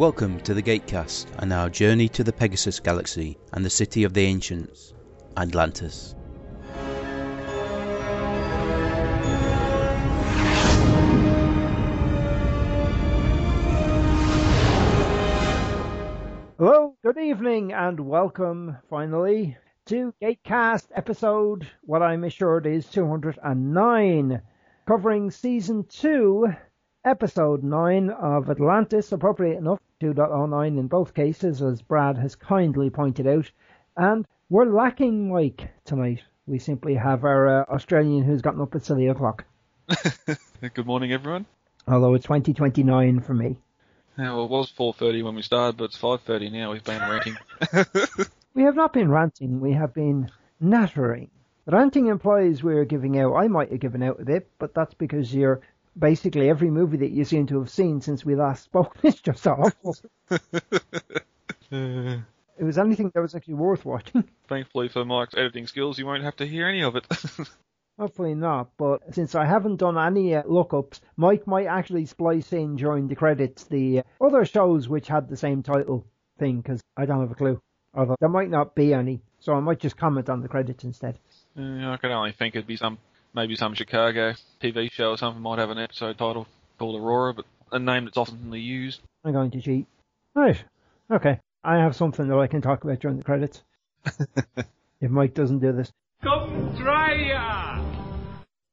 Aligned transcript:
Welcome 0.00 0.40
to 0.44 0.54
the 0.54 0.62
Gatecast 0.62 1.26
and 1.40 1.52
our 1.52 1.68
journey 1.68 2.08
to 2.08 2.24
the 2.24 2.32
Pegasus 2.32 2.80
Galaxy 2.80 3.36
and 3.52 3.62
the 3.62 3.68
city 3.68 4.04
of 4.04 4.14
the 4.14 4.22
ancients, 4.22 4.94
Atlantis. 5.36 6.14
Hello, 16.56 16.96
good 17.04 17.18
evening, 17.18 17.74
and 17.74 18.00
welcome 18.00 18.78
finally 18.88 19.58
to 19.84 20.14
Gatecast 20.22 20.86
episode, 20.94 21.68
what 21.82 22.00
I'm 22.00 22.24
assured 22.24 22.66
is 22.66 22.86
209, 22.86 24.40
covering 24.86 25.30
season 25.30 25.84
2, 25.90 26.46
episode 27.04 27.62
9 27.62 28.08
of 28.08 28.48
Atlantis, 28.48 29.12
appropriate 29.12 29.58
enough, 29.58 29.78
2.09 30.00 30.78
in 30.78 30.86
both 30.86 31.14
cases, 31.14 31.62
as 31.62 31.82
Brad 31.82 32.16
has 32.18 32.34
kindly 32.34 32.90
pointed 32.90 33.26
out. 33.26 33.50
And 33.96 34.26
we're 34.48 34.64
lacking 34.64 35.32
Mike 35.32 35.70
tonight. 35.84 36.22
We 36.46 36.58
simply 36.58 36.94
have 36.94 37.24
our 37.24 37.62
uh, 37.62 37.64
Australian 37.74 38.24
who's 38.24 38.42
gotten 38.42 38.60
up 38.60 38.74
at 38.74 38.84
silly 38.84 39.08
o'clock. 39.08 39.44
Good 40.74 40.86
morning, 40.86 41.12
everyone. 41.12 41.46
Although 41.86 42.14
it's 42.14 42.24
2029 42.24 43.20
for 43.20 43.34
me. 43.34 43.58
Yeah, 44.18 44.34
well, 44.34 44.44
it 44.44 44.50
was 44.50 44.72
4.30 44.72 45.24
when 45.24 45.34
we 45.34 45.42
started, 45.42 45.76
but 45.76 45.84
it's 45.84 45.98
5.30 45.98 46.52
now. 46.52 46.72
We've 46.72 46.84
been 46.84 47.00
ranting. 47.00 47.36
We 48.52 48.64
have 48.64 48.74
not 48.74 48.92
been 48.92 49.10
ranting, 49.10 49.60
we 49.60 49.72
have 49.74 49.94
been 49.94 50.28
nattering. 50.60 51.30
Ranting 51.66 52.08
implies 52.08 52.64
we're 52.64 52.84
giving 52.84 53.16
out. 53.16 53.36
I 53.36 53.46
might 53.46 53.70
have 53.70 53.78
given 53.78 54.02
out 54.02 54.20
a 54.20 54.24
bit, 54.24 54.50
but 54.58 54.74
that's 54.74 54.94
because 54.94 55.32
you're 55.32 55.60
basically 56.00 56.48
every 56.48 56.70
movie 56.70 56.96
that 56.98 57.10
you 57.10 57.24
seem 57.24 57.46
to 57.48 57.60
have 57.60 57.70
seen 57.70 58.00
since 58.00 58.24
we 58.24 58.34
last 58.34 58.64
spoke 58.64 58.96
is 59.02 59.20
just 59.20 59.46
awful. 59.46 59.96
it 61.70 62.24
was 62.58 62.78
anything 62.78 63.10
that 63.14 63.20
was 63.20 63.34
actually 63.34 63.54
worth 63.54 63.84
watching. 63.84 64.24
Thankfully 64.48 64.88
for 64.88 65.04
Mike's 65.04 65.34
editing 65.34 65.66
skills, 65.66 65.98
you 65.98 66.06
won't 66.06 66.24
have 66.24 66.36
to 66.36 66.46
hear 66.46 66.66
any 66.66 66.82
of 66.82 66.96
it. 66.96 67.06
Hopefully 67.98 68.34
not, 68.34 68.70
but 68.78 69.14
since 69.14 69.34
I 69.34 69.44
haven't 69.44 69.76
done 69.76 69.98
any 69.98 70.34
uh, 70.34 70.42
lookups, 70.44 71.00
Mike 71.18 71.46
might 71.46 71.66
actually 71.66 72.06
splice 72.06 72.50
in 72.54 72.76
during 72.76 73.08
the 73.08 73.14
credits 73.14 73.64
the 73.64 73.98
uh, 73.98 74.02
other 74.24 74.46
shows 74.46 74.88
which 74.88 75.06
had 75.06 75.28
the 75.28 75.36
same 75.36 75.62
title 75.62 76.06
thing, 76.38 76.62
because 76.62 76.80
I 76.96 77.04
don't 77.04 77.20
have 77.20 77.30
a 77.30 77.34
clue. 77.34 77.60
Although 77.92 78.16
there 78.18 78.30
might 78.30 78.48
not 78.48 78.74
be 78.74 78.94
any, 78.94 79.20
so 79.38 79.52
I 79.52 79.60
might 79.60 79.80
just 79.80 79.98
comment 79.98 80.30
on 80.30 80.40
the 80.40 80.48
credits 80.48 80.84
instead. 80.84 81.18
Yeah, 81.54 81.92
I 81.92 81.96
can 81.98 82.10
only 82.10 82.32
think 82.32 82.54
it'd 82.54 82.66
be 82.66 82.76
some, 82.76 82.96
maybe 83.34 83.56
some 83.56 83.74
Chicago 83.74 84.34
TV 84.62 84.90
show 84.90 85.10
or 85.10 85.18
something 85.18 85.42
might 85.42 85.58
have 85.58 85.70
an 85.70 85.78
episode 85.78 86.18
title 86.18 86.46
called 86.78 87.00
Aurora, 87.00 87.34
but 87.34 87.44
a 87.72 87.78
name 87.78 88.04
that's 88.04 88.16
oftenly 88.16 88.62
used. 88.62 89.00
I'm 89.24 89.32
going 89.32 89.50
to 89.50 89.60
cheat. 89.60 89.86
Right. 90.34 90.62
Okay. 91.10 91.38
I 91.62 91.76
have 91.76 91.94
something 91.94 92.28
that 92.28 92.38
I 92.38 92.46
can 92.46 92.62
talk 92.62 92.84
about 92.84 93.00
during 93.00 93.18
the 93.18 93.24
credits. 93.24 93.62
if 95.00 95.10
Mike 95.10 95.34
doesn't 95.34 95.58
do 95.58 95.72
this. 95.72 95.92
Come 96.22 96.76
try 96.76 97.14
ya! 97.14 97.82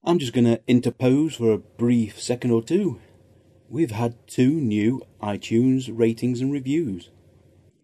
I'm 0.03 0.19
just 0.19 0.33
going 0.33 0.45
to 0.45 0.61
interpose 0.67 1.35
for 1.35 1.51
a 1.51 1.57
brief 1.57 2.21
second 2.21 2.51
or 2.51 2.63
two. 2.63 2.99
We've 3.69 3.91
had 3.91 4.15
two 4.27 4.51
new 4.51 5.01
iTunes 5.21 5.89
ratings 5.91 6.39
and 6.39 6.51
reviews. 6.51 7.09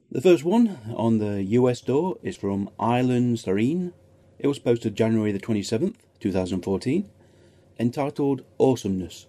The 0.10 0.22
first 0.22 0.44
one 0.44 0.80
on 0.96 1.18
the 1.18 1.44
US 1.44 1.80
store 1.80 2.18
is 2.24 2.38
from 2.38 2.70
Island 2.80 3.40
Serene. 3.40 3.94
It 4.40 4.48
was 4.48 4.60
posted 4.60 4.96
January 4.96 5.32
the 5.32 5.40
27th, 5.40 5.96
2014, 6.24 7.10
entitled 7.78 8.46
Awesomeness. 8.58 9.28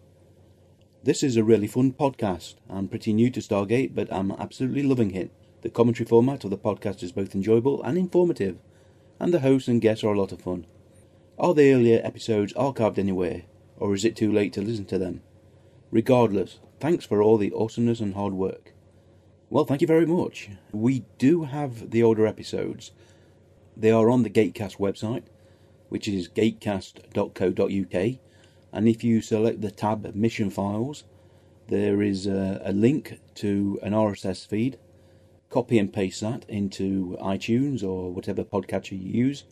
This 1.02 1.24
is 1.24 1.36
a 1.36 1.42
really 1.42 1.66
fun 1.66 1.92
podcast. 1.92 2.54
I'm 2.70 2.86
pretty 2.86 3.12
new 3.12 3.30
to 3.32 3.40
Stargate, 3.40 3.96
but 3.96 4.12
I'm 4.12 4.30
absolutely 4.30 4.84
loving 4.84 5.12
it. 5.12 5.32
The 5.62 5.70
commentary 5.70 6.06
format 6.06 6.44
of 6.44 6.50
the 6.50 6.56
podcast 6.56 7.02
is 7.02 7.10
both 7.10 7.34
enjoyable 7.34 7.82
and 7.82 7.98
informative, 7.98 8.58
and 9.18 9.34
the 9.34 9.40
hosts 9.40 9.66
and 9.66 9.80
guests 9.80 10.04
are 10.04 10.12
a 10.12 10.20
lot 10.20 10.30
of 10.30 10.42
fun. 10.42 10.66
Are 11.36 11.52
the 11.52 11.72
earlier 11.72 12.00
episodes 12.04 12.52
archived 12.52 12.98
anywhere, 12.98 13.42
or 13.76 13.92
is 13.92 14.04
it 14.04 14.14
too 14.14 14.32
late 14.32 14.52
to 14.52 14.62
listen 14.62 14.84
to 14.84 14.98
them? 14.98 15.20
Regardless, 15.90 16.60
thanks 16.78 17.04
for 17.04 17.20
all 17.20 17.38
the 17.38 17.52
awesomeness 17.56 17.98
and 17.98 18.14
hard 18.14 18.34
work. 18.34 18.72
Well, 19.50 19.64
thank 19.64 19.80
you 19.80 19.88
very 19.88 20.06
much. 20.06 20.48
We 20.70 21.06
do 21.18 21.42
have 21.42 21.90
the 21.90 22.04
older 22.04 22.24
episodes. 22.24 22.92
They 23.76 23.90
are 23.90 24.08
on 24.08 24.22
the 24.22 24.30
Gatecast 24.30 24.76
website, 24.76 25.24
which 25.88 26.08
is 26.08 26.28
gatecast.co.uk. 26.28 28.18
And 28.72 28.88
if 28.88 29.04
you 29.04 29.20
select 29.20 29.60
the 29.60 29.70
tab 29.70 30.14
Mission 30.14 30.50
Files, 30.50 31.04
there 31.68 32.02
is 32.02 32.26
a, 32.26 32.60
a 32.64 32.72
link 32.72 33.20
to 33.36 33.78
an 33.82 33.92
RSS 33.92 34.46
feed. 34.46 34.78
Copy 35.50 35.78
and 35.78 35.92
paste 35.92 36.20
that 36.20 36.44
into 36.48 37.16
iTunes 37.20 37.82
or 37.82 38.12
whatever 38.12 38.42
podcatcher 38.42 38.92
you 38.92 39.26
use, 39.26 39.44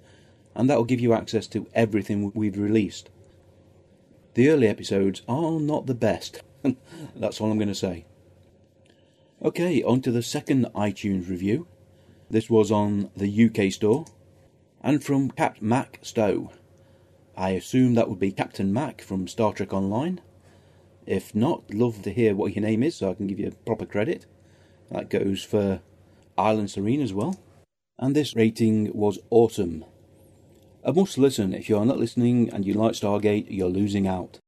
and 0.54 0.68
that 0.68 0.76
will 0.76 0.84
give 0.84 1.00
you 1.00 1.12
access 1.12 1.46
to 1.48 1.68
everything 1.74 2.32
we've 2.34 2.58
released. 2.58 3.08
The 4.34 4.48
early 4.48 4.66
episodes 4.66 5.22
are 5.28 5.60
not 5.60 5.86
the 5.86 5.94
best. 5.94 6.42
That's 7.16 7.40
all 7.40 7.50
I'm 7.50 7.58
going 7.58 7.68
to 7.68 7.74
say. 7.74 8.06
Okay, 9.44 9.82
on 9.82 10.00
to 10.02 10.10
the 10.10 10.22
second 10.22 10.66
iTunes 10.74 11.28
review. 11.28 11.66
This 12.30 12.48
was 12.48 12.70
on 12.70 13.10
the 13.16 13.44
UK 13.46 13.72
store, 13.72 14.06
and 14.82 15.02
from 15.02 15.30
Cat 15.30 15.62
Mac 15.62 15.98
Stowe. 16.02 16.50
I 17.36 17.50
assume 17.50 17.94
that 17.94 18.08
would 18.08 18.18
be 18.18 18.32
Captain 18.32 18.72
Mac 18.72 19.00
from 19.00 19.28
Star 19.28 19.52
Trek 19.52 19.72
Online. 19.72 20.20
If 21.06 21.34
not, 21.34 21.72
love 21.72 22.02
to 22.02 22.12
hear 22.12 22.34
what 22.34 22.54
your 22.54 22.62
name 22.62 22.82
is 22.82 22.96
so 22.96 23.10
I 23.10 23.14
can 23.14 23.26
give 23.26 23.38
you 23.38 23.52
proper 23.64 23.86
credit. 23.86 24.26
That 24.90 25.08
goes 25.08 25.42
for 25.42 25.80
Island 26.36 26.70
Serene 26.70 27.00
as 27.00 27.12
well. 27.12 27.40
And 27.98 28.14
this 28.14 28.34
rating 28.34 28.90
was 28.92 29.18
awesome. 29.30 29.84
A 30.84 30.92
must 30.92 31.16
listen. 31.16 31.54
If 31.54 31.68
you 31.68 31.78
are 31.78 31.86
not 31.86 31.98
listening 31.98 32.50
and 32.50 32.66
you 32.66 32.74
like 32.74 32.92
Stargate, 32.92 33.46
you're 33.48 33.68
losing 33.68 34.06
out. 34.06 34.38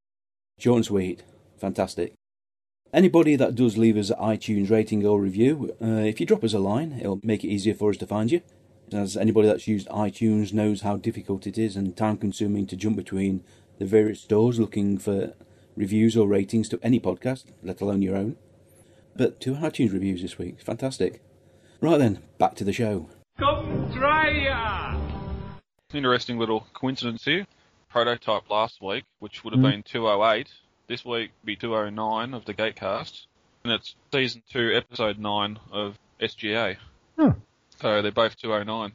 Short 0.59 0.77
and 0.77 0.84
sweet. 0.84 1.22
Fantastic. 1.59 2.12
Anybody 2.93 3.37
that 3.37 3.55
does 3.55 3.78
leave 3.78 3.97
us 3.97 4.11
an 4.11 4.19
iTunes 4.19 4.71
rating 4.71 5.06
or 5.06 5.21
review, 5.21 5.75
uh, 5.81 5.87
if 5.87 6.21
you 6.21 6.27
drop 6.27 6.45
us 6.45 6.55
a 6.55 6.59
line, 6.59 6.99
it'll 7.01 7.21
make 7.22 7.45
it 7.45 7.49
easier 7.49 7.75
for 7.75 7.91
us 7.91 7.97
to 7.99 8.06
find 8.06 8.31
you. 8.31 8.41
As 8.93 9.17
anybody 9.17 9.49
that's 9.49 9.67
used 9.67 9.89
iTunes 9.89 10.53
knows 10.53 10.83
how 10.83 10.97
difficult 10.97 11.47
it 11.47 11.59
is 11.59 11.75
and 11.77 11.97
time 11.97 12.17
consuming 12.17 12.67
to 12.69 12.77
jump 12.77 12.97
between 12.97 13.43
the 13.78 13.87
various 13.87 14.21
stores 14.21 14.61
looking 14.61 14.99
for 14.99 15.34
reviews 15.77 16.17
or 16.17 16.28
ratings 16.28 16.69
to 16.69 16.78
any 16.83 17.00
podcast, 17.00 17.47
let 17.62 17.81
alone 17.81 18.03
your 18.03 18.17
own. 18.17 18.37
But 19.17 19.41
two 19.41 19.55
iTunes 19.55 19.93
reviews 19.93 20.22
this 20.22 20.39
week. 20.39 20.61
Fantastic. 20.61 21.22
Right 21.81 21.99
then, 21.99 22.21
back 22.39 22.55
to 22.56 22.65
the 22.65 22.72
show. 22.72 23.09
Come 23.39 23.93
try 23.93 24.28
ya! 24.31 24.97
Interesting 25.93 26.39
little 26.39 26.66
coincidence 26.75 27.25
here. 27.25 27.47
Prototype 27.89 28.49
last 28.51 28.81
week, 28.83 29.05
which 29.19 29.45
would 29.45 29.55
have 29.55 29.62
Mm. 29.62 29.71
been 29.71 29.83
208. 29.84 30.49
This 30.89 31.05
week 31.05 31.31
be 31.45 31.56
209 31.56 32.34
of 32.34 32.45
the 32.45 32.55
Gatecast. 32.55 33.27
And 33.65 33.72
it's 33.72 33.95
season 34.12 34.43
2, 34.51 34.72
episode 34.75 35.19
9 35.19 35.59
of 35.72 35.99
SGA. 36.21 36.77
Hmm. 37.19 37.31
So 37.81 38.03
they're 38.03 38.12
both 38.12 38.37
209. 38.41 38.93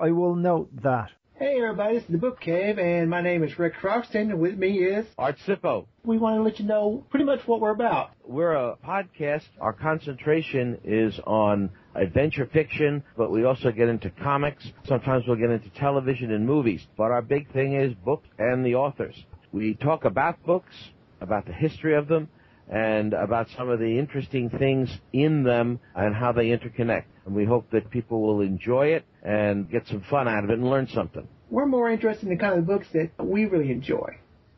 I 0.00 0.10
will 0.10 0.34
note 0.34 0.70
that. 0.82 1.10
Hey 1.34 1.56
everybody, 1.60 1.94
this 1.94 2.04
is 2.04 2.10
the 2.10 2.18
Book 2.18 2.40
Cave, 2.40 2.78
and 2.78 3.10
my 3.10 3.20
name 3.20 3.42
is 3.42 3.58
Rick 3.58 3.74
Croxton, 3.74 4.30
and 4.30 4.38
with 4.38 4.56
me 4.56 4.78
is... 4.78 5.06
Art 5.18 5.38
Sippo. 5.46 5.86
We 6.04 6.18
want 6.18 6.36
to 6.36 6.42
let 6.42 6.60
you 6.60 6.66
know 6.66 7.04
pretty 7.10 7.24
much 7.24 7.40
what 7.46 7.60
we're 7.60 7.72
about. 7.72 8.10
We're 8.24 8.52
a 8.52 8.76
podcast. 8.76 9.42
Our 9.60 9.72
concentration 9.72 10.78
is 10.84 11.18
on 11.26 11.70
adventure 11.96 12.48
fiction, 12.52 13.02
but 13.16 13.32
we 13.32 13.44
also 13.44 13.72
get 13.72 13.88
into 13.88 14.10
comics. 14.10 14.64
Sometimes 14.86 15.24
we'll 15.26 15.36
get 15.36 15.50
into 15.50 15.70
television 15.70 16.30
and 16.30 16.46
movies. 16.46 16.86
But 16.96 17.10
our 17.10 17.22
big 17.22 17.52
thing 17.52 17.74
is 17.74 17.92
books 18.04 18.28
and 18.38 18.64
the 18.64 18.76
authors. 18.76 19.16
We 19.50 19.74
talk 19.74 20.04
about 20.04 20.40
books, 20.44 20.74
about 21.20 21.46
the 21.46 21.54
history 21.54 21.96
of 21.96 22.06
them, 22.06 22.28
and 22.68 23.12
about 23.12 23.48
some 23.56 23.68
of 23.68 23.78
the 23.78 23.98
interesting 23.98 24.48
things 24.50 24.90
in 25.12 25.42
them 25.42 25.78
and 25.94 26.14
how 26.14 26.32
they 26.32 26.46
interconnect. 26.46 27.04
And 27.26 27.34
we 27.34 27.44
hope 27.44 27.70
that 27.70 27.90
people 27.90 28.22
will 28.22 28.40
enjoy 28.40 28.86
it 28.88 29.04
and 29.22 29.70
get 29.70 29.86
some 29.86 30.02
fun 30.10 30.28
out 30.28 30.44
of 30.44 30.50
it 30.50 30.58
and 30.58 30.68
learn 30.68 30.88
something. 30.88 31.26
We're 31.50 31.66
more 31.66 31.90
interested 31.90 32.28
in 32.28 32.30
the 32.30 32.40
kind 32.40 32.58
of 32.58 32.66
books 32.66 32.86
that 32.94 33.10
we 33.22 33.44
really 33.44 33.70
enjoy, 33.70 34.16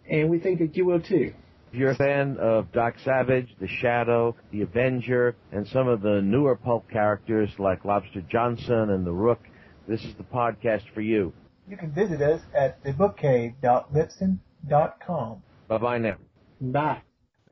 and 0.09 0.31
we 0.31 0.39
think 0.39 0.61
that 0.61 0.77
you 0.77 0.85
will 0.85 1.01
too. 1.01 1.35
If 1.73 1.81
you're 1.81 1.91
a 1.91 1.97
fan 1.97 2.37
of 2.39 2.71
Doc 2.71 2.95
Savage, 3.05 3.49
The 3.61 3.67
Shadow, 3.67 4.37
The 4.53 4.63
Avenger, 4.63 5.35
and 5.51 5.67
some 5.67 5.89
of 5.89 6.03
the 6.03 6.23
newer 6.23 6.55
pulp 6.55 6.89
characters 6.89 7.51
like 7.59 7.85
Lobster 7.85 8.21
Johnson 8.31 8.91
and 8.91 9.05
The 9.05 9.11
Rook, 9.11 9.41
this 9.89 10.05
is 10.05 10.15
the 10.15 10.23
podcast 10.23 10.85
for 10.95 11.01
you. 11.01 11.33
You 11.69 11.77
can 11.77 11.91
visit 11.91 12.23
us 12.23 12.43
at 12.55 12.81
thebookcave.libsyn.com. 12.85 15.43
Bye 15.67 15.79
bye 15.79 15.99
now. 15.99 16.17
Bye. 16.61 17.03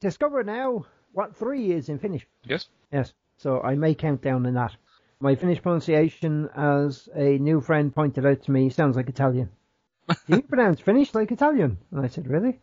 Discover 0.02 0.42
now 0.42 0.84
what 1.12 1.36
three 1.36 1.70
is 1.70 1.88
in 1.88 2.00
Finnish. 2.00 2.26
yes? 2.42 2.66
Yes, 2.92 3.12
so 3.36 3.60
I 3.60 3.76
may 3.76 3.94
count 3.94 4.20
down 4.20 4.44
on 4.46 4.54
that. 4.54 4.74
My 5.20 5.36
Finnish 5.36 5.62
pronunciation, 5.62 6.48
as 6.56 7.08
a 7.14 7.38
new 7.38 7.60
friend 7.60 7.94
pointed 7.94 8.26
out 8.26 8.42
to 8.42 8.50
me, 8.50 8.68
sounds 8.68 8.96
like 8.96 9.08
Italian. 9.08 9.48
you 10.26 10.42
pronounce 10.42 10.80
Finnish 10.80 11.14
like 11.14 11.30
Italian? 11.30 11.78
And 11.92 12.04
I 12.04 12.08
said, 12.08 12.26
really? 12.26 12.58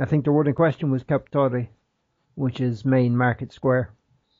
I 0.00 0.06
think 0.06 0.24
the 0.24 0.32
word 0.32 0.48
in 0.48 0.54
question 0.54 0.90
was 0.90 1.04
Capitore, 1.04 1.68
which 2.36 2.58
is 2.58 2.86
main 2.86 3.14
market 3.14 3.52
square. 3.52 3.90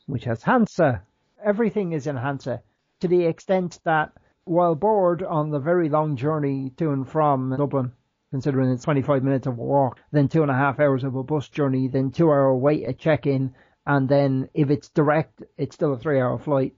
which 0.06 0.24
has 0.24 0.42
Hansa. 0.42 1.02
Everything 1.44 1.92
is 1.92 2.06
in 2.06 2.16
Hansa 2.16 2.62
to 3.00 3.08
the 3.08 3.26
extent 3.26 3.78
that 3.84 4.10
while 4.44 4.74
bored 4.74 5.22
on 5.22 5.50
the 5.50 5.58
very 5.58 5.90
long 5.90 6.16
journey 6.16 6.70
to 6.78 6.92
and 6.92 7.06
from 7.06 7.54
Dublin, 7.58 7.92
considering 8.32 8.72
it's 8.72 8.84
25 8.84 9.22
minutes 9.22 9.46
of 9.46 9.58
a 9.58 9.62
walk, 9.62 10.00
then 10.10 10.26
two 10.26 10.40
and 10.40 10.50
a 10.50 10.54
half 10.54 10.80
hours 10.80 11.04
of 11.04 11.14
a 11.14 11.22
bus 11.22 11.48
journey, 11.48 11.86
then 11.86 12.10
two 12.10 12.30
hour 12.30 12.56
wait 12.56 12.84
at 12.84 12.98
check-in, 12.98 13.54
and 13.86 14.08
then 14.08 14.48
if 14.54 14.70
it's 14.70 14.88
direct, 14.88 15.42
it's 15.58 15.74
still 15.74 15.92
a 15.92 15.98
three 15.98 16.18
hour 16.18 16.38
flight, 16.38 16.72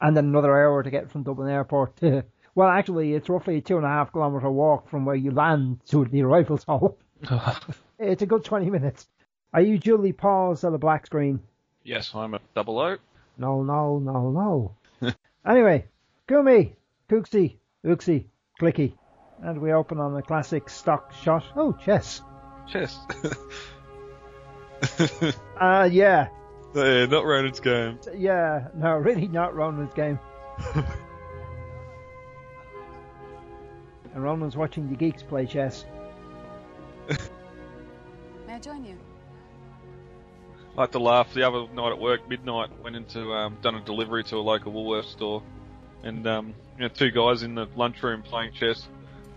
and 0.00 0.16
then 0.16 0.26
another 0.26 0.56
hour 0.56 0.82
to 0.84 0.90
get 0.90 1.10
from 1.10 1.24
Dublin 1.24 1.50
Airport 1.50 1.96
to, 1.96 2.24
well 2.54 2.68
actually 2.68 3.12
it's 3.14 3.28
roughly 3.28 3.56
a 3.56 3.60
two 3.60 3.76
and 3.76 3.84
a 3.84 3.88
half 3.88 4.12
kilometre 4.12 4.50
walk 4.50 4.88
from 4.88 5.04
where 5.04 5.16
you 5.16 5.32
land 5.32 5.80
to 5.88 6.04
the 6.04 6.22
arrivals 6.22 6.62
hall. 6.62 6.96
it's 7.98 8.22
a 8.22 8.26
good 8.26 8.44
20 8.44 8.70
minutes. 8.70 9.08
Are 9.52 9.60
you 9.60 9.74
usually 9.74 10.12
pause 10.12 10.62
at 10.62 10.72
a 10.72 10.78
black 10.78 11.06
screen. 11.06 11.40
Yes, 11.82 12.14
I'm 12.14 12.34
a 12.34 12.40
double 12.54 12.78
O. 12.78 12.96
No, 13.36 13.64
no, 13.64 13.98
no, 13.98 14.74
no. 15.00 15.12
anyway, 15.46 15.86
Gumi, 16.28 16.72
Kooksy, 17.08 17.56
Ooksy, 17.84 18.26
Clicky. 18.60 18.92
And 19.42 19.60
we 19.60 19.72
open 19.72 19.98
on 19.98 20.16
a 20.16 20.22
classic 20.22 20.68
stock 20.68 21.12
shot. 21.12 21.44
Oh, 21.56 21.72
chess. 21.72 22.22
Chess. 22.68 22.98
Uh, 25.60 25.88
yeah. 25.92 26.28
yeah, 26.74 27.04
not 27.06 27.26
Ronon's 27.26 27.60
game. 27.60 27.98
Yeah, 28.16 28.68
no, 28.74 28.96
really 28.96 29.28
not 29.28 29.54
Ronon's 29.54 29.92
game. 29.92 30.18
and 34.14 34.24
Ronon's 34.24 34.56
watching 34.56 34.88
the 34.88 34.96
geeks 34.96 35.22
play 35.22 35.44
chess. 35.46 35.84
May 38.46 38.54
I 38.54 38.58
join 38.58 38.84
you? 38.84 38.96
I 40.78 40.82
had 40.82 40.92
to 40.92 40.98
laugh 40.98 41.34
the 41.34 41.42
other 41.46 41.66
night 41.74 41.92
at 41.92 41.98
work, 41.98 42.26
midnight, 42.28 42.70
went 42.82 42.96
into, 42.96 43.32
um, 43.32 43.58
done 43.60 43.74
a 43.74 43.80
delivery 43.80 44.24
to 44.24 44.36
a 44.36 44.38
local 44.38 44.72
Woolworths 44.72 45.10
store, 45.10 45.42
and, 46.04 46.26
um, 46.26 46.54
you 46.76 46.82
know, 46.82 46.88
two 46.88 47.10
guys 47.10 47.42
in 47.42 47.54
the 47.54 47.66
lunchroom 47.76 48.22
playing 48.22 48.52
chess, 48.52 48.88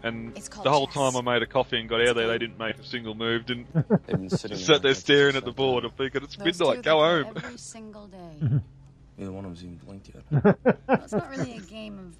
and 0.03 0.35
the 0.35 0.69
whole 0.69 0.85
chess. 0.87 0.95
time 0.95 1.15
I 1.15 1.21
made 1.21 1.41
a 1.41 1.45
coffee 1.47 1.79
and 1.79 1.87
got 1.89 2.01
out 2.01 2.09
of 2.09 2.15
there, 2.15 2.27
they 2.27 2.37
didn't 2.37 2.57
make 2.59 2.77
a 2.77 2.83
single 2.83 3.15
move, 3.15 3.45
didn't, 3.45 3.67
They've 3.73 4.07
been 4.07 4.29
sitting 4.29 4.57
just 4.57 4.67
sat 4.67 4.81
there 4.81 4.93
staring 4.93 5.35
at 5.35 5.43
this 5.45 5.51
the 5.53 5.55
board, 5.55 5.85
I'm 5.85 5.91
thinking, 5.91 6.23
it's 6.23 6.35
Those 6.35 6.57
two, 6.57 6.65
midnight, 6.65 6.83
go 6.83 6.99
home. 6.99 7.33
Every 7.37 7.57
single 7.57 8.07
day. 8.07 8.37
Neither 9.17 9.31
one 9.31 9.45
of 9.45 9.51
them's 9.51 9.63
even 9.63 9.75
blinked 9.77 10.09
yet. 10.13 10.23
well, 10.87 11.01
it's 11.03 11.13
not 11.13 11.29
really 11.29 11.57
a 11.57 11.61
game 11.61 11.99
of 11.99 12.15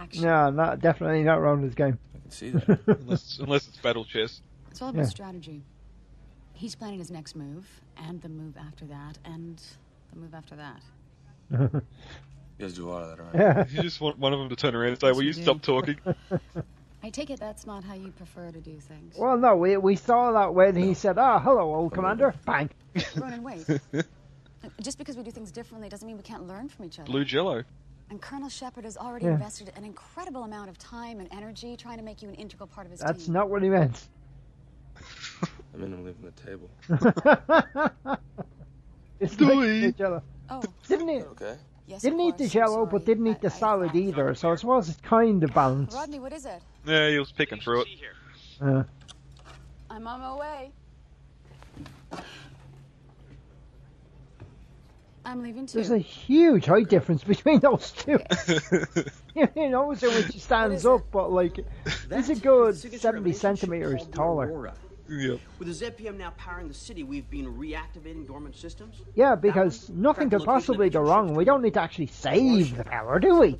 action. 0.00 0.24
No, 0.24 0.50
not 0.50 0.80
definitely 0.80 1.22
not 1.22 1.40
Ronon's 1.40 1.74
game. 1.74 1.98
I 2.14 2.18
can 2.18 2.30
see 2.30 2.50
that. 2.50 2.80
unless, 2.86 3.38
unless 3.40 3.66
it's 3.66 3.78
battle 3.78 4.04
chess. 4.04 4.40
It's 4.70 4.80
all 4.82 4.90
about 4.90 5.02
Yeah. 5.02 5.08
strategy. 5.08 5.62
He's 6.52 6.74
planning 6.74 6.98
his 6.98 7.10
next 7.10 7.34
move, 7.34 7.66
and 7.96 8.20
the 8.22 8.28
move 8.28 8.56
after 8.56 8.84
that, 8.86 9.18
and 9.24 9.60
the 10.12 10.18
move 10.20 10.34
after 10.34 10.54
that. 10.56 10.82
You 11.50 11.80
guys 12.58 12.74
do 12.74 12.88
a 12.88 12.90
lot 12.90 13.02
of 13.02 13.16
that, 13.16 13.22
right? 13.22 13.34
Yeah. 13.34 13.64
You 13.70 13.82
just 13.82 14.00
want 14.00 14.18
one 14.18 14.32
of 14.32 14.38
them 14.38 14.48
to 14.50 14.56
turn 14.56 14.74
around 14.74 14.90
and 14.90 15.00
say, 15.00 15.10
will 15.12 15.22
you 15.22 15.32
stop 15.32 15.62
talking? 15.62 15.96
I 17.04 17.10
take 17.10 17.28
it 17.28 17.38
that's 17.38 17.66
not 17.66 17.84
how 17.84 17.92
you 17.92 18.10
prefer 18.12 18.50
to 18.50 18.60
do 18.62 18.78
things. 18.80 19.14
Well, 19.18 19.36
no, 19.36 19.56
we, 19.56 19.76
we 19.76 19.94
saw 19.94 20.32
that 20.32 20.54
when 20.54 20.74
he 20.74 20.94
said, 20.94 21.18
ah, 21.18 21.38
hello, 21.38 21.74
old 21.74 21.92
commander. 21.92 22.34
Bang. 22.46 22.70
Ronon, 23.16 23.42
wait. 23.42 23.66
Just 24.80 24.96
because 24.96 25.14
we 25.14 25.22
do 25.22 25.30
things 25.30 25.52
differently 25.52 25.90
doesn't 25.90 26.06
mean 26.06 26.16
we 26.16 26.22
can't 26.22 26.48
learn 26.48 26.66
from 26.70 26.86
each 26.86 26.98
other. 26.98 27.04
Blue 27.06 27.22
jello. 27.26 27.62
And 28.08 28.22
Colonel 28.22 28.48
Shepard 28.48 28.84
has 28.84 28.96
already 28.96 29.26
Yeah. 29.26 29.32
invested 29.32 29.70
an 29.76 29.84
incredible 29.84 30.44
amount 30.44 30.70
of 30.70 30.78
time 30.78 31.20
and 31.20 31.28
energy 31.30 31.76
trying 31.76 31.98
to 31.98 32.02
make 32.02 32.22
you 32.22 32.30
an 32.30 32.36
integral 32.36 32.68
part 32.68 32.86
of 32.86 32.90
his 32.90 33.00
That's 33.00 33.26
team. 33.26 33.34
not 33.34 33.50
what 33.50 33.62
he 33.62 33.68
meant. 33.68 34.08
I 35.42 35.76
mean, 35.76 35.92
I'm 35.92 36.04
leaving 36.06 36.22
the 36.22 36.30
table. 36.40 36.70
It's 39.20 39.36
Do 39.36 39.44
like 39.46 39.58
we? 39.58 39.80
the 39.80 39.92
jello. 39.92 40.22
Oh, 40.50 40.62
Didn't 40.88 41.08
eat, 41.08 41.22
Okay. 41.22 41.54
Yes. 41.86 42.02
didn't 42.02 42.20
eat 42.20 42.36
the 42.38 42.44
course, 42.44 42.54
I'm 42.54 42.60
jello, 42.60 42.86
but 42.86 43.04
didn't 43.04 43.26
eat 43.26 43.36
I- 43.36 43.48
the 43.48 43.54
I- 43.54 43.58
salad 43.58 43.94
either, 43.94 44.34
so 44.34 44.52
it 44.52 44.64
was 44.64 44.96
kind 45.02 45.42
of 45.42 45.52
balanced. 45.54 45.96
Rodney, 45.96 46.18
what 46.18 46.32
is 46.32 46.44
it? 46.46 46.60
Yeah, 46.86 47.08
he 47.10 47.18
was 47.18 47.32
picking 47.32 47.60
through 47.60 47.82
it. 47.82 47.88
Uh, 48.60 48.84
I'm 49.90 50.06
on 50.06 50.20
my 50.20 50.34
way. 50.36 50.72
I'm 55.26 55.42
leaving 55.42 55.66
too. 55.66 55.78
there's 55.78 55.90
a 55.90 55.98
huge 55.98 56.66
height 56.66 56.88
difference 56.88 57.24
between 57.24 57.60
those 57.60 57.92
two. 57.92 58.18
you 59.34 59.68
know, 59.70 59.94
so 59.94 60.10
when 60.10 60.30
she 60.30 60.38
stands 60.38 60.84
up, 60.84 61.10
but 61.10 61.32
like, 61.32 61.58
he's 62.14 62.30
a 62.30 62.34
good 62.34 62.76
70 62.76 63.32
centimeters 63.32 64.02
centimeters 64.02 64.06
taller. 64.14 64.74
Yep. 65.08 65.40
With 65.58 65.78
the 65.78 65.86
ZPM 65.86 66.16
now 66.16 66.30
powering 66.38 66.68
the 66.68 66.74
city, 66.74 67.02
we've 67.02 67.28
been 67.28 67.54
reactivating 67.54 68.26
dormant 68.26 68.56
systems. 68.56 69.02
Yeah, 69.14 69.34
because 69.34 69.90
nothing 69.90 70.30
could 70.30 70.44
possibly 70.44 70.88
go 70.90 71.00
wrong. 71.00 71.34
We 71.34 71.44
don't 71.44 71.62
need 71.62 71.74
to 71.74 71.80
actually 71.82 72.06
save 72.06 72.76
the 72.76 72.84
power, 72.84 73.20
do 73.20 73.38
we? 73.40 73.56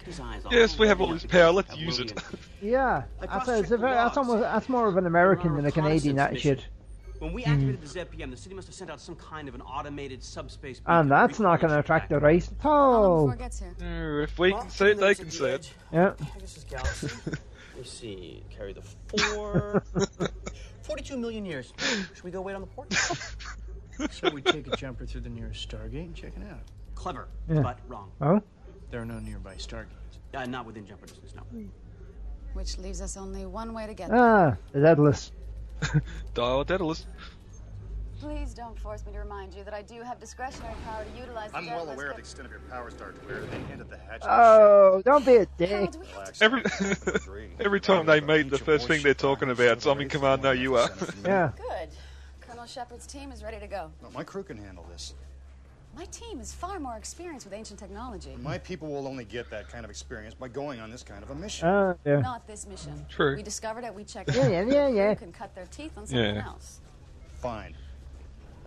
Yes, 0.50 0.78
we 0.78 0.86
have 0.88 1.00
all 1.00 1.08
this 1.12 1.26
power, 1.26 1.52
let's 1.52 1.76
use 1.76 1.98
it. 1.98 2.14
Yeah, 2.62 3.02
that's, 3.20 3.48
a, 3.48 3.58
it's 3.58 3.70
a 3.70 3.76
very, 3.76 3.92
that's 3.92 4.16
almost 4.16 4.40
that's 4.40 4.68
more 4.68 4.88
of 4.88 4.96
an 4.96 5.06
American 5.06 5.56
than 5.56 5.66
a 5.66 5.72
Canadian 5.72 6.18
attitude. 6.18 6.64
When 7.18 7.32
we 7.32 7.44
activated 7.44 7.80
the 7.80 7.86
ZPM, 7.86 8.30
the 8.30 8.36
city 8.36 8.54
must 8.54 8.68
have 8.68 8.74
sent 8.74 8.90
out 8.90 9.00
some 9.00 9.14
kind 9.14 9.48
of 9.48 9.54
an 9.54 9.62
automated 9.62 10.22
subspace. 10.22 10.80
And 10.86 11.10
that's 11.10 11.38
not 11.38 11.60
going 11.60 11.72
to 11.72 11.78
attract 11.78 12.10
the 12.10 12.18
Wraith 12.18 12.52
at 12.60 12.66
all. 12.66 13.28
Before 13.28 13.34
it 13.34 13.38
gets 13.38 13.60
here. 13.60 14.20
Uh, 14.20 14.22
If 14.24 14.38
we 14.38 14.52
can 14.52 14.68
see 14.68 14.86
it, 14.86 14.98
they 14.98 15.14
can 15.14 15.30
see 15.30 15.44
it. 15.44 15.72
Yeah. 15.92 16.14
Pegasus 17.74 18.00
Galaxy. 18.00 18.08
Let 18.08 18.18
me 18.18 18.40
see. 18.40 18.44
Carry 18.56 18.72
the 18.72 18.82
four. 19.34 19.82
42 20.82 21.16
million 21.16 21.44
years. 21.46 21.72
Should 22.14 22.24
we 22.24 22.30
go 22.30 22.40
wait 22.42 22.54
on 22.54 22.60
the 22.60 22.66
port? 22.66 22.94
So 24.10 24.28
we 24.30 24.42
take 24.42 24.66
a 24.66 24.74
jumper 24.76 25.06
through 25.06 25.20
the 25.20 25.28
nearest 25.30 25.68
Stargate 25.70 26.06
and 26.06 26.14
check 26.16 26.32
it 26.36 26.42
out. 26.50 26.58
Clever, 26.96 27.28
Yeah. 27.48 27.60
but 27.60 27.78
wrong. 27.86 28.10
Oh? 28.20 28.42
There 28.90 29.00
are 29.00 29.04
no 29.04 29.20
nearby 29.20 29.54
Stargates. 29.54 30.18
Uh, 30.34 30.46
not 30.46 30.66
within 30.66 30.84
jumper 30.84 31.06
distance, 31.06 31.32
no. 31.36 31.42
Which 32.54 32.76
leaves 32.78 33.00
us 33.00 33.16
only 33.16 33.46
one 33.46 33.72
way 33.72 33.86
to 33.86 33.94
get 33.94 34.10
there. 34.10 34.18
Ah, 34.18 34.56
the 34.72 34.80
Daedalus. 34.80 35.30
Dial 36.34 36.64
Daedalus. 36.66 37.06
Please 38.24 38.54
don't 38.54 38.78
force 38.80 39.04
me 39.04 39.12
to 39.12 39.18
remind 39.18 39.52
you 39.52 39.64
that 39.64 39.74
I 39.74 39.82
do 39.82 40.00
have 40.00 40.18
discretionary 40.18 40.72
power 40.86 41.04
to 41.04 41.20
utilize 41.20 41.50
the 41.50 41.58
I'm 41.58 41.66
well 41.66 41.90
aware 41.90 42.08
of 42.08 42.14
the 42.16 42.20
extent 42.20 42.46
of 42.46 42.50
your 42.52 42.60
powers, 42.70 42.94
Dark 42.94 43.22
Clear. 43.26 43.42
They 43.50 43.58
hinted 43.68 43.90
the 43.90 43.98
hatch. 43.98 44.22
Oh, 44.24 45.02
don't 45.04 45.26
be 45.26 45.34
a 45.36 45.46
dick. 45.58 45.68
Harold, 45.68 45.98
we 46.00 46.06
have 46.06 46.32
to- 46.32 46.42
Every 46.42 47.50
every 47.60 47.80
time 47.82 48.06
they 48.06 48.22
meet, 48.22 48.48
the 48.48 48.56
first 48.56 48.88
thing 48.88 49.02
they're 49.02 49.12
talking 49.12 49.50
about 49.50 49.76
is 49.76 49.86
I'm 49.86 50.00
in 50.00 50.08
command, 50.08 50.42
no 50.42 50.52
you 50.52 50.74
are. 50.78 50.88
Yeah. 51.26 51.50
Good. 51.54 51.90
Colonel 52.40 52.64
Shepard's 52.64 53.06
team 53.06 53.30
is 53.30 53.42
ready 53.44 53.58
to 53.60 53.66
go. 53.66 53.90
No, 54.02 54.08
my 54.14 54.24
crew 54.24 54.42
can 54.42 54.56
handle 54.56 54.86
this. 54.90 55.12
My 55.94 56.06
team 56.06 56.40
is 56.40 56.50
far 56.54 56.80
more 56.80 56.96
experienced 56.96 57.44
with 57.44 57.52
ancient 57.52 57.78
technology. 57.78 58.36
My 58.40 58.56
people 58.56 58.88
will 58.88 59.06
only 59.06 59.26
get 59.26 59.50
that 59.50 59.68
kind 59.68 59.84
of 59.84 59.90
experience 59.90 60.32
by 60.32 60.48
going 60.48 60.80
on 60.80 60.90
this 60.90 61.02
kind 61.02 61.22
of 61.22 61.28
a 61.28 61.34
mission. 61.34 61.68
Ah, 61.68 61.94
yeah. 62.06 62.20
Not 62.20 62.46
this 62.46 62.66
mission. 62.66 63.04
True. 63.10 63.36
We 63.36 63.42
discovered 63.42 63.84
it, 63.84 63.94
we 63.94 64.02
checked 64.02 64.30
it 64.30 64.36
Yeah, 64.36 64.60
out. 64.62 64.66
yeah, 64.72 64.88
yeah, 64.88 65.10
You 65.10 65.16
can 65.16 65.30
cut 65.30 65.54
their 65.54 65.66
teeth 65.66 65.92
on 65.98 66.06
something 66.06 66.36
Yeah. 66.36 66.46
else. 66.46 66.80
Fine. 67.42 67.76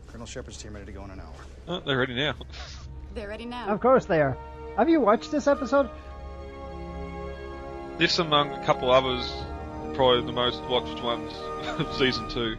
Colonel 0.07 0.25
Shepard's 0.25 0.57
team 0.57 0.73
ready 0.73 0.85
to 0.85 0.91
go 0.91 1.03
in 1.03 1.11
an 1.11 1.19
hour. 1.19 1.33
Oh, 1.67 1.79
they're 1.85 1.97
ready 1.97 2.15
now. 2.15 2.33
They're 3.13 3.27
ready 3.27 3.45
now. 3.45 3.67
Of 3.67 3.79
course 3.81 4.05
they 4.05 4.21
are. 4.21 4.37
Have 4.77 4.89
you 4.89 5.01
watched 5.01 5.31
this 5.31 5.47
episode? 5.47 5.89
This 7.97 8.19
among 8.19 8.51
a 8.51 8.63
couple 8.63 8.91
others, 8.91 9.31
probably 9.95 10.25
the 10.25 10.31
most 10.31 10.61
watched 10.63 11.03
ones 11.03 11.33
of 11.79 11.93
season 11.97 12.29
two. 12.29 12.55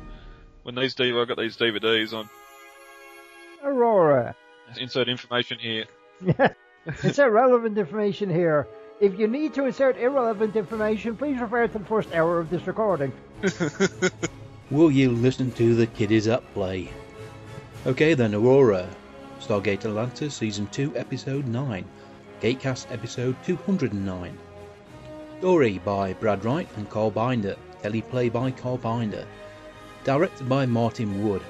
When 0.64 0.74
these 0.74 0.94
DV, 0.94 1.22
I 1.22 1.24
got 1.24 1.38
these 1.38 1.56
DVDs 1.56 2.12
on. 2.12 2.28
Aurora. 3.62 4.34
Insert 4.78 5.08
information 5.08 5.58
here. 5.58 5.86
Yeah. 6.24 6.52
it's 7.02 7.18
irrelevant 7.18 7.78
information 7.78 8.28
here. 8.28 8.66
If 9.00 9.18
you 9.18 9.28
need 9.28 9.54
to 9.54 9.64
insert 9.64 9.96
irrelevant 9.96 10.56
information, 10.56 11.16
please 11.16 11.40
refer 11.40 11.68
to 11.68 11.78
the 11.78 11.84
first 11.84 12.12
hour 12.12 12.40
of 12.40 12.50
this 12.50 12.66
recording. 12.66 13.12
Will 14.70 14.90
you 14.90 15.12
listen 15.12 15.52
to 15.52 15.74
the 15.76 15.86
Kiddies 15.86 16.26
Up 16.28 16.42
play? 16.52 16.90
Okay 17.86 18.14
then, 18.14 18.34
Aurora. 18.34 18.88
Stargate 19.38 19.84
Atlantis 19.84 20.34
Season 20.34 20.66
2 20.66 20.96
Episode 20.96 21.46
9. 21.46 21.84
Gatecast 22.42 22.90
Episode 22.90 23.36
209. 23.44 24.36
Story 25.38 25.78
by 25.84 26.12
Brad 26.14 26.44
Wright 26.44 26.68
and 26.76 26.90
Carl 26.90 27.12
Binder. 27.12 27.56
Teleplay 27.80 28.32
by 28.32 28.50
Carl 28.50 28.78
Binder. 28.78 29.24
Directed 30.02 30.48
by 30.48 30.66
Martin 30.66 31.22
Wood. 31.26 31.40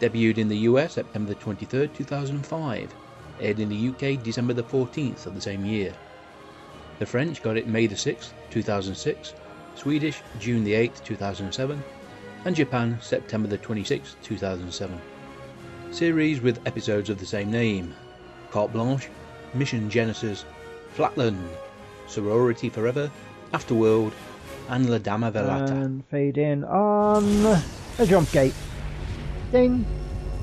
Debuted 0.00 0.38
in 0.38 0.48
the 0.48 0.58
US 0.70 0.94
September 0.94 1.32
the 1.32 1.40
23rd, 1.40 1.94
2005. 1.94 2.92
Aired 3.40 3.60
in 3.60 3.68
the 3.68 3.88
UK 3.90 4.20
December 4.24 4.52
the 4.52 4.64
14th 4.64 5.26
of 5.26 5.36
the 5.36 5.40
same 5.40 5.64
year. 5.64 5.94
The 6.98 7.06
French 7.06 7.40
got 7.40 7.56
it 7.56 7.68
May 7.68 7.86
the 7.86 7.94
6th, 7.94 8.32
2006. 8.50 9.34
Swedish 9.76 10.22
June 10.40 10.64
the 10.64 10.72
8th, 10.72 11.04
2007. 11.04 11.82
And 12.44 12.56
Japan 12.56 12.98
September 13.00 13.46
the 13.46 13.58
26th, 13.58 14.16
2007. 14.24 15.00
Series 15.96 16.42
with 16.42 16.60
episodes 16.66 17.08
of 17.08 17.18
the 17.18 17.24
same 17.24 17.50
name. 17.50 17.94
Carte 18.50 18.70
Blanche, 18.70 19.08
Mission 19.54 19.88
Genesis, 19.88 20.44
Flatland, 20.90 21.48
Sorority 22.06 22.68
Forever, 22.68 23.10
Afterworld, 23.54 24.12
and 24.68 24.90
La 24.90 24.98
Dama 24.98 25.32
Velata. 25.32 25.70
And 25.70 26.06
fade 26.08 26.36
in 26.36 26.64
on 26.64 27.62
a 27.98 28.04
jump 28.04 28.30
gate. 28.30 28.52
Ding. 29.52 29.86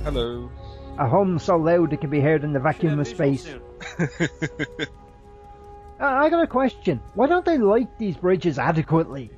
Hello. 0.04 0.50
A 0.98 1.08
hum 1.08 1.38
so 1.38 1.58
loud 1.58 1.94
it 1.94 2.02
can 2.02 2.10
be 2.10 2.20
heard 2.20 2.44
in 2.44 2.52
the 2.52 2.60
vacuum 2.60 2.98
of 2.98 3.08
space. 3.08 3.48
Uh, 4.00 4.08
I 6.00 6.32
got 6.32 6.42
a 6.42 6.48
question. 6.48 7.00
Why 7.14 7.28
don't 7.28 7.46
they 7.46 7.60
light 7.60 8.00
these 8.00 8.18
bridges 8.18 8.58
adequately? 8.58 9.30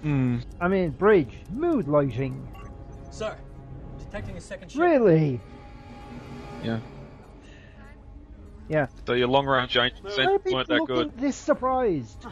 Hmm. 0.00 0.38
I 0.58 0.68
mean, 0.68 0.88
bridge, 0.92 1.36
mood 1.50 1.86
lighting. 1.86 2.48
Sir, 3.10 3.36
detecting 4.10 4.36
a 4.36 4.40
second 4.40 4.70
ship. 4.70 4.80
Really? 4.80 5.40
Yeah. 6.62 6.80
Yeah. 8.68 8.86
So 9.06 9.14
your 9.14 9.28
long 9.28 9.46
range 9.46 9.76
Why 9.76 9.86
are 9.86 9.90
sensors 9.90 10.44
people 10.44 10.52
weren't 10.54 10.68
that 10.68 10.84
good. 10.86 11.18
this 11.18 11.36
surprised? 11.36 12.26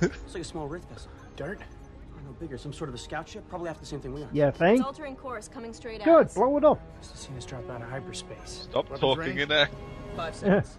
It's 0.00 0.34
like 0.34 0.42
a 0.42 0.44
small 0.44 0.66
wraith 0.68 0.88
vessel. 0.90 1.10
Dirt? 1.36 1.60
Or 1.60 2.22
no 2.26 2.32
bigger, 2.40 2.58
some 2.58 2.72
sort 2.72 2.88
of 2.88 2.94
a 2.94 2.98
scout 2.98 3.28
ship. 3.28 3.48
Probably 3.48 3.68
after 3.70 3.80
the 3.80 3.86
same 3.86 4.00
thing 4.00 4.12
we 4.12 4.22
are. 4.22 4.28
Yeah, 4.32 4.48
It's 4.48 4.58
think? 4.58 4.84
altering 4.84 5.16
course, 5.16 5.48
coming 5.48 5.72
straight 5.72 6.00
at 6.00 6.04
Good, 6.04 6.26
us. 6.26 6.34
blow 6.34 6.56
it 6.58 6.64
up. 6.64 6.80
Must 6.98 7.10
have 7.10 7.18
seen 7.20 7.36
us 7.36 7.44
drop 7.46 7.68
out 7.70 7.80
of 7.82 7.88
hyperspace. 7.88 8.66
Stop 8.70 8.84
Weapons 8.90 9.00
talking 9.00 9.20
range? 9.24 9.40
in 9.40 9.48
there. 9.48 9.68
Five 10.16 10.34
seconds. 10.34 10.76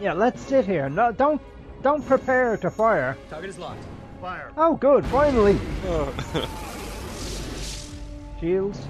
Yeah, 0.00 0.12
let's 0.14 0.40
sit 0.42 0.64
here. 0.64 0.88
No, 0.88 1.12
don't, 1.12 1.40
don't 1.82 2.04
prepare 2.06 2.56
to 2.58 2.70
fire. 2.70 3.16
Target 3.28 3.50
is 3.50 3.58
locked. 3.58 3.82
Fire. 4.20 4.52
Oh, 4.56 4.76
good, 4.76 5.04
finally. 5.06 5.58
Shields. 8.40 8.80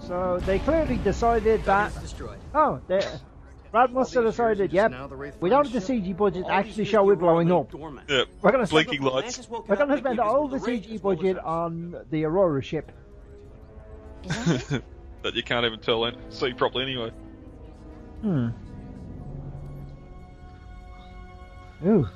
So 0.00 0.38
they 0.44 0.58
clearly 0.58 0.96
decided 0.98 1.64
that. 1.64 1.92
Oh, 2.54 2.80
they. 2.88 3.02
Brad 3.70 3.92
must 3.92 4.14
have 4.14 4.24
decided. 4.24 4.72
Yep. 4.72 4.90
Now 4.92 5.06
the 5.06 5.16
Wraith 5.16 5.36
We 5.40 5.50
don't 5.50 5.66
have 5.66 5.72
the 5.86 5.92
CG 5.92 6.16
budget 6.16 6.46
to 6.46 6.52
actually 6.52 6.84
years 6.84 6.88
show 6.88 7.04
you 7.06 7.12
it 7.12 7.18
blowing 7.18 7.50
up. 7.50 7.70
dormant. 7.70 8.08
Yeah, 8.08 8.24
We're 8.40 8.52
gonna 8.52 8.66
spend, 8.66 8.86
blinking 8.86 9.04
lights. 9.04 9.48
We're 9.50 9.76
gonna 9.76 9.98
spend 9.98 10.20
all 10.20 10.48
the 10.48 10.58
the 10.58 10.64
CG 10.64 10.94
is 10.94 11.02
what 11.02 11.16
was 11.16 11.24
budget 11.24 11.38
on 11.38 11.96
the 12.10 12.24
Aurora 12.24 12.62
ship. 12.62 12.92
that 14.22 15.34
you 15.34 15.42
can't 15.42 15.66
even 15.66 15.80
tell 15.80 16.04
and 16.04 16.16
see 16.30 16.52
properly 16.52 16.84
anyway. 16.84 17.10
Hmm. 18.22 18.48
Ooh. 21.84 22.08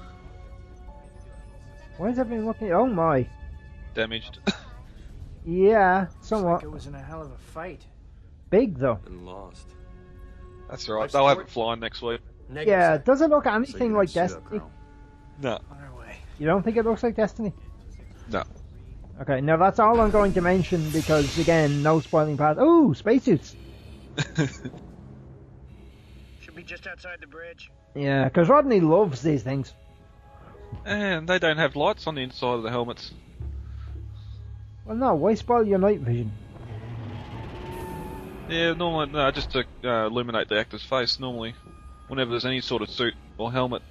Why 1.98 2.08
is 2.10 2.18
everything 2.18 2.46
looking? 2.46 2.72
Oh 2.72 2.86
my. 2.86 3.26
Damaged. 3.94 4.38
Yeah, 5.46 6.00
Like 6.00 6.08
somewhat 6.20 6.62
it 6.62 6.70
was 6.70 6.86
in 6.86 6.94
a 6.94 7.00
hell 7.00 7.22
of 7.22 7.30
a 7.32 7.38
fight. 7.38 7.80
big 8.50 8.76
though. 8.76 8.98
And 9.06 9.24
lost. 9.24 9.66
That's 10.68 10.86
alright. 10.90 11.10
They'll 11.10 11.26
have 11.26 11.38
it 11.38 11.48
flying 11.48 11.80
next 11.80 12.02
week. 12.02 12.20
Negative, 12.50 12.68
Yeah, 12.70 12.96
sir. 12.98 13.02
does 13.06 13.20
it 13.22 13.30
look 13.30 13.46
anything 13.46 13.78
didn't 13.78 13.94
like 13.96 14.12
Destiny? 14.12 14.60
No, 15.40 15.52
On 15.70 15.78
our 15.80 15.98
way. 15.98 16.16
You 16.38 16.46
don't 16.46 16.62
think 16.62 16.76
it 16.76 16.84
looks 16.84 17.02
like 17.02 17.16
Destiny? 17.16 17.54
no. 18.30 18.42
Okay, 19.22 19.40
now 19.40 19.56
that's 19.56 19.78
all 19.78 19.98
I'm 20.00 20.10
going 20.10 20.34
to 20.34 20.42
mention 20.42 20.90
because 20.90 21.38
again, 21.38 21.82
no 21.82 22.00
spoiling 22.00 22.36
part. 22.36 22.58
Ooh, 22.58 22.92
spacesuits. 22.94 23.56
Should 26.40 26.54
be 26.54 26.62
just 26.62 26.86
outside 26.86 27.18
the 27.20 27.26
bridge. 27.26 27.70
Yeah, 27.94 28.24
because 28.24 28.48
Rodney 28.50 28.80
loves 28.80 29.22
these 29.22 29.42
things. 29.42 29.72
And 30.84 31.28
they 31.28 31.38
don't 31.38 31.58
have 31.58 31.76
lights 31.76 32.06
on 32.06 32.14
the 32.14 32.22
inside 32.22 32.54
of 32.54 32.62
the 32.62 32.70
helmets. 32.70 33.12
Well, 34.84 34.96
no, 34.96 35.14
why 35.14 35.34
spoil 35.34 35.66
your 35.66 35.78
night 35.78 36.00
vision? 36.00 36.32
Yeah, 38.48 38.72
normally, 38.72 39.12
no, 39.12 39.30
just 39.30 39.50
to 39.50 39.64
uh, 39.84 40.06
illuminate 40.06 40.48
the 40.48 40.58
actor's 40.58 40.82
face. 40.82 41.20
Normally, 41.20 41.54
whenever 42.08 42.30
there's 42.30 42.46
any 42.46 42.62
sort 42.62 42.80
of 42.80 42.88
suit 42.88 43.14
or 43.37 43.52
helmet, 43.52 43.82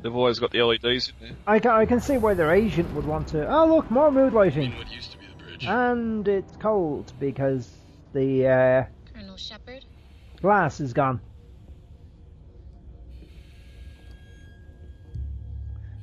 they've 0.00 0.14
always 0.14 0.38
got 0.38 0.50
the 0.50 0.62
LEDs 0.62 0.82
in 1.08 1.14
there. 1.20 1.36
I 1.46 1.58
can, 1.58 1.72
I 1.72 1.84
can 1.84 2.00
see 2.00 2.16
why 2.16 2.32
their 2.32 2.52
agent 2.52 2.94
would 2.94 3.06
want 3.06 3.28
to. 3.28 3.46
Oh, 3.46 3.66
look, 3.66 3.90
more 3.90 4.10
mood 4.10 4.32
lighting. 4.32 4.74
What 4.76 4.90
used 4.90 5.12
to 5.12 5.18
be 5.18 5.26
the 5.26 5.44
bridge. 5.44 5.66
And 5.66 6.26
it's 6.26 6.56
cold 6.56 7.12
because 7.20 7.70
the 8.14 8.46
uh, 8.46 8.84
Colonel 9.12 9.36
Shepard? 9.36 9.84
glass 10.40 10.80
is 10.80 10.94
gone. 10.94 11.20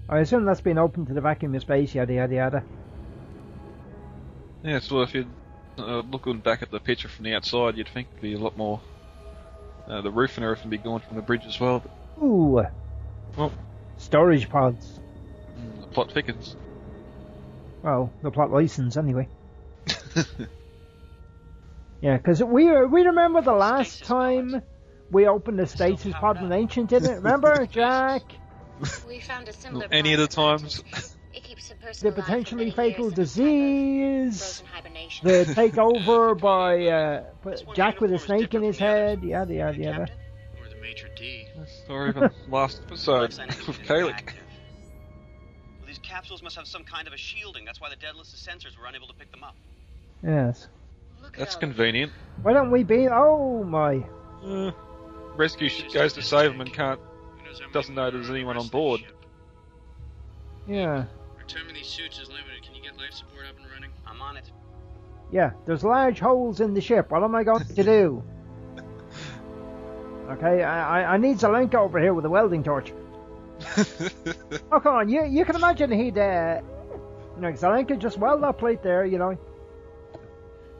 I 0.09 0.19
assume 0.19 0.45
that's 0.45 0.61
been 0.61 0.77
open 0.77 1.05
to 1.07 1.13
the 1.13 1.21
vacuum 1.21 1.53
of 1.55 1.61
space, 1.61 1.93
yada 1.93 2.13
yada 2.13 2.35
yada. 2.35 2.63
Yeah, 4.63 4.79
so 4.79 5.01
if 5.01 5.13
you're 5.13 5.25
uh, 5.77 6.01
looking 6.11 6.39
back 6.39 6.61
at 6.61 6.71
the 6.71 6.79
picture 6.79 7.07
from 7.07 7.25
the 7.25 7.33
outside, 7.35 7.77
you'd 7.77 7.89
think 7.89 8.07
it'd 8.11 8.21
be 8.21 8.33
a 8.33 8.39
lot 8.39 8.57
more. 8.57 8.79
Uh, 9.87 10.01
the 10.01 10.11
roof 10.11 10.37
and 10.37 10.43
everything 10.43 10.69
be 10.69 10.77
gone 10.77 10.99
from 10.99 11.15
the 11.15 11.21
bridge 11.21 11.45
as 11.45 11.59
well. 11.59 11.79
But, 11.79 12.23
Ooh, 12.23 12.65
well, 13.37 13.51
storage 13.97 14.49
pods. 14.49 14.99
mm, 15.57 15.81
the 15.81 15.87
plot 15.87 16.11
thickens. 16.11 16.55
Well, 17.83 18.11
the 18.21 18.31
plot 18.31 18.51
license 18.51 18.97
anyway. 18.97 19.27
Yeah, 22.01 22.17
because 22.17 22.43
we 22.43 22.65
we 22.85 23.01
remember 23.03 23.41
the 23.41 23.53
last 23.53 24.03
time 24.03 24.61
we 25.09 25.27
opened 25.27 25.57
the 25.57 25.65
stasis 25.65 26.13
pod 26.13 26.41
with 26.41 26.51
Ancient, 26.51 26.89
didn't 26.89 27.09
it? 27.09 27.15
Remember, 27.15 27.65
Jack? 27.71 28.21
We 29.07 29.19
found 29.19 29.47
a 29.47 29.53
similar 29.53 29.87
Any 29.91 30.13
of 30.13 30.19
the 30.19 30.27
times. 30.27 30.83
It 31.33 31.43
keeps 31.43 31.71
a 31.71 31.75
person 31.75 32.09
The 32.09 32.21
potentially 32.21 32.71
fatal 32.71 33.11
years 33.11 33.17
in 33.37 33.45
a 33.45 33.45
type 34.15 34.19
of 34.19 34.33
disease, 34.33 34.63
the 35.23 35.53
takeover 35.53 36.39
by 36.41 36.87
uh, 36.87 37.23
Jack 37.75 38.01
with 38.01 38.11
a 38.11 38.19
snake 38.19 38.53
in 38.53 38.63
his 38.63 38.77
head, 38.77 39.23
yada 39.23 39.53
yada 39.53 39.77
yada. 39.77 40.07
Or 40.59 40.69
the 40.69 40.75
maitre 40.81 41.09
d'. 41.15 41.47
Or 41.89 42.09
even 42.09 42.29
last 42.49 42.81
episode 42.85 43.33
Sign-in 43.33 43.55
with 43.67 43.81
is 43.81 43.87
Kalik. 43.87 44.33
Well, 45.79 45.87
these 45.87 45.99
capsules 45.99 46.41
must 46.41 46.55
have 46.55 46.67
some 46.67 46.83
kind 46.83 47.07
of 47.07 47.13
a 47.13 47.17
shielding. 47.17 47.65
That's 47.65 47.79
why 47.79 47.89
the 47.89 47.95
Daedalus 47.95 48.33
sensors 48.35 48.77
were 48.79 48.87
unable 48.87 49.07
to 49.07 49.13
pick 49.13 49.31
them 49.31 49.43
up. 49.43 49.55
Yes. 50.23 50.67
That's 51.37 51.55
convenient. 51.55 52.11
Why 52.41 52.53
don't 52.53 52.71
we 52.71 52.83
be? 52.83 53.07
Oh 53.07 53.63
my! 53.63 54.03
Uh, 54.43 54.71
rescue 55.35 55.69
goes 55.93 56.13
to 56.13 56.21
save 56.21 56.51
him 56.51 56.61
and 56.61 56.73
can't. 56.73 56.99
Doesn't 57.73 57.95
know 57.95 58.09
there's 58.11 58.29
anyone 58.29 58.57
on 58.57 58.67
board. 58.67 59.01
Yeah, 60.67 61.05
Our 61.37 61.43
time 61.47 61.67
in 61.69 61.75
these 61.75 61.87
suits 61.87 62.19
is 62.19 62.27
limited. 62.29 62.61
Can 62.63 62.75
you 62.75 62.81
get 62.81 62.97
life 62.97 63.11
support 63.13 63.45
up 63.49 63.55
and 63.57 63.71
running? 63.71 63.89
I'm 64.05 64.21
on 64.21 64.35
it. 64.37 64.51
yeah. 65.31 65.51
There's 65.65 65.83
large 65.83 66.19
holes 66.19 66.59
in 66.59 66.73
the 66.73 66.81
ship. 66.81 67.09
What 67.11 67.23
am 67.23 67.35
I 67.35 67.43
going 67.43 67.65
to 67.65 67.83
do? 67.83 68.23
Okay, 70.29 70.61
I 70.61 71.03
I, 71.03 71.13
I 71.13 71.17
need 71.17 71.37
Zelenka 71.37 71.75
over 71.75 71.97
here 71.99 72.13
with 72.13 72.25
a 72.25 72.29
welding 72.29 72.61
torch. 72.61 72.91
Oh 74.71 74.79
come 74.81 74.95
on, 74.95 75.07
you 75.09 75.23
you 75.25 75.45
can 75.45 75.55
imagine 75.55 75.89
he'd 75.89 76.17
uh, 76.17 76.59
you 77.35 77.41
know 77.41 77.51
Zelenka 77.53 77.97
just 77.97 78.17
weld 78.17 78.43
that 78.43 78.57
plate 78.57 78.83
there, 78.83 79.05
you 79.05 79.17
know. 79.17 79.37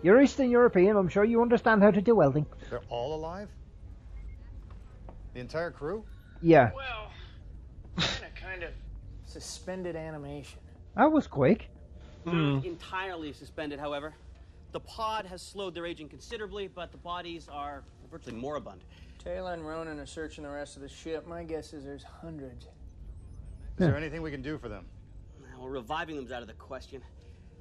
You're 0.04 0.22
Eastern 0.22 0.50
European, 0.50 0.98
I'm 0.98 1.08
sure 1.08 1.24
you 1.24 1.42
understand 1.42 1.82
how 1.82 1.92
to 1.92 2.02
do 2.02 2.14
welding. 2.16 2.46
They're 2.70 2.82
all 2.90 3.16
alive? 3.16 3.48
The 5.34 5.40
entire 5.40 5.72
crew? 5.72 6.04
Yeah, 6.42 6.72
Well, 6.76 7.12
in 7.98 8.04
a 8.04 8.40
kind 8.40 8.64
of 8.64 8.72
suspended 9.26 9.96
animation. 9.96 10.60
that 10.96 11.12
was 11.12 11.28
quick. 11.28 11.70
Hmm. 12.26 12.60
Entirely 12.64 13.34
suspended, 13.34 13.80
however. 13.80 14.14
The 14.74 14.80
pod 14.82 15.26
has 15.26 15.42
slowed 15.42 15.74
their 15.74 15.86
aging 15.86 16.10
considerably, 16.10 16.68
but 16.68 16.92
the 16.92 16.98
bodies 16.98 17.48
are 17.52 17.84
virtually 18.12 18.36
moribund. 18.36 18.82
Teyla 19.24 19.54
and 19.54 19.66
Ronon 19.66 20.00
are 20.00 20.06
searching 20.06 20.44
the 20.44 20.50
rest 20.50 20.76
of 20.76 20.82
the 20.82 20.90
ship. 20.90 21.26
My 21.28 21.44
guess 21.44 21.74
is 21.74 21.84
there's 21.86 22.04
hundreds. 22.04 22.66
Is 22.66 22.70
there 23.78 23.96
anything 23.98 24.22
we 24.22 24.32
can 24.32 24.42
do 24.42 24.58
for 24.58 24.70
them? 24.70 24.86
Well, 25.58 25.70
reviving 25.70 26.16
them's 26.18 26.32
out 26.32 26.42
of 26.42 26.48
the 26.48 26.54
question. 26.54 27.02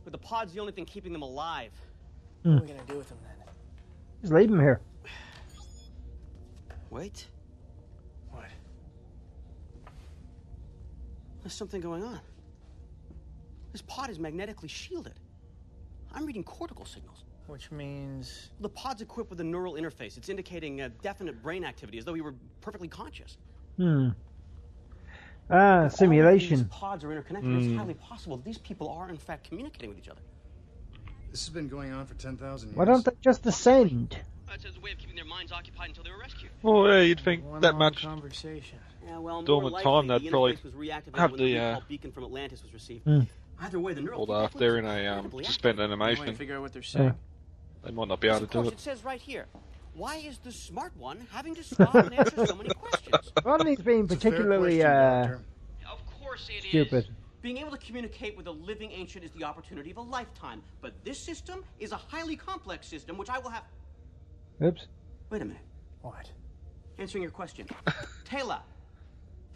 But 0.04 0.12
the 0.12 0.18
pod's 0.18 0.52
the 0.52 0.60
only 0.60 0.72
thing 0.72 0.84
keeping 0.84 1.12
them 1.12 1.22
alive. 1.22 1.72
What 2.42 2.52
are 2.52 2.60
we 2.60 2.66
gonna 2.68 2.80
do 2.86 2.98
with 2.98 3.08
them 3.08 3.18
then? 3.24 3.46
Just 4.20 4.32
leave 4.32 4.50
them 4.50 4.60
here. 4.60 4.80
Wait, 6.90 7.26
there's 11.46 11.54
something 11.54 11.80
going 11.80 12.02
on. 12.02 12.18
This 13.70 13.80
pod 13.82 14.10
is 14.10 14.18
magnetically 14.18 14.68
shielded. 14.68 15.14
I'm 16.12 16.26
reading 16.26 16.42
cortical 16.42 16.84
signals. 16.84 17.22
Which 17.46 17.70
means 17.70 18.50
The 18.58 18.68
pod's 18.68 19.00
equipped 19.00 19.30
with 19.30 19.40
a 19.40 19.44
neural 19.44 19.74
interface. 19.74 20.16
It's 20.16 20.28
indicating 20.28 20.80
a 20.80 20.88
definite 20.88 21.40
brain 21.44 21.64
activity, 21.64 21.98
as 21.98 22.04
though 22.04 22.14
we 22.14 22.20
were 22.20 22.34
perfectly 22.60 22.88
conscious. 22.88 23.38
Hmm. 23.76 24.08
Ah, 25.48 25.84
If 25.84 25.92
all 25.92 25.98
simulation. 25.98 26.56
These 26.58 26.66
pods 26.68 27.04
are 27.04 27.12
interconnected. 27.12 27.62
It's 27.62 27.76
highly 27.76 27.94
possible 27.94 28.36
that 28.38 28.44
these 28.44 28.58
people 28.58 28.88
are, 28.88 29.08
in 29.08 29.16
fact, 29.16 29.48
communicating 29.48 29.90
with 29.90 29.98
each 29.98 30.08
other. 30.08 30.22
This 31.30 31.46
has 31.46 31.54
been 31.54 31.68
going 31.68 31.92
on 31.92 32.06
for 32.06 32.14
10,000 32.14 32.70
years. 32.70 32.76
Why 32.76 32.86
don't 32.86 33.04
they 33.04 33.12
just 33.22 33.46
ascend? 33.46 34.18
That's 34.48 34.64
a 34.64 34.80
way 34.80 34.90
of 34.90 34.98
keeping 34.98 35.14
their 35.14 35.24
minds 35.24 35.52
occupied 35.52 35.90
until 35.90 36.02
they 36.02 36.10
were 36.10 36.18
rescued. 36.18 36.50
Well, 36.62 36.88
yeah, 36.88 37.02
you'd 37.02 37.20
think 37.20 37.44
one 37.44 37.60
that 37.60 37.76
much. 37.76 38.02
conversation. 38.02 38.78
Yeah, 39.06 39.18
well, 39.18 39.36
more 39.36 39.44
Dormant 39.44 39.72
likely, 39.74 39.90
time, 39.92 40.06
the 40.08 40.18
they'd 40.18 40.30
probably 40.30 40.54
interface 40.54 40.64
was 40.64 40.72
reactivated 40.74 41.18
have 41.18 41.30
the, 41.32 41.36
the, 41.36 41.58
uh, 41.58 41.80
beacon 41.88 42.12
from 42.12 42.24
Atlantis 42.24 42.62
was 42.62 42.72
received. 42.72 43.04
Hmm. 43.04 43.20
Either 43.60 43.78
way, 43.78 43.94
the 43.94 44.02
neural 44.02 44.20
Although 44.20 44.44
if 44.44 44.52
they're 44.54 44.78
in 44.78 44.84
a 44.84 45.06
um, 45.06 45.30
suspended 45.44 45.80
I 45.80 45.84
animation, 45.84 46.34
figure 46.34 46.56
out 46.56 46.62
what 46.62 46.72
they're 46.72 46.82
saying. 46.82 47.14
they 47.84 47.92
might 47.92 48.08
not 48.08 48.20
be 48.20 48.28
able 48.28 48.38
to 48.40 48.44
of 48.44 48.50
do 48.50 48.58
course, 48.58 48.68
it. 48.68 48.74
it 48.74 48.80
says 48.80 49.04
right 49.04 49.20
here. 49.20 49.46
Why 49.94 50.16
is 50.16 50.38
the 50.38 50.52
smart 50.52 50.94
one 50.98 51.26
having 51.32 51.54
to 51.54 51.62
stop 51.64 51.94
and 51.94 52.12
answer 52.12 52.44
so 52.46 52.54
many 52.54 52.68
questions? 52.70 53.32
Rodney's 53.44 53.80
being 53.80 54.04
It's 54.04 54.14
particularly 54.14 54.80
question, 54.80 55.40
uh, 55.86 55.90
Of 55.90 56.20
course 56.20 56.50
it 56.50 56.64
is. 56.64 56.68
stupid. 56.68 57.08
Being 57.40 57.58
able 57.58 57.70
to 57.70 57.78
communicate 57.78 58.36
with 58.36 58.46
a 58.46 58.50
living 58.50 58.92
ancient 58.92 59.24
is 59.24 59.30
the 59.30 59.44
opportunity 59.44 59.90
of 59.90 59.96
a 59.96 60.02
lifetime. 60.02 60.62
But 60.82 60.92
this 61.02 61.18
system 61.18 61.64
is 61.78 61.92
a 61.92 61.96
highly 61.96 62.36
complex 62.36 62.88
system, 62.88 63.16
which 63.16 63.30
I 63.30 63.38
will 63.38 63.50
have. 63.50 63.62
Oops. 64.62 64.86
Wait 65.30 65.40
a 65.40 65.44
minute. 65.46 65.62
What? 66.02 66.30
Answering 66.98 67.22
your 67.22 67.30
question. 67.30 67.66
Taylor, 68.24 68.58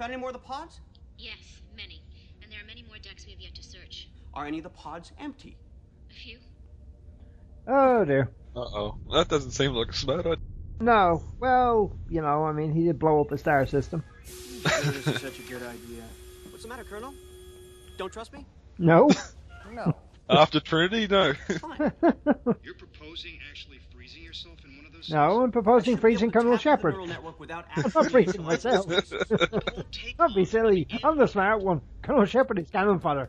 found 0.01 0.13
any 0.15 0.19
more 0.21 0.31
of 0.31 0.33
the 0.33 0.39
pods? 0.39 0.81
Yes, 1.19 1.61
many. 1.77 2.03
And 2.43 2.51
there 2.51 2.59
are 2.59 2.67
many 2.67 2.83
more 2.89 2.97
decks 3.03 3.27
we 3.27 3.33
have 3.33 3.41
yet 3.41 3.55
to 3.57 3.63
search. 3.63 4.09
Are 4.33 4.47
any 4.47 4.57
of 4.57 4.65
the 4.65 4.71
pods 4.71 5.13
empty? 5.21 5.59
A 6.11 6.15
few. 6.15 6.39
Oh 7.69 8.07
dear. 8.07 8.31
Uh 8.57 8.61
oh. 8.61 8.99
That 9.13 9.29
doesn't 9.29 9.51
seem 9.51 9.73
like 9.73 9.91
a 9.91 9.93
smart 9.93 10.21
idea. 10.21 10.39
No. 10.81 11.23
Well, 11.39 11.99
you 12.09 12.23
know, 12.23 12.45
I 12.45 12.53
mean, 12.53 12.73
he 12.73 12.85
did 12.85 12.99
blow 12.99 13.21
up 13.21 13.31
a 13.31 13.37
star 13.37 13.67
system. 13.67 14.03
this 14.25 15.07
is 15.07 15.21
such 15.21 15.39
a 15.39 15.43
good 15.43 15.63
idea. 15.63 16.03
What's 16.49 16.63
the 16.63 16.71
matter, 16.71 16.85
Colonel? 16.85 17.13
Don't 17.99 18.11
trust 18.11 18.33
me? 18.33 18.47
No. 18.79 19.11
No. 19.73 19.95
After 20.29 20.59
Trinity, 20.59 21.07
no. 21.07 21.35
You're 22.63 22.75
proposing 22.75 23.39
actually 23.51 23.79
freezing 23.93 24.25
yourself 24.25 24.57
in 25.09 25.17
one 25.17 25.25
of 25.25 25.33
those 25.33 25.39
No, 25.39 25.43
I'm 25.45 25.53
proposing 25.53 25.97
freezing 25.97 26.31
Colonel 26.31 26.57
Shepard. 26.57 26.93
neural 26.95 27.07
network 27.07 27.39
without 27.41 27.67
I'm 27.77 27.91
not 27.95 28.11
freezing 28.11 28.43
myself. 28.45 28.87
Don't 30.19 30.35
be 30.35 30.45
silly. 30.45 30.87
I'm 31.03 31.17
the 31.19 31.27
smart 31.27 31.63
one. 31.63 31.81
Colonel 32.03 32.25
Shepard 32.25 32.59
is 32.59 32.71
cannon 32.71 32.99
fodder. 32.99 33.29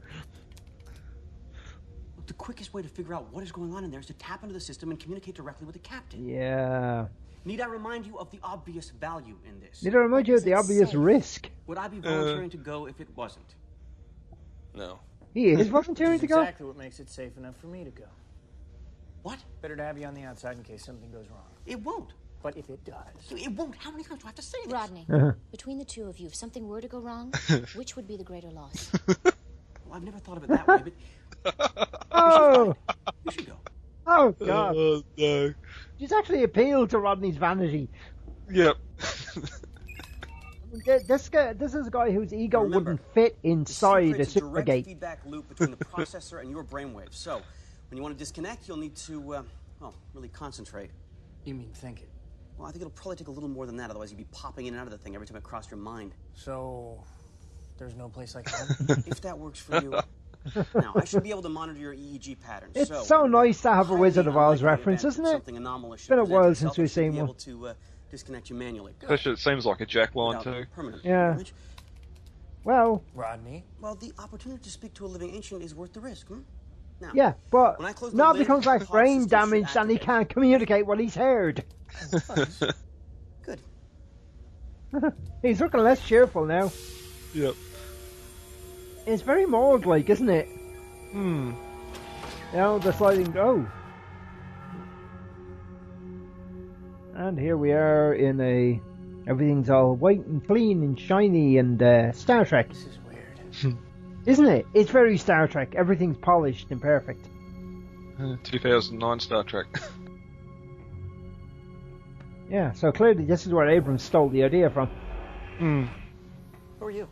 Look, 2.17 2.27
the 2.27 2.33
quickest 2.33 2.73
way 2.73 2.81
to 2.81 2.87
figure 2.89 3.13
out 3.13 3.31
what 3.33 3.43
is 3.43 3.51
going 3.51 3.73
on 3.73 3.83
in 3.83 3.91
there 3.91 3.99
is 3.99 4.05
to 4.07 4.13
tap 4.13 4.43
into 4.43 4.53
the 4.53 4.59
system 4.59 4.91
and 4.91 4.99
communicate 4.99 5.35
directly 5.35 5.65
with 5.65 5.73
the 5.73 5.79
captain. 5.79 6.27
Yeah. 6.27 7.07
Need 7.43 7.59
I 7.61 7.65
remind 7.67 8.05
you 8.05 8.17
of 8.19 8.29
the 8.29 8.39
obvious 8.43 8.91
value 8.91 9.35
in 9.47 9.59
this? 9.59 9.81
Need 9.83 9.95
I 9.95 9.99
remind 9.99 10.27
you 10.27 10.35
of 10.35 10.43
the 10.43 10.53
obvious 10.53 10.93
risk? 10.93 11.49
Would 11.67 11.77
I 11.79 11.87
be 11.87 11.97
Uh. 11.97 12.01
volunteering 12.01 12.49
to 12.51 12.57
go 12.57 12.85
if 12.87 13.01
it 13.01 13.07
wasn't? 13.15 13.55
No. 14.75 14.99
He 15.33 15.49
is 15.49 15.67
volunteering 15.69 16.19
to 16.19 16.25
is 16.25 16.29
go. 16.31 16.41
exactly 16.41 16.65
what 16.67 16.77
makes 16.77 16.99
it 16.99 17.09
safe 17.09 17.37
enough 17.37 17.55
for 17.57 17.67
me 17.67 17.83
to 17.83 17.89
go. 17.89 18.03
What? 19.23 19.39
Better 19.61 19.75
to 19.75 19.83
have 19.83 19.97
you 19.97 20.05
on 20.05 20.13
the 20.13 20.23
outside 20.23 20.57
in 20.57 20.63
case 20.63 20.83
something 20.83 21.09
goes 21.11 21.27
wrong. 21.29 21.45
It 21.65 21.79
won't. 21.81 22.09
But 22.43 22.57
if 22.57 22.69
it 22.69 22.83
does, 22.83 22.95
It 23.31 23.51
won't. 23.51 23.75
How 23.75 23.91
many 23.91 24.03
times 24.03 24.21
do 24.21 24.25
I 24.25 24.29
have 24.29 24.35
to 24.35 24.41
say 24.41 24.57
this? 24.63 24.73
Rodney, 24.73 25.05
Uh-huh. 25.11 25.31
between 25.51 25.77
the 25.77 25.85
two 25.85 26.05
of 26.05 26.17
you, 26.17 26.25
if 26.27 26.33
something 26.35 26.67
were 26.67 26.81
to 26.81 26.87
go 26.87 26.99
wrong, 26.99 27.31
which 27.75 27.95
would 27.95 28.07
be 28.07 28.17
the 28.17 28.23
greater 28.23 28.49
loss? 28.51 28.91
Well, 29.85 29.97
I've 29.97 30.03
never 30.05 30.19
thought 30.19 30.37
of 30.37 30.43
it 30.45 30.49
that 30.49 30.65
way, 30.67 30.83
but 31.43 32.07
Oh. 32.11 32.73
you 33.25 33.31
should 33.31 33.45
go. 33.47 33.57
Oh 34.07 34.31
God. 34.31 34.75
Oh, 34.77 35.03
no. 35.17 35.53
She's 35.99 36.13
actually 36.13 36.43
appealed 36.43 36.89
to 36.91 36.99
Rodney's 36.99 37.35
vanity. 37.35 37.89
Yep. 38.49 38.77
This 41.05 41.27
guy, 41.27 41.51
this 41.53 41.73
is 41.75 41.87
a 41.87 41.91
guy 41.91 42.09
whose 42.11 42.33
ego 42.33 42.61
Remember, 42.61 42.91
wouldn't 42.91 43.13
fit 43.13 43.37
inside 43.43 44.11
a 44.11 44.13
creates 44.13 44.35
a 44.37 44.39
direct 44.39 44.67
supergate. 44.69 44.85
feedback 44.85 45.19
loop 45.25 45.49
between 45.49 45.71
the 45.71 45.77
processor 45.77 46.39
and 46.39 46.49
your 46.49 46.63
brainwaves. 46.63 47.15
So, 47.15 47.41
when 47.89 47.97
you 47.97 48.01
want 48.01 48.15
to 48.15 48.19
disconnect, 48.19 48.69
you'll 48.69 48.77
need 48.77 48.95
to, 48.95 49.35
uh, 49.35 49.43
well, 49.81 49.93
really 50.13 50.29
concentrate. 50.29 50.91
You 51.45 51.55
mean 51.55 51.71
think 51.73 52.01
it. 52.01 52.09
Well, 52.57 52.67
I 52.67 52.71
think 52.71 52.81
it'll 52.81 52.91
probably 52.91 53.15
take 53.15 53.27
a 53.27 53.31
little 53.31 53.49
more 53.49 53.65
than 53.65 53.77
that. 53.77 53.89
Otherwise, 53.89 54.11
you'd 54.11 54.17
be 54.17 54.27
popping 54.31 54.67
in 54.67 54.73
and 54.73 54.81
out 54.81 54.87
of 54.87 54.91
the 54.91 54.97
thing 54.97 55.15
every 55.15 55.25
time 55.25 55.37
it 55.37 55.43
crossed 55.43 55.71
your 55.71 55.79
mind. 55.79 56.13
So, 56.33 57.03
there's 57.77 57.95
no 57.95 58.09
place 58.09 58.35
like 58.35 58.49
home? 58.49 59.03
if 59.07 59.21
that 59.21 59.37
works 59.37 59.59
for 59.59 59.81
you. 59.81 59.99
now, 60.75 60.93
I 60.95 61.05
should 61.05 61.23
be 61.23 61.29
able 61.31 61.41
to 61.43 61.49
monitor 61.49 61.79
your 61.79 61.93
EEG 61.93 62.39
patterns. 62.39 62.73
It's 62.75 62.89
so, 62.89 63.03
so 63.03 63.25
nice 63.25 63.61
to 63.61 63.73
have 63.73 63.89
a 63.91 63.95
Wizard 63.95 64.27
of 64.27 64.37
Oz 64.37 64.61
reference, 64.63 65.03
isn't 65.03 65.25
it? 65.25 65.31
Something 65.31 65.57
anomalous 65.57 66.01
It's 66.01 66.09
been 66.09 66.19
a 66.19 66.23
while 66.25 66.53
since 66.55 66.77
we've 66.77 66.89
seen 66.89 67.15
one. 67.15 67.25
able 67.25 67.33
to 67.35 67.67
uh, 67.69 67.73
disconnect 68.09 68.49
you 68.49 68.55
manually. 68.55 68.93
Especially, 69.01 69.33
it 69.33 69.39
seems 69.39 69.65
like 69.65 69.81
a 69.81 69.85
Jack 69.85 70.15
line 70.15 70.37
Without 70.37 70.53
too. 70.53 70.65
permanent 70.73 71.03
Yeah. 71.05 71.31
damage. 71.31 71.53
Well, 72.63 73.03
Rodney? 73.15 73.65
Well, 73.79 73.95
the 73.95 74.13
opportunity 74.19 74.61
to 74.63 74.69
speak 74.69 74.93
to 74.95 75.05
a 75.05 75.07
living 75.07 75.33
ancient 75.33 75.63
is 75.63 75.73
worth 75.73 75.93
the 75.93 75.99
risk, 75.99 76.27
hmm? 76.27 76.41
Now, 77.01 77.11
yeah, 77.15 77.33
but 77.49 77.79
when 77.79 77.87
I 77.87 77.93
close 77.93 78.11
the 78.11 78.17
now 78.17 78.29
it 78.29 78.33
lid, 78.33 78.39
becomes 78.39 78.65
like 78.67 78.87
brain 78.87 79.21
system 79.21 79.49
should 79.49 79.49
damage 79.49 79.75
and 79.75 79.89
he 79.89 79.97
can't 79.97 80.29
communicate 80.29 80.85
what 80.85 80.99
he's 80.99 81.15
heard. 81.15 81.63
Good. 83.41 83.59
He's 85.41 85.59
looking 85.59 85.79
less 85.79 86.05
cheerful 86.05 86.45
now. 86.45 86.71
Yep. 87.33 87.55
It's 89.07 89.23
very 89.23 89.45
Morg 89.45 89.87
like, 89.87 90.09
isn't 90.09 90.29
it? 90.29 90.47
Hmm. 91.11 91.53
You 92.51 92.57
know, 92.57 92.79
the 92.79 92.91
sliding. 92.91 93.35
Oh. 93.37 93.67
And 97.15 97.39
here 97.39 97.57
we 97.57 97.71
are 97.71 98.13
in 98.13 98.39
a. 98.41 98.79
Everything's 99.27 99.69
all 99.69 99.95
white 99.95 100.25
and 100.25 100.45
clean 100.45 100.83
and 100.83 100.99
shiny 100.99 101.57
and 101.57 101.81
uh, 101.81 102.11
Star 102.11 102.45
Trek. 102.45 102.69
This 102.69 102.85
is 102.85 102.97
weird. 103.07 103.77
Isn't 104.25 104.45
it? 104.47 104.65
It's 104.73 104.91
very 104.91 105.17
Star 105.17 105.47
Trek. 105.47 105.73
Everything's 105.75 106.17
polished 106.17 106.69
and 106.71 106.81
perfect. 106.81 107.27
Uh, 108.21 108.35
2009 108.43 109.19
Star 109.19 109.43
Trek. 109.43 109.67
Yeah, 112.49 112.73
so 112.73 112.91
clearly 112.91 113.23
this 113.23 113.45
is 113.47 113.53
where 113.53 113.69
Abrams 113.69 114.03
stole 114.03 114.27
the 114.27 114.43
idea 114.43 114.69
from. 114.69 114.89
Hmm. 115.57 115.85
Who 116.79 116.85
are 116.85 116.91
you? 116.91 117.07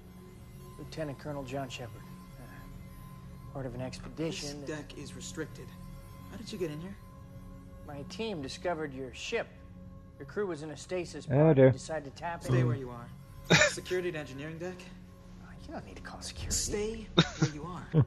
Lieutenant 0.77 1.17
Colonel 1.17 1.43
John 1.43 1.69
Shepard. 1.69 2.01
Uh, 2.41 3.53
part 3.53 3.65
of 3.65 3.73
an 3.73 3.79
This 3.79 3.87
expedition. 3.87 4.59
that- 4.65 4.67
deck 4.89 4.97
is 4.97 5.15
restricted. 5.15 5.67
How 6.29 6.35
did 6.35 6.51
you 6.51 6.57
get 6.59 6.71
in 6.71 6.81
here? 6.81 6.95
My 7.87 8.01
team 8.09 8.41
discovered 8.41 8.93
your 8.93 9.13
ship. 9.13 9.47
Your 10.19 10.25
crew 10.25 10.45
was 10.45 10.61
in 10.61 10.71
a 10.71 10.77
stasis 10.77 11.25
pod. 11.25 11.37
Oh, 11.37 11.53
dear. 11.53 11.71
Decided 11.71 12.13
to 12.13 12.21
tap 12.21 12.43
Stay 12.43 12.59
in. 12.59 12.67
where 12.67 12.75
you 12.75 12.89
are. 12.89 13.07
Security 13.69 14.09
and 14.09 14.17
engineering 14.17 14.57
deck. 14.57 14.75
You 15.69 15.75
don't 15.75 15.85
need 15.85 15.97
to 15.97 16.01
call 16.01 16.19
security. 16.19 16.55
Stay 16.55 17.07
where 17.37 17.51
you 17.51 17.63
are. 17.63 18.05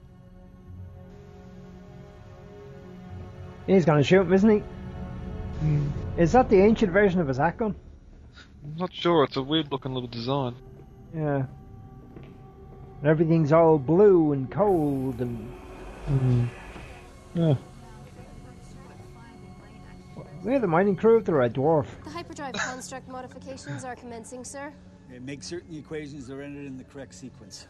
He's 3.69 3.85
gonna 3.85 4.03
shoot 4.03 4.23
him, 4.23 4.33
isn't 4.33 4.51
he? 4.51 4.59
Hmm. 5.61 5.89
Is 6.19 6.33
that 6.33 6.49
the 6.49 6.57
ancient 6.57 6.91
version 6.91 7.21
of 7.21 7.29
his 7.29 7.37
hat 7.37 7.59
gun? 7.59 7.77
I'm 8.65 8.77
not 8.79 8.93
sure. 8.93 9.23
It's 9.23 9.37
a 9.37 9.43
weird 9.43 9.71
looking 9.71 9.95
little 9.95 10.09
design. 10.09 10.57
Yeah. 11.15 11.45
And 12.99 13.07
everything's 13.07 13.53
all 13.53 13.79
blue 13.79 14.33
and 14.33 14.51
cold 14.51 15.21
and. 15.21 16.51
Yeah. 17.35 17.55
We're 20.43 20.59
the 20.59 20.67
mining 20.67 20.97
crew 20.97 21.17
of 21.17 21.25
the 21.27 21.35
Red 21.35 21.55
Dwarf. 21.55 21.87
The 22.03 22.11
hyperdrive 22.11 22.55
construct 22.55 23.07
modifications 23.07 23.85
are 23.85 23.95
commencing, 23.95 24.45
sir. 24.45 24.73
Make 25.21 25.43
certain 25.43 25.73
the 25.73 25.79
equations 25.79 26.31
are 26.31 26.43
entered 26.43 26.67
in 26.67 26.77
the 26.77 26.85
correct 26.85 27.15
sequence. 27.15 27.67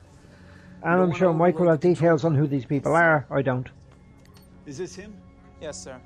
And 0.83 1.01
I'm 1.01 1.13
sure 1.13 1.33
Mike 1.33 1.59
will 1.59 1.69
have 1.69 1.81
details 1.81 2.25
on 2.25 2.35
who 2.35 2.47
these 2.47 2.65
people 2.65 2.95
are. 2.95 3.27
I 3.31 3.43
don't. 3.43 3.69
Is 4.67 4.79
this 4.79 4.95
him? 4.95 5.15
Yes, 5.61 5.83
sir. 5.83 6.01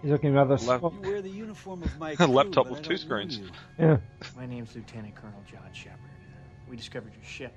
He's 0.00 0.10
looking 0.10 0.34
rather. 0.34 0.56
Lap- 0.56 0.80
smug. 0.80 0.94
You 1.04 1.10
wear 1.10 1.22
the 1.22 1.30
uniform 1.30 1.82
of 1.82 1.98
my 1.98 2.10
A 2.12 2.16
crew, 2.16 2.26
laptop 2.26 2.68
with 2.68 2.82
two 2.82 2.96
screens. 2.96 3.40
Yeah. 3.78 3.98
My 4.36 4.46
name's 4.46 4.74
Lieutenant 4.74 5.14
Colonel 5.14 5.42
John 5.50 5.72
Shepard. 5.72 5.98
We 6.68 6.76
discovered 6.76 7.12
your 7.14 7.24
ship. 7.24 7.54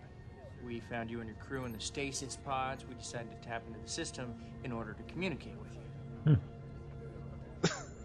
We 0.66 0.80
found 0.80 1.10
you 1.12 1.20
and 1.20 1.30
your 1.30 1.38
crew 1.38 1.66
in 1.66 1.72
the 1.72 1.80
stasis 1.80 2.38
pods. 2.38 2.86
We 2.88 2.96
decided 2.96 3.32
to 3.32 3.48
tap 3.48 3.64
into 3.68 3.80
the 3.80 3.90
system 3.90 4.34
in 4.64 4.72
order 4.72 4.94
to 4.94 5.04
communicate 5.14 5.56
with 5.60 5.74
you. 5.76 6.38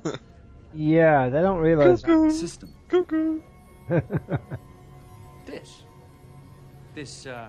Hmm. 0.05 0.11
Yeah, 0.73 1.29
they 1.29 1.41
don't 1.41 1.59
realize. 1.59 2.01
System. 2.01 2.73
Cuckoo. 2.89 3.41
This. 5.47 5.83
This, 6.95 7.27
uh, 7.27 7.49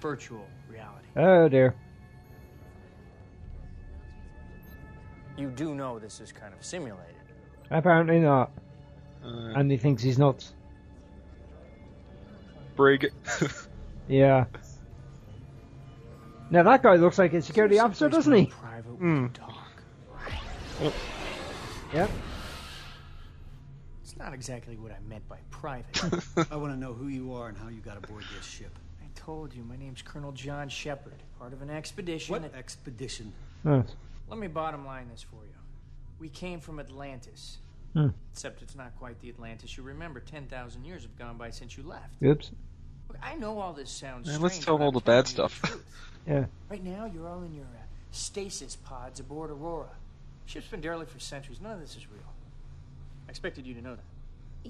virtual 0.00 0.46
reality. 0.70 1.06
oh 1.16 1.48
dear. 1.48 1.74
You 5.36 5.50
do 5.50 5.74
know 5.74 5.98
this 5.98 6.20
is 6.20 6.32
kind 6.32 6.54
of 6.54 6.64
simulated. 6.64 7.14
Apparently 7.70 8.20
not. 8.20 8.52
Uh, 9.24 9.54
And 9.56 9.70
he 9.70 9.76
thinks 9.76 10.02
he's 10.02 10.18
nuts. 10.18 10.54
Brig. 12.76 13.10
Yeah. 14.08 14.44
Now 16.50 16.62
that 16.62 16.80
guy 16.84 16.94
looks 16.94 17.18
like 17.18 17.32
a 17.32 17.42
security 17.42 17.80
officer, 17.80 18.08
doesn't 18.08 18.32
he? 18.32 18.46
Private 18.46 19.34
talk. 19.34 19.66
Yep. 21.92 22.10
It's 24.16 24.24
not 24.24 24.32
exactly 24.32 24.76
what 24.78 24.92
I 24.92 24.96
meant 25.06 25.28
by 25.28 25.36
private. 25.50 26.02
I 26.50 26.56
want 26.56 26.72
to 26.72 26.78
know 26.80 26.94
who 26.94 27.08
you 27.08 27.34
are 27.34 27.48
and 27.48 27.58
how 27.58 27.68
you 27.68 27.80
got 27.82 27.98
aboard 27.98 28.24
this 28.34 28.46
ship. 28.46 28.70
I 29.02 29.04
told 29.14 29.52
you, 29.52 29.62
my 29.62 29.76
name's 29.76 30.00
Colonel 30.00 30.32
John 30.32 30.70
Shepard, 30.70 31.22
part 31.38 31.52
of 31.52 31.60
an 31.60 31.68
expedition. 31.68 32.32
What 32.32 32.40
that- 32.40 32.54
expedition? 32.54 33.30
Yes. 33.62 33.94
Let 34.30 34.38
me 34.38 34.46
bottom 34.46 34.86
line 34.86 35.10
this 35.12 35.22
for 35.22 35.44
you. 35.44 35.52
We 36.18 36.30
came 36.30 36.60
from 36.60 36.80
Atlantis. 36.80 37.58
Hmm. 37.92 38.08
Except 38.32 38.62
it's 38.62 38.74
not 38.74 38.96
quite 38.98 39.20
the 39.20 39.28
Atlantis 39.28 39.76
you 39.76 39.82
remember. 39.82 40.20
10,000 40.20 40.82
years 40.86 41.02
have 41.02 41.18
gone 41.18 41.36
by 41.36 41.50
since 41.50 41.76
you 41.76 41.82
left. 41.82 42.14
Oops. 42.24 42.50
Look, 43.08 43.18
I 43.22 43.34
know 43.34 43.58
all 43.60 43.74
this 43.74 43.90
sounds 43.90 44.28
Man, 44.28 44.36
strange. 44.36 44.42
let's 44.42 44.64
tell 44.64 44.78
them 44.78 44.82
all 44.86 44.92
the 44.92 45.00
bad 45.00 45.28
you 45.28 45.36
the 45.36 45.48
stuff. 45.48 45.76
Yeah. 46.26 46.46
Right 46.70 46.82
now, 46.82 47.04
you're 47.04 47.28
all 47.28 47.42
in 47.42 47.54
your 47.54 47.66
uh, 47.66 47.84
stasis 48.12 48.76
pods 48.76 49.20
aboard 49.20 49.50
Aurora. 49.50 49.90
Ship's 50.46 50.66
been 50.68 50.80
derelict 50.80 51.10
for 51.10 51.20
centuries. 51.20 51.60
None 51.60 51.72
of 51.72 51.80
this 51.80 51.96
is 51.96 52.10
real. 52.10 52.22
I 53.26 53.30
expected 53.30 53.66
you 53.66 53.74
to 53.74 53.82
know 53.82 53.94
that. 53.96 54.04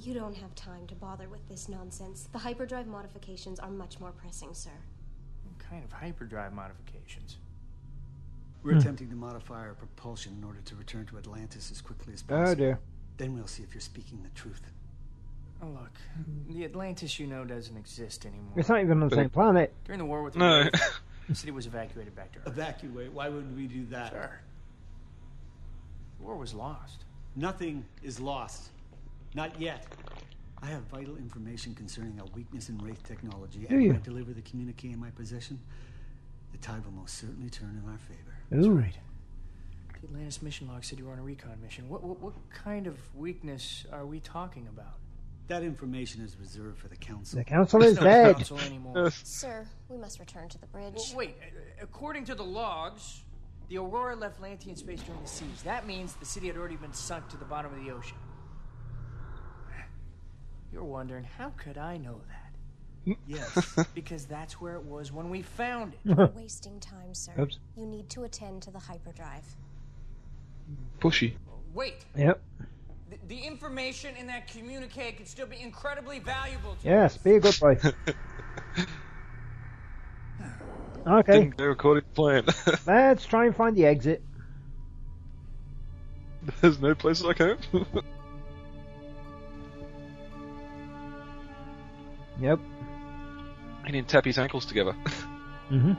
You 0.01 0.15
don't 0.15 0.37
have 0.37 0.55
time 0.55 0.87
to 0.89 0.95
bother 0.95 1.29
with 1.29 1.47
this 1.49 1.69
nonsense. 1.69 2.29
The 2.33 2.39
hyperdrive 2.39 2.87
modifications 2.87 3.59
are 3.59 3.71
much 3.71 3.99
more 4.01 4.13
pressing, 4.13 4.53
sir. 4.53 4.71
What 5.45 5.59
kind 5.71 5.85
of 5.85 5.93
hyperdrive 5.93 6.53
modifications? 6.53 7.39
We're 8.63 8.73
Hmm. 8.73 8.79
attempting 8.79 9.11
to 9.11 9.17
modify 9.17 9.61
our 9.61 9.75
propulsion 9.75 10.35
in 10.39 10.45
order 10.45 10.61
to 10.61 10.77
return 10.77 11.07
to 11.07 11.19
Atlantis 11.19 11.71
as 11.71 11.81
quickly 11.81 12.13
as 12.15 12.23
possible. 12.23 12.41
Oh, 12.41 12.45
possible. 12.45 12.65
dear. 12.65 12.79
Then 13.17 13.35
we'll 13.35 13.47
see 13.47 13.63
if 13.63 13.73
you're 13.73 13.81
speaking 13.81 14.23
the 14.23 14.29
truth. 14.31 14.61
Oh, 15.63 15.69
look, 15.69 15.93
the 16.49 16.65
Atlantis 16.67 17.19
you 17.19 17.27
know 17.27 17.45
doesn't 17.45 17.77
exist 17.79 18.27
anymore. 18.27 18.53
It's 18.57 18.69
not 18.69 18.81
even 18.83 19.03
on 19.03 19.09
the 19.09 19.15
same 19.17 19.31
planet. 19.31 19.73
During 19.85 20.01
the 20.01 20.05
war 20.05 20.23
with 20.23 20.35
the 20.35 20.41
No. 20.41 20.59
Wraith, 20.65 21.01
the 21.29 21.35
city 21.35 21.53
was 21.53 21.67
evacuated 21.67 22.15
back 22.15 22.33
to 22.33 22.41
Earth. 22.41 22.49
Evacuate? 22.49 23.13
Why 23.13 23.31
would 23.31 23.57
we 23.57 23.67
do 23.67 23.87
that? 23.87 24.11
Sure. 24.13 24.41
The 26.19 26.25
war 26.25 26.37
was 26.37 26.53
lost. 26.53 27.05
Nothing 27.37 27.85
is 28.03 28.19
lost. 28.19 28.71
Not 29.35 29.61
yet. 29.61 29.87
I 30.63 30.67
have 30.67 30.83
vital 30.85 31.17
information 31.19 31.75
concerning 31.75 32.19
a 32.19 32.25
weakness 32.35 32.71
in 32.71 32.79
Wraith 32.79 33.03
technology, 33.03 33.67
Do 33.69 33.75
and 33.75 33.85
you? 33.85 33.93
I 33.93 33.99
deliver 33.99 34.33
the 34.33 34.41
communique 34.41 34.91
in 34.91 34.99
my 34.99 35.11
possession, 35.11 35.61
the 36.53 36.59
tide 36.59 36.83
will 36.85 36.93
most 36.93 37.19
certainly 37.19 37.51
turn 37.51 37.81
in 37.85 37.91
our 37.91 37.99
favor. 37.99 38.35
That's 38.51 38.67
right. 38.67 38.97
The 40.01 40.09
Atlantis 40.09 40.41
mission 40.41 40.67
log 40.69 40.83
said 40.83 40.99
you 40.99 41.05
were 41.05 41.13
on 41.13 41.19
a 41.19 41.23
recon 41.23 41.61
mission. 41.63 41.89
What, 41.91 42.03
what, 42.03 42.21
what 42.21 42.33
kind 42.51 42.87
of 42.87 42.97
weakness 43.15 43.85
are 43.93 44.07
we 44.07 44.21
talking 44.21 44.67
about? 44.69 44.95
That 45.49 45.63
information 45.63 46.23
is 46.23 46.37
reserved 46.41 46.79
for 46.79 46.89
the 46.89 46.97
council. 46.97 47.39
The 47.39 47.45
council 47.45 47.83
is 47.83 47.99
dead. 47.99 48.37
council 48.37 48.59
anymore. 48.61 49.11
Sir, 49.23 49.67
we 49.89 49.99
must 49.99 50.19
return 50.19 50.49
to 50.49 50.59
the 50.59 50.67
bridge. 50.67 50.95
Well, 50.97 51.17
wait, 51.17 51.37
according 51.81 52.25
to 52.25 52.35
the 52.35 52.43
logs, 52.45 53.23
the 53.69 53.79
Aurora 53.79 54.15
left 54.17 54.41
Lantean 54.41 54.77
space 54.77 55.01
during 55.03 55.21
the 55.23 55.29
siege. 55.29 55.63
That 55.65 55.87
means 55.87 56.15
the 56.15 56.27
city 56.27 56.47
had 56.47 56.57
already 56.57 56.77
been 56.77 56.93
sunk 56.93 57.29
to 57.31 57.37
the 57.37 57.45
bottom 57.45 57.73
of 57.73 57.85
the 57.85 57.91
ocean. 57.91 58.17
You're 60.73 60.85
wondering, 60.85 61.25
how 61.25 61.51
could 61.57 61.79
I 61.79 61.97
know 61.97 62.21
that? 62.29 63.17
Yes. 63.27 63.79
because 63.95 64.25
that's 64.27 64.61
where 64.61 64.75
it 64.75 64.85
was 64.85 65.13
when 65.13 65.31
we 65.31 65.43
found 65.43 65.95
it. 65.95 66.01
You're 66.05 66.27
wasting 66.37 66.81
time, 66.81 67.15
sir. 67.15 67.33
Oops. 67.39 67.59
You 67.77 67.87
need 67.87 68.09
to 68.11 68.25
attend 68.25 68.63
to 68.63 68.71
the 68.71 68.79
hyperdrive. 68.79 69.45
Pushy. 71.01 71.35
Wait, 71.73 72.05
Yep. 72.17 72.41
the, 73.11 73.17
the 73.29 73.39
information 73.39 74.17
in 74.17 74.27
that 74.27 74.49
communique 74.49 75.13
could 75.13 75.29
still 75.29 75.47
be 75.47 75.61
incredibly 75.61 76.19
valuable 76.19 76.75
to 76.83 76.89
Yes, 76.89 77.17
be 77.17 77.35
a 77.37 77.41
good 77.41 77.59
boy. 77.61 77.79
Okay, 81.07 81.33
Didn't 81.41 81.57
go 81.57 81.71
according 81.71 82.03
to 82.03 82.09
plan. 82.11 82.45
let's 82.87 83.25
try 83.25 83.47
and 83.47 83.55
find 83.55 83.77
the 83.77 83.87
exit. 83.87 84.23
There's 86.61 86.81
no 86.81 86.95
place 86.95 87.23
like 87.23 87.39
home. 87.39 87.59
Yep. 92.39 92.61
he 93.87 93.93
didn't 93.93 94.09
tap 94.09 94.25
his 94.27 94.39
ankles 94.39 94.67
together. 94.67 94.95
Mm-hmm. 95.71 95.95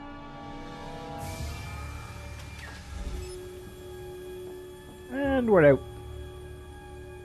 And 5.12 5.50
we're 5.50 5.72
out. 5.72 5.80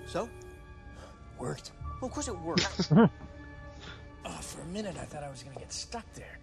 So? 0.08 0.28
Worked. 1.40 1.72
Well, 2.02 2.08
of 2.08 2.12
course 2.12 2.28
it 2.28 2.38
worked. 2.40 2.92
Oh, 2.92 3.10
for 4.42 4.62
a 4.62 4.66
minute 4.66 4.98
I 5.00 5.06
thought 5.06 5.24
I 5.24 5.30
was 5.30 5.42
gonna 5.42 5.56
get 5.58 5.72
stuck 5.72 6.04
there. 6.16 6.38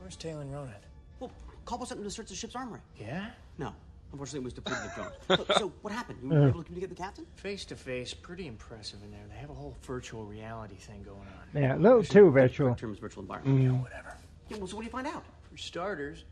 Where's 0.00 0.16
Teyla 0.16 0.42
and 0.42 0.52
Ronon? 0.52 0.74
well, 1.20 1.30
Cobble 1.64 1.86
sent 1.86 1.98
him 2.00 2.04
to 2.04 2.10
search 2.10 2.28
the 2.28 2.34
ship's 2.34 2.56
armory. 2.56 2.80
Yeah? 2.98 3.30
No. 3.58 3.72
Unfortunately, 4.12 4.40
it 4.40 4.44
was 4.44 4.52
depleted 4.54 4.86
of 4.86 4.94
drones. 4.94 5.46
so, 5.48 5.54
so, 5.58 5.72
what 5.82 5.92
happened? 5.92 6.18
You 6.22 6.30
were 6.30 6.44
Uh. 6.44 6.48
able 6.48 6.60
to 6.60 6.64
communicate 6.64 6.88
with 6.90 6.98
the 6.98 7.04
captain? 7.04 7.26
Face 7.36 7.64
to 7.66 7.76
face, 7.76 8.12
pretty 8.12 8.46
impressive 8.48 9.00
in 9.04 9.10
there. 9.12 9.20
They 9.28 9.36
have 9.36 9.50
a 9.50 9.54
whole 9.54 9.76
virtual 9.82 10.24
reality 10.24 10.74
thing 10.76 11.02
going 11.04 11.18
on. 11.20 11.62
Yeah, 11.62 11.76
a 11.76 11.78
little 11.78 12.02
too 12.02 12.30
virtual. 12.30 12.74
Term 12.74 12.92
is 12.92 12.98
virtual 12.98 13.22
environment. 13.22 13.60
Mm. 13.60 13.82
Whatever. 13.82 14.16
Yeah, 14.48 14.56
well, 14.56 14.66
so 14.66 14.74
what 14.76 14.82
do 14.82 14.86
you 14.86 14.90
find 14.90 15.06
out? 15.06 15.22
For 15.50 15.56
starters, 15.56 16.24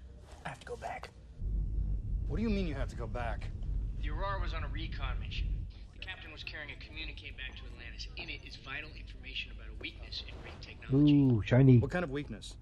I 0.44 0.48
have 0.48 0.58
to 0.58 0.66
go 0.66 0.74
back. 0.76 1.10
What 2.26 2.38
do 2.38 2.42
you 2.42 2.50
mean 2.50 2.66
you 2.66 2.74
have 2.74 2.88
to 2.88 2.96
go 2.96 3.06
back? 3.06 3.46
The 4.02 4.10
Aurora 4.10 4.40
was 4.40 4.54
on 4.54 4.64
a 4.64 4.68
recon 4.68 5.18
mission. 5.20 5.46
The 5.92 6.04
captain 6.04 6.32
was 6.32 6.42
carrying 6.42 6.70
a 6.70 6.84
communique 6.84 7.30
back 7.36 7.56
to 7.58 7.62
Atlantis. 7.72 8.08
In 8.16 8.28
it 8.28 8.40
is 8.46 8.56
vital 8.56 8.90
information 8.98 9.52
about 9.52 9.66
a 9.68 9.80
weakness 9.80 10.24
in 10.26 10.34
Wraith 10.44 10.60
technology. 10.60 11.14
Ooh, 11.14 11.42
shiny. 11.46 11.78
What 11.78 11.90
kind 11.92 12.02
of 12.04 12.10
weakness? 12.10 12.56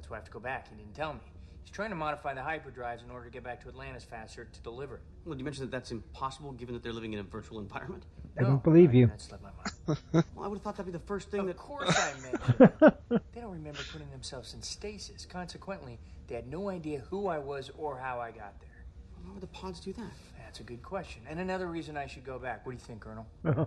Well, 0.00 0.02
that's 0.02 0.10
why 0.10 0.16
I 0.16 0.18
have 0.20 0.24
to 0.26 0.30
go 0.32 0.40
back. 0.40 0.68
He 0.68 0.76
didn't 0.76 0.94
tell 0.94 1.12
me. 1.12 1.20
He's 1.62 1.70
trying 1.70 1.90
to 1.90 1.96
modify 1.96 2.32
the 2.32 2.40
hyperdrives 2.40 3.04
in 3.04 3.10
order 3.10 3.26
to 3.26 3.30
get 3.30 3.44
back 3.44 3.60
to 3.62 3.68
Atlantis 3.68 4.02
faster 4.04 4.46
to 4.46 4.60
deliver 4.62 4.94
it. 4.96 5.00
Well, 5.26 5.36
you 5.36 5.44
mentioned 5.44 5.66
that 5.66 5.70
that's 5.76 5.90
impossible 5.90 6.52
given 6.52 6.74
that 6.74 6.82
they're 6.82 6.92
living 6.92 7.12
in 7.12 7.18
a 7.18 7.22
virtual 7.22 7.58
environment. 7.58 8.04
I 8.38 8.42
don't 8.44 8.62
believe 8.64 8.94
you. 8.94 9.08
That 9.08 9.20
slipped 9.20 9.42
my 9.42 9.50
mind. 9.50 9.98
Well, 10.34 10.44
I 10.44 10.48
would 10.48 10.56
have 10.56 10.62
thought 10.62 10.76
that'd 10.76 10.90
be 10.90 10.96
the 10.96 11.04
first 11.04 11.30
thing 11.30 11.40
Of 11.40 11.46
that. 11.48 11.56
course 11.58 11.94
I 11.98 12.12
mentioned 12.22 12.72
it. 13.10 13.22
They 13.34 13.40
don't 13.42 13.52
remember 13.52 13.80
putting 13.92 14.10
themselves 14.10 14.54
in 14.54 14.62
stasis. 14.62 15.26
Consequently, 15.26 15.98
they 16.28 16.34
had 16.36 16.48
no 16.48 16.70
idea 16.70 17.00
who 17.10 17.26
I 17.26 17.38
was 17.38 17.70
or 17.76 17.98
how 17.98 18.20
I 18.20 18.30
got 18.30 18.58
there. 18.60 18.84
Why 19.22 19.32
would 19.32 19.42
the 19.42 19.46
pods 19.48 19.80
do 19.80 19.92
that? 19.92 20.10
That's 20.38 20.60
a 20.60 20.62
good 20.62 20.82
question. 20.82 21.22
And 21.28 21.38
another 21.40 21.66
reason 21.66 21.96
I 21.96 22.06
should 22.06 22.24
go 22.24 22.38
back. 22.38 22.64
What 22.64 22.72
do 22.72 22.76
you 22.76 22.84
think, 22.84 23.00
Colonel? 23.00 23.26
Uh-huh. 23.44 23.66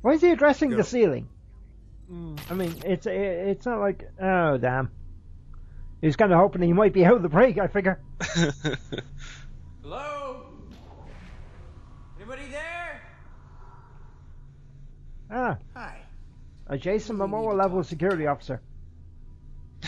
Why 0.00 0.12
is 0.12 0.20
he 0.22 0.30
addressing 0.30 0.70
Go. 0.70 0.76
the 0.78 0.84
ceiling? 0.84 1.28
I 2.50 2.54
mean, 2.54 2.74
it's 2.84 3.06
it's 3.06 3.64
not 3.66 3.80
like 3.80 4.08
oh 4.20 4.58
damn. 4.58 4.90
He 6.04 6.08
was 6.08 6.16
kind 6.16 6.30
of 6.30 6.38
hoping 6.38 6.60
he 6.60 6.74
might 6.74 6.92
be 6.92 7.02
out 7.06 7.14
of 7.14 7.22
the 7.22 7.30
break. 7.30 7.56
I 7.56 7.66
figure. 7.66 7.98
Hello? 9.82 10.48
Anybody 12.18 12.42
there? 12.50 13.00
Ah, 15.30 15.56
Hi. 15.72 16.02
a 16.66 16.76
Jason 16.76 17.16
Momoa 17.16 17.56
level 17.56 17.82
security 17.82 18.26
officer. 18.26 18.60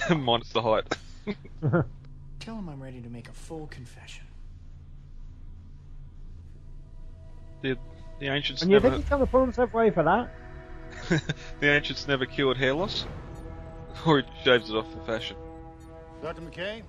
Minus 0.09 0.49
the 0.55 0.63
height. 0.63 0.97
Tell 2.41 2.55
him 2.55 2.71
I'm 2.71 2.83
ready 2.83 3.03
to 3.03 3.11
make 3.11 3.29
a 3.29 3.35
full 3.35 3.67
confession. 3.67 4.25
The, 7.61 7.77
the 8.21 8.29
ancients 8.29 8.63
And 8.63 8.71
you 8.71 8.77
never 8.77 8.89
think 8.89 9.03
he's 9.03 9.11
gonna 9.11 9.27
pull 9.27 9.43
himself 9.43 9.75
away 9.75 9.91
for 9.91 10.03
that? 10.03 10.31
the 11.61 11.71
ancients 11.71 12.09
never 12.09 12.25
cured 12.25 12.57
hair 12.57 12.73
loss, 12.73 13.05
or 14.07 14.21
he 14.21 14.25
shaves 14.45 14.71
it 14.71 14.77
off 14.77 14.91
for 14.91 15.01
fashion. 15.01 15.37
Dr. 16.23 16.41
McKay? 16.43 16.83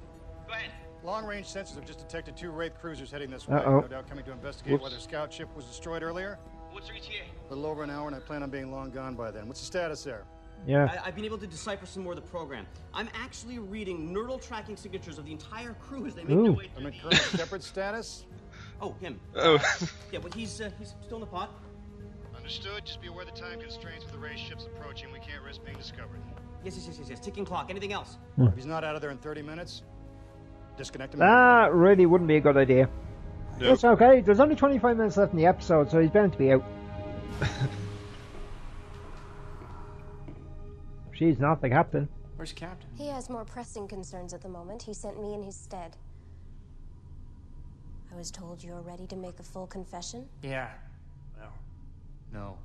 Go 0.48 0.54
ahead. 0.54 0.72
Long-range 1.04 1.46
sensors 1.46 1.76
have 1.76 1.86
just 1.86 2.00
detected 2.00 2.36
two 2.36 2.50
Wraith 2.52 2.80
cruisers 2.80 3.12
heading 3.12 3.30
this 3.30 3.48
way. 3.48 3.58
Uh-oh. 3.58 3.82
No 3.82 3.88
doubt 3.88 4.10
coming 4.10 4.26
to 4.26 4.32
investigate 4.32 4.74
Whoops. 4.74 4.84
why 4.84 4.90
their 4.90 5.00
scout 5.00 5.32
ship 5.32 5.48
was 5.56 5.66
destroyed 5.66 6.04
earlier. 6.04 6.40
What's 6.72 6.88
your 6.88 6.98
ETA? 6.98 7.12
A 7.50 7.54
little 7.54 7.66
over 7.70 7.84
an 7.84 7.90
hour, 7.90 8.08
and 8.08 8.16
I 8.16 8.20
plan 8.20 8.44
on 8.44 8.50
being 8.50 8.72
long 8.72 8.92
gone 8.92 9.16
by 9.16 9.32
then. 9.32 9.48
What's 9.48 9.60
the 9.60 9.66
status 9.68 10.04
there? 10.04 10.26
Yeah. 10.66 10.86
I, 10.92 11.08
I've 11.08 11.16
been 11.16 11.26
able 11.26 11.38
to 11.38 11.48
decipher 11.48 11.86
some 11.86 12.04
more 12.04 12.14
of 12.14 12.22
the 12.22 12.28
program. 12.30 12.66
I'm 12.94 13.10
actually 13.14 13.60
reading 13.60 14.12
neural 14.12 14.40
tracking 14.40 14.76
signatures 14.76 15.18
of 15.18 15.26
the 15.26 15.32
entire 15.32 15.74
crew 15.74 16.06
as 16.08 16.16
they 16.16 16.24
make 16.24 16.30
their 16.30 16.38
Ooh. 16.38 16.54
way 16.54 16.70
I 16.76 16.80
through 16.82 16.90
mean, 16.92 16.94
the... 17.04 17.10
Colonel 17.10 17.24
Shepard's 17.38 17.66
status? 17.68 18.26
Oh, 18.82 18.96
him. 19.00 19.20
Oh, 19.36 19.60
Yeah, 20.12 20.20
but 20.20 20.34
he's 20.34 20.60
uh, 20.60 20.72
he's 20.80 20.96
still 21.04 21.18
in 21.18 21.22
the 21.22 21.28
pod. 21.28 21.50
Understood. 22.36 22.86
Just 22.86 23.02
be 23.02 23.08
aware 23.08 23.24
of 23.26 23.34
the 23.34 23.40
time 23.40 23.60
constraints 23.60 24.04
with 24.04 24.14
the 24.14 24.20
Wraith 24.20 24.40
ships 24.40 24.66
approaching. 24.66 25.12
We 25.12 25.20
can't 25.20 25.44
risk 25.44 25.64
being 25.64 25.78
discovered. 25.78 26.20
Yes, 26.64 26.76
yes, 26.76 26.88
yes, 26.88 26.98
yes, 27.00 27.10
yes. 27.10 27.20
Ticking 27.20 27.46
clock. 27.46 27.70
Anything 27.70 27.94
else? 27.94 28.18
If 28.38 28.56
he's 28.56 28.66
not 28.66 28.84
out 28.84 28.96
of 28.96 29.02
there 29.02 29.12
in 29.12 29.18
30 29.18 29.42
minutes, 29.42 29.84
disconnect 30.78 31.14
him. 31.14 31.20
That 31.20 31.74
really 31.74 32.06
wouldn't 32.06 32.28
be 32.28 32.38
a 32.38 32.42
good 32.42 32.58
idea. 32.58 32.90
Nope. 33.60 33.74
It's 33.74 33.84
okay. 33.84 34.22
There's 34.22 34.40
only 34.40 34.56
25 34.56 34.98
minutes 34.98 35.18
left 35.18 35.32
in 35.34 35.38
the 35.38 35.46
episode, 35.48 35.90
so 35.90 36.00
he's 36.00 36.12
bound 36.12 36.34
to 36.34 36.38
be 36.38 36.52
out. 36.52 36.64
She's 41.12 41.40
not 41.40 41.62
the 41.62 41.70
captain. 41.70 42.08
Where's 42.36 42.54
the 42.54 42.60
captain? 42.60 42.88
He 42.96 43.08
has 43.08 43.30
more 43.30 43.44
pressing 43.44 43.88
concerns 43.88 44.34
at 44.34 44.42
the 44.42 44.50
moment. 44.50 44.84
He 44.84 44.94
sent 44.94 45.20
me 45.20 45.34
in 45.34 45.42
his 45.42 45.56
stead. 45.56 45.98
I 48.14 48.16
was 48.16 48.30
told 48.30 48.64
you're 48.64 48.82
ready 48.82 49.08
to 49.08 49.16
make 49.16 49.40
a 49.40 49.44
full 49.44 49.66
confession. 49.66 50.28
Yeah. 50.44 50.70
Well, 51.40 51.54
no. 52.32 52.58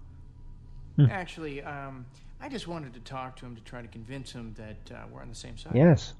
Hmm. 0.96 1.10
Actually, 1.10 1.62
um, 1.62 2.04
I 2.42 2.48
just 2.48 2.66
wanted 2.66 2.92
to 2.94 3.00
talk 3.00 3.36
to 3.36 3.46
him 3.46 3.54
to 3.54 3.62
try 3.62 3.80
to 3.82 3.88
convince 3.88 4.32
him 4.32 4.52
that 4.58 4.94
uh, 4.94 5.04
we're 5.10 5.22
on 5.22 5.28
the 5.28 5.34
same 5.34 5.56
side. 5.56 5.72
Yes. 5.76 6.14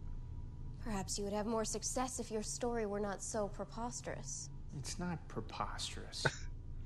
Perhaps 0.84 1.18
you 1.18 1.24
would 1.24 1.32
have 1.32 1.46
more 1.46 1.64
success 1.64 2.20
if 2.20 2.30
your 2.30 2.44
story 2.44 2.86
were 2.86 3.00
not 3.00 3.20
so 3.20 3.48
preposterous. 3.48 4.48
It's 4.78 4.98
not 4.98 5.26
preposterous. 5.28 6.24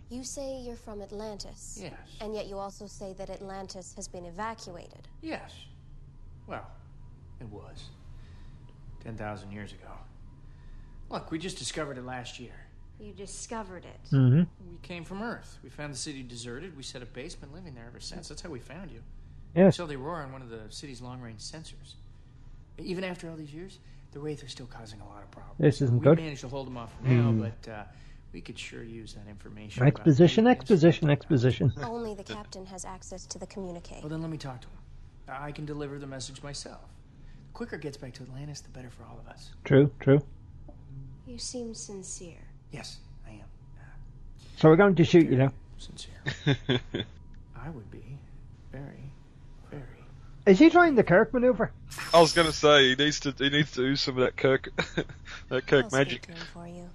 You 0.09 0.23
say 0.23 0.61
you're 0.61 0.77
from 0.77 1.03
Atlantis. 1.03 1.81
yes. 1.83 1.93
And 2.21 2.33
yet 2.33 2.47
you 2.47 2.59
also 2.59 2.87
say 2.87 3.13
that 3.15 3.29
Atlantis 3.29 3.93
has 3.97 4.07
been 4.07 4.25
evacuated. 4.25 5.09
Yes. 5.21 5.53
Well, 6.47 6.65
it 7.41 7.49
was. 7.49 7.87
10,000 9.03 9.51
years 9.51 9.73
ago. 9.73 9.91
Look, 11.11 11.33
we 11.33 11.39
just 11.39 11.59
discovered 11.59 11.99
it 11.99 12.05
last 12.05 12.39
year. 12.39 12.55
You 13.01 13.13
discovered 13.15 13.85
it. 13.85 14.15
Mm-hmm. 14.15 14.71
We 14.71 14.79
came 14.83 15.05
from 15.05 15.23
Earth. 15.23 15.59
We 15.65 15.71
found 15.71 15.93
the 15.93 15.99
city 15.99 16.23
deserted. 16.23 16.77
We 16.77 16.85
set 16.85 17.03
up 17.03 17.13
base, 17.13 17.35
been 17.35 17.53
living 17.53 17.75
there 17.75 17.87
ever 17.89 17.99
since. 17.99 18.29
That's 18.29 18.43
how 18.43 18.51
we 18.51 18.61
found 18.61 18.93
you. 18.93 19.03
Yes. 19.57 19.79
We 19.79 19.83
saw 19.83 19.87
the 19.87 19.97
Aurora 19.97 20.25
on 20.25 20.33
one 20.33 20.43
of 20.43 20.51
the 20.51 20.61
city's 20.69 21.01
long 21.01 21.21
range 21.21 21.41
sensors. 21.41 21.95
Even 22.79 23.05
after 23.05 23.31
all 23.31 23.37
these 23.37 23.55
years, 23.55 23.79
the 24.13 24.21
Wraith 24.21 24.45
are 24.45 24.49
still 24.49 24.67
causing 24.67 25.01
a 25.01 25.07
lot 25.07 25.23
of 25.23 25.31
problems. 25.31 25.57
This 25.59 25.81
isn't 25.81 25.99
we 25.99 26.05
good. 26.05 26.19
managed 26.19 26.43
to 26.43 26.49
hold 26.49 26.67
them 26.67 26.77
off 26.77 26.93
for 27.01 27.09
now, 27.09 27.31
Hmm. 27.31 27.41
but 27.41 27.71
uh, 27.71 27.85
we 28.33 28.41
could 28.43 28.59
sure 28.59 28.83
use 28.83 29.15
that 29.15 29.27
information. 29.29 29.83
Exposition, 29.87 30.47
exposition, 30.47 31.09
exposition. 31.11 31.73
Only 31.83 32.15
the 32.15 32.23
captain 32.25 32.67
has 32.67 32.85
access 32.85 33.25
to 33.27 33.39
the 33.39 33.47
communique. 33.47 34.01
Well, 34.01 34.11
then 34.11 34.21
let 34.21 34.31
me 34.31 34.37
talk 34.37 34.61
to 34.61 34.67
him. 34.69 34.77
I 35.29 35.53
can 35.53 35.65
deliver 35.65 35.99
the 35.99 36.07
message 36.07 36.43
myself. 36.43 36.83
The 37.49 37.53
quicker 37.55 37.77
it 37.77 37.83
gets 37.83 37.97
back 37.97 38.13
to 38.15 38.23
Atlantis, 38.25 38.61
the 38.61 38.69
better 38.69 38.91
for 38.91 39.05
all 39.05 39.19
of 39.19 39.27
us. 39.33 39.51
True, 39.65 39.91
true. 40.01 40.21
You 41.27 41.39
seem 41.39 41.75
sincere. 41.75 42.45
Yes, 42.71 42.99
I 43.27 43.31
am. 43.31 43.41
So 44.59 44.69
we're 44.69 44.77
going 44.77 44.95
to 44.95 45.05
shoot 45.05 45.29
you 45.29 45.37
now. 45.37 45.53
Sincere. 45.79 46.59
I 47.57 47.71
would 47.71 47.91
be 47.91 48.19
very, 48.71 48.83
very. 48.85 49.11
Is 50.47 50.61
he 50.61 50.71
trying 50.71 50.95
the 50.95 51.03
Kirk 51.03 51.35
maneuver? 51.35 51.73
I 52.15 52.21
was 52.21 52.33
going 52.33 52.47
to 52.47 52.53
say 52.53 52.91
he 52.91 52.95
needs 52.95 53.19
to 53.21 53.35
he 53.37 53.51
needs 53.51 53.73
to 53.73 53.83
do 53.83 53.97
some 53.97 54.17
of 54.17 54.21
that 54.25 54.37
Kirk 54.37 54.69
that 55.49 55.67
Kirk 55.67 55.87
I'll 55.87 55.91
magic. 55.91 56.23
speak 56.25 56.37
to 56.37 56.41
him 56.41 56.47
for 56.53 56.67
you. 56.69 56.89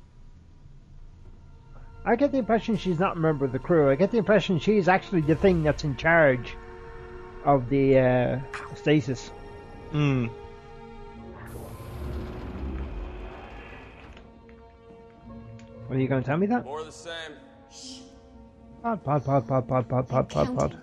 I 2.06 2.16
get 2.16 2.32
the 2.32 2.38
impression 2.40 2.78
she's 2.78 2.98
not 2.98 3.18
a 3.18 3.20
member 3.20 3.46
of 3.46 3.52
the 3.52 3.60
crew. 3.60 3.90
I 3.92 3.96
get 3.96 4.10
the 4.12 4.18
impression 4.18 4.60
she's 4.60 4.88
actually 4.88 5.22
the 5.22 5.36
thing 5.36 5.64
that's 5.64 5.84
in 5.84 5.98
charge 5.98 6.56
of 7.46 7.70
the 7.70 8.00
uh, 8.00 8.40
stasis. 8.76 9.28
Hmm. 9.92 10.28
What 15.88 15.98
are 15.98 16.00
you 16.00 16.08
going 16.08 16.24
to 16.24 16.28
tell 16.28 16.38
me 16.38 16.48
that? 16.48 16.64
More 16.64 16.80
of 16.80 16.86
the 16.86 16.92
same. 16.92 17.34
Pod, 18.82 19.04
pod, 19.04 19.26
pod, 19.26 19.48
pod, 19.48 19.68
pod, 19.68 19.90
pod, 19.90 20.08
pod, 20.10 20.30
pod, 20.30 20.58
pod. 20.58 20.78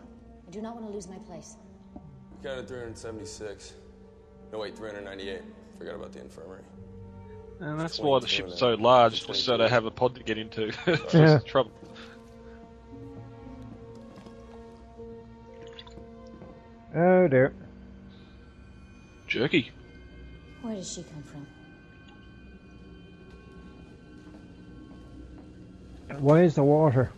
I 0.47 0.51
do 0.51 0.61
not 0.61 0.75
want 0.77 0.87
to 0.87 0.93
lose 0.93 1.09
my 1.09 1.19
place. 1.21 1.57
Counted 2.43 2.69
376. 2.69 3.75
No, 4.53 4.59
wait, 4.61 4.77
398. 4.77 5.43
Forgot 5.79 5.95
about 5.97 6.13
the 6.13 6.21
infirmary. 6.21 6.63
And 7.61 7.81
that's 7.81 7.99
why 7.99 8.21
the 8.21 8.29
ship's 8.29 8.59
so 8.59 8.75
large, 8.75 9.27
just 9.27 9.45
so 9.45 9.57
they 9.57 9.69
have 9.69 9.85
a 9.85 9.91
pod 9.91 10.15
to 10.15 10.23
get 10.23 10.39
into. 10.39 10.71
That's 10.87 11.13
Yeah. 11.15 11.39
trouble. 11.41 11.73
Oh 16.95 17.27
dear. 17.29 17.53
Jerky. 19.27 19.71
Where 20.63 20.75
does 20.77 20.93
she 20.93 21.03
come 21.03 21.23
from? 21.23 21.47
Why 26.21 26.43
is 26.43 26.55
the 26.55 26.63
water? 26.65 27.11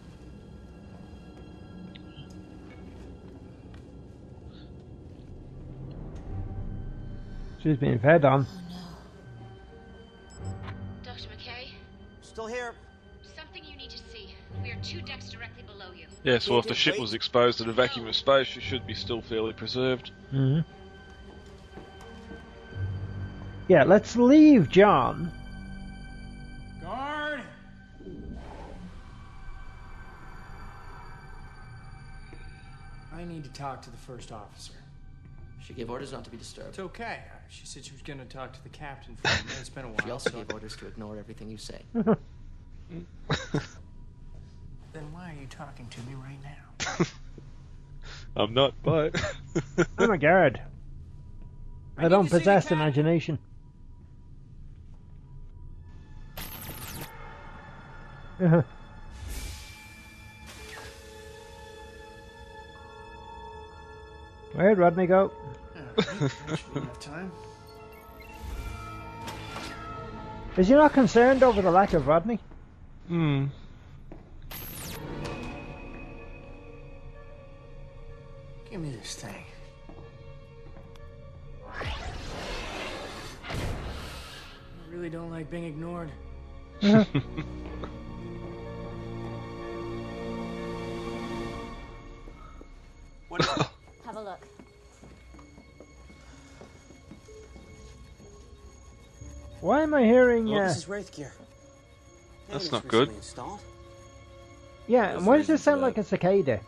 She's 7.62 7.76
being 7.76 7.98
fed 7.98 8.24
on. 8.24 8.46
Dr. 11.02 11.28
McKay, 11.28 11.68
Still 12.22 12.46
here. 12.46 12.72
something 13.36 13.62
you 13.64 13.76
need 13.76 13.90
to 13.90 13.98
see. 13.98 14.34
We 14.62 14.70
are 14.70 14.78
two 14.82 15.02
decks 15.02 15.28
directly 15.30 15.62
below 15.64 15.92
you. 15.94 16.06
Yes, 16.24 16.48
well, 16.48 16.58
if 16.58 16.66
the 16.66 16.74
ship 16.74 16.98
was 16.98 17.12
exposed 17.14 17.58
to 17.58 17.64
the 17.64 17.72
vacuum 17.72 18.06
of 18.06 18.16
space, 18.16 18.46
she 18.46 18.60
should 18.60 18.86
be 18.86 18.94
still 18.94 19.20
fairly 19.20 19.52
preserved. 19.52 20.10
hmm 20.30 20.60
Yeah, 23.68 23.84
let's 23.84 24.16
leave 24.16 24.70
John. 24.70 25.30
Guard! 26.82 27.40
I 33.14 33.24
need 33.24 33.44
to 33.44 33.50
talk 33.50 33.82
to 33.82 33.90
the 33.90 33.96
first 33.98 34.32
officer. 34.32 34.72
She 35.62 35.74
gave 35.74 35.90
orders 35.90 36.12
not 36.12 36.24
to 36.24 36.30
be 36.30 36.36
disturbed. 36.38 36.70
It's 36.70 36.78
okay. 36.78 37.18
She 37.50 37.66
said 37.66 37.84
she 37.84 37.92
was 37.92 38.02
going 38.02 38.20
to 38.20 38.24
talk 38.24 38.52
to 38.52 38.62
the 38.62 38.68
captain 38.68 39.16
for 39.16 39.26
a 39.26 39.30
minute. 39.44 39.56
It's 39.58 39.68
been 39.68 39.84
a 39.84 39.88
while. 39.88 40.04
She 40.04 40.10
also 40.10 40.30
so- 40.30 40.38
gave 40.38 40.52
orders 40.52 40.76
to 40.76 40.86
ignore 40.86 41.18
everything 41.18 41.50
you 41.50 41.58
say. 41.58 41.82
Then 44.92 45.12
why 45.12 45.30
are 45.30 45.40
you 45.40 45.46
talking 45.48 45.86
to 45.88 46.00
me 46.00 46.14
right 46.14 46.38
now? 46.42 46.56
I'm 48.42 48.52
not, 48.52 48.74
but. 48.82 49.14
Oh 49.98 50.08
my 50.08 50.16
god. 50.16 50.60
I, 51.96 52.08
don't 52.08 52.24
to 52.24 52.30
see 52.30 52.34
the 52.34 52.40
possess 52.40 52.72
imagination. 52.72 53.38
Uh-huh. 58.40 58.62
Where'd 64.54 64.78
Rodney 64.78 65.06
go? 65.06 65.30
That 65.96 66.32
should 66.56 66.74
be 66.74 66.80
enough 66.80 67.00
time. 67.00 67.32
Is 70.56 70.68
he 70.68 70.74
not 70.74 70.92
concerned 70.92 71.42
over 71.42 71.62
the 71.62 71.70
lack 71.70 71.92
of 71.92 72.06
Rodney? 72.06 72.38
Hmm. 73.08 73.46
Give 78.70 78.80
me 78.80 78.90
this 78.90 79.14
thing. 79.14 79.44
I 81.68 81.92
really 84.90 85.10
don't 85.10 85.30
like 85.30 85.50
being 85.50 85.64
ignored. 85.64 86.10
Have 86.82 87.08
a 93.60 93.70
Why 99.60 99.82
am 99.82 99.94
I 99.94 100.04
hearing? 100.04 100.46
Look, 100.46 100.62
Uh, 100.62 100.68
this 100.68 100.76
is 100.78 100.88
Wraith 100.88 101.14
gear. 101.14 101.32
That's 102.48 102.72
not 102.72 102.86
good. 102.88 103.08
Installed. 103.10 103.60
yeah, 104.86 105.16
and 105.16 105.26
why 105.26 105.36
does 105.36 105.46
this 105.46 105.62
sound 105.62 105.80
like 105.82 105.98
a 105.98 106.02
cicada? 106.02 106.60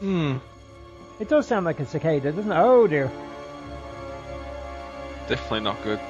Hmm. 0.00 0.38
It 1.20 1.28
does 1.28 1.46
sound 1.46 1.64
like 1.64 1.78
a 1.78 1.86
cicada, 1.86 2.32
doesn't 2.32 2.50
it? 2.50 2.56
Oh 2.56 2.86
dear. 2.86 3.10
Definitely 5.28 5.60
not 5.60 5.80
good. 5.84 6.00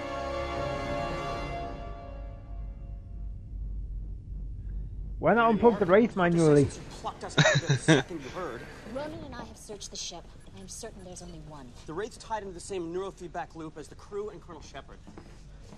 Why 5.19 5.35
not 5.35 5.55
unplug 5.55 5.79
the 5.79 5.87
wraith 5.87 6.17
manually? 6.17 6.67
Plucked 6.91 7.25
us 7.25 7.39
out 7.39 7.55
of 7.55 7.63
it 7.63 7.69
the 7.69 7.77
second 7.79 8.21
you 8.21 8.29
heard. 8.31 8.61
Ronon 8.95 9.19
and 9.25 9.35
I 9.35 9.45
have 9.45 9.57
searched 9.57 9.91
the 9.91 9.97
ship. 9.97 10.25
I 10.57 10.61
am 10.61 10.69
certain 10.69 11.05
there's 11.05 11.23
only 11.23 11.39
one. 11.49 11.71
The 11.87 11.93
Wraith's 11.95 12.17
tied 12.19 12.43
into 12.43 12.53
the 12.55 12.61
same 12.61 12.93
neurofeedback 12.93 13.55
loop 13.55 13.79
as 13.79 13.89
the 13.89 13.95
crew 13.95 14.31
and 14.31 14.41
Colonel 14.43 14.63
Shepard. 14.63 14.99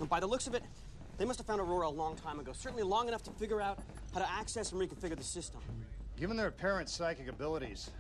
And 0.01 0.09
by 0.09 0.21
the 0.21 0.27
looks 0.27 0.47
of 0.47 0.55
it, 0.55 0.63
they 1.19 1.25
must 1.25 1.39
have 1.39 1.47
found 1.47 1.61
Aurora 1.61 1.89
a 1.89 1.91
long 1.91 2.17
time 2.17 2.41
ago. 2.41 2.53
Certainly 2.53 2.83
long 2.83 3.09
enough 3.09 3.23
to 3.25 3.31
figure 3.33 3.61
out 3.61 3.79
how 4.13 4.21
to 4.21 4.31
access 4.31 4.73
and 4.73 4.81
reconfigure 4.81 5.17
the 5.17 5.25
system. 5.25 5.61
Given 6.17 6.37
their 6.37 6.49
apparent 6.49 6.89
psychic 6.89 7.29
abilities, 7.29 7.91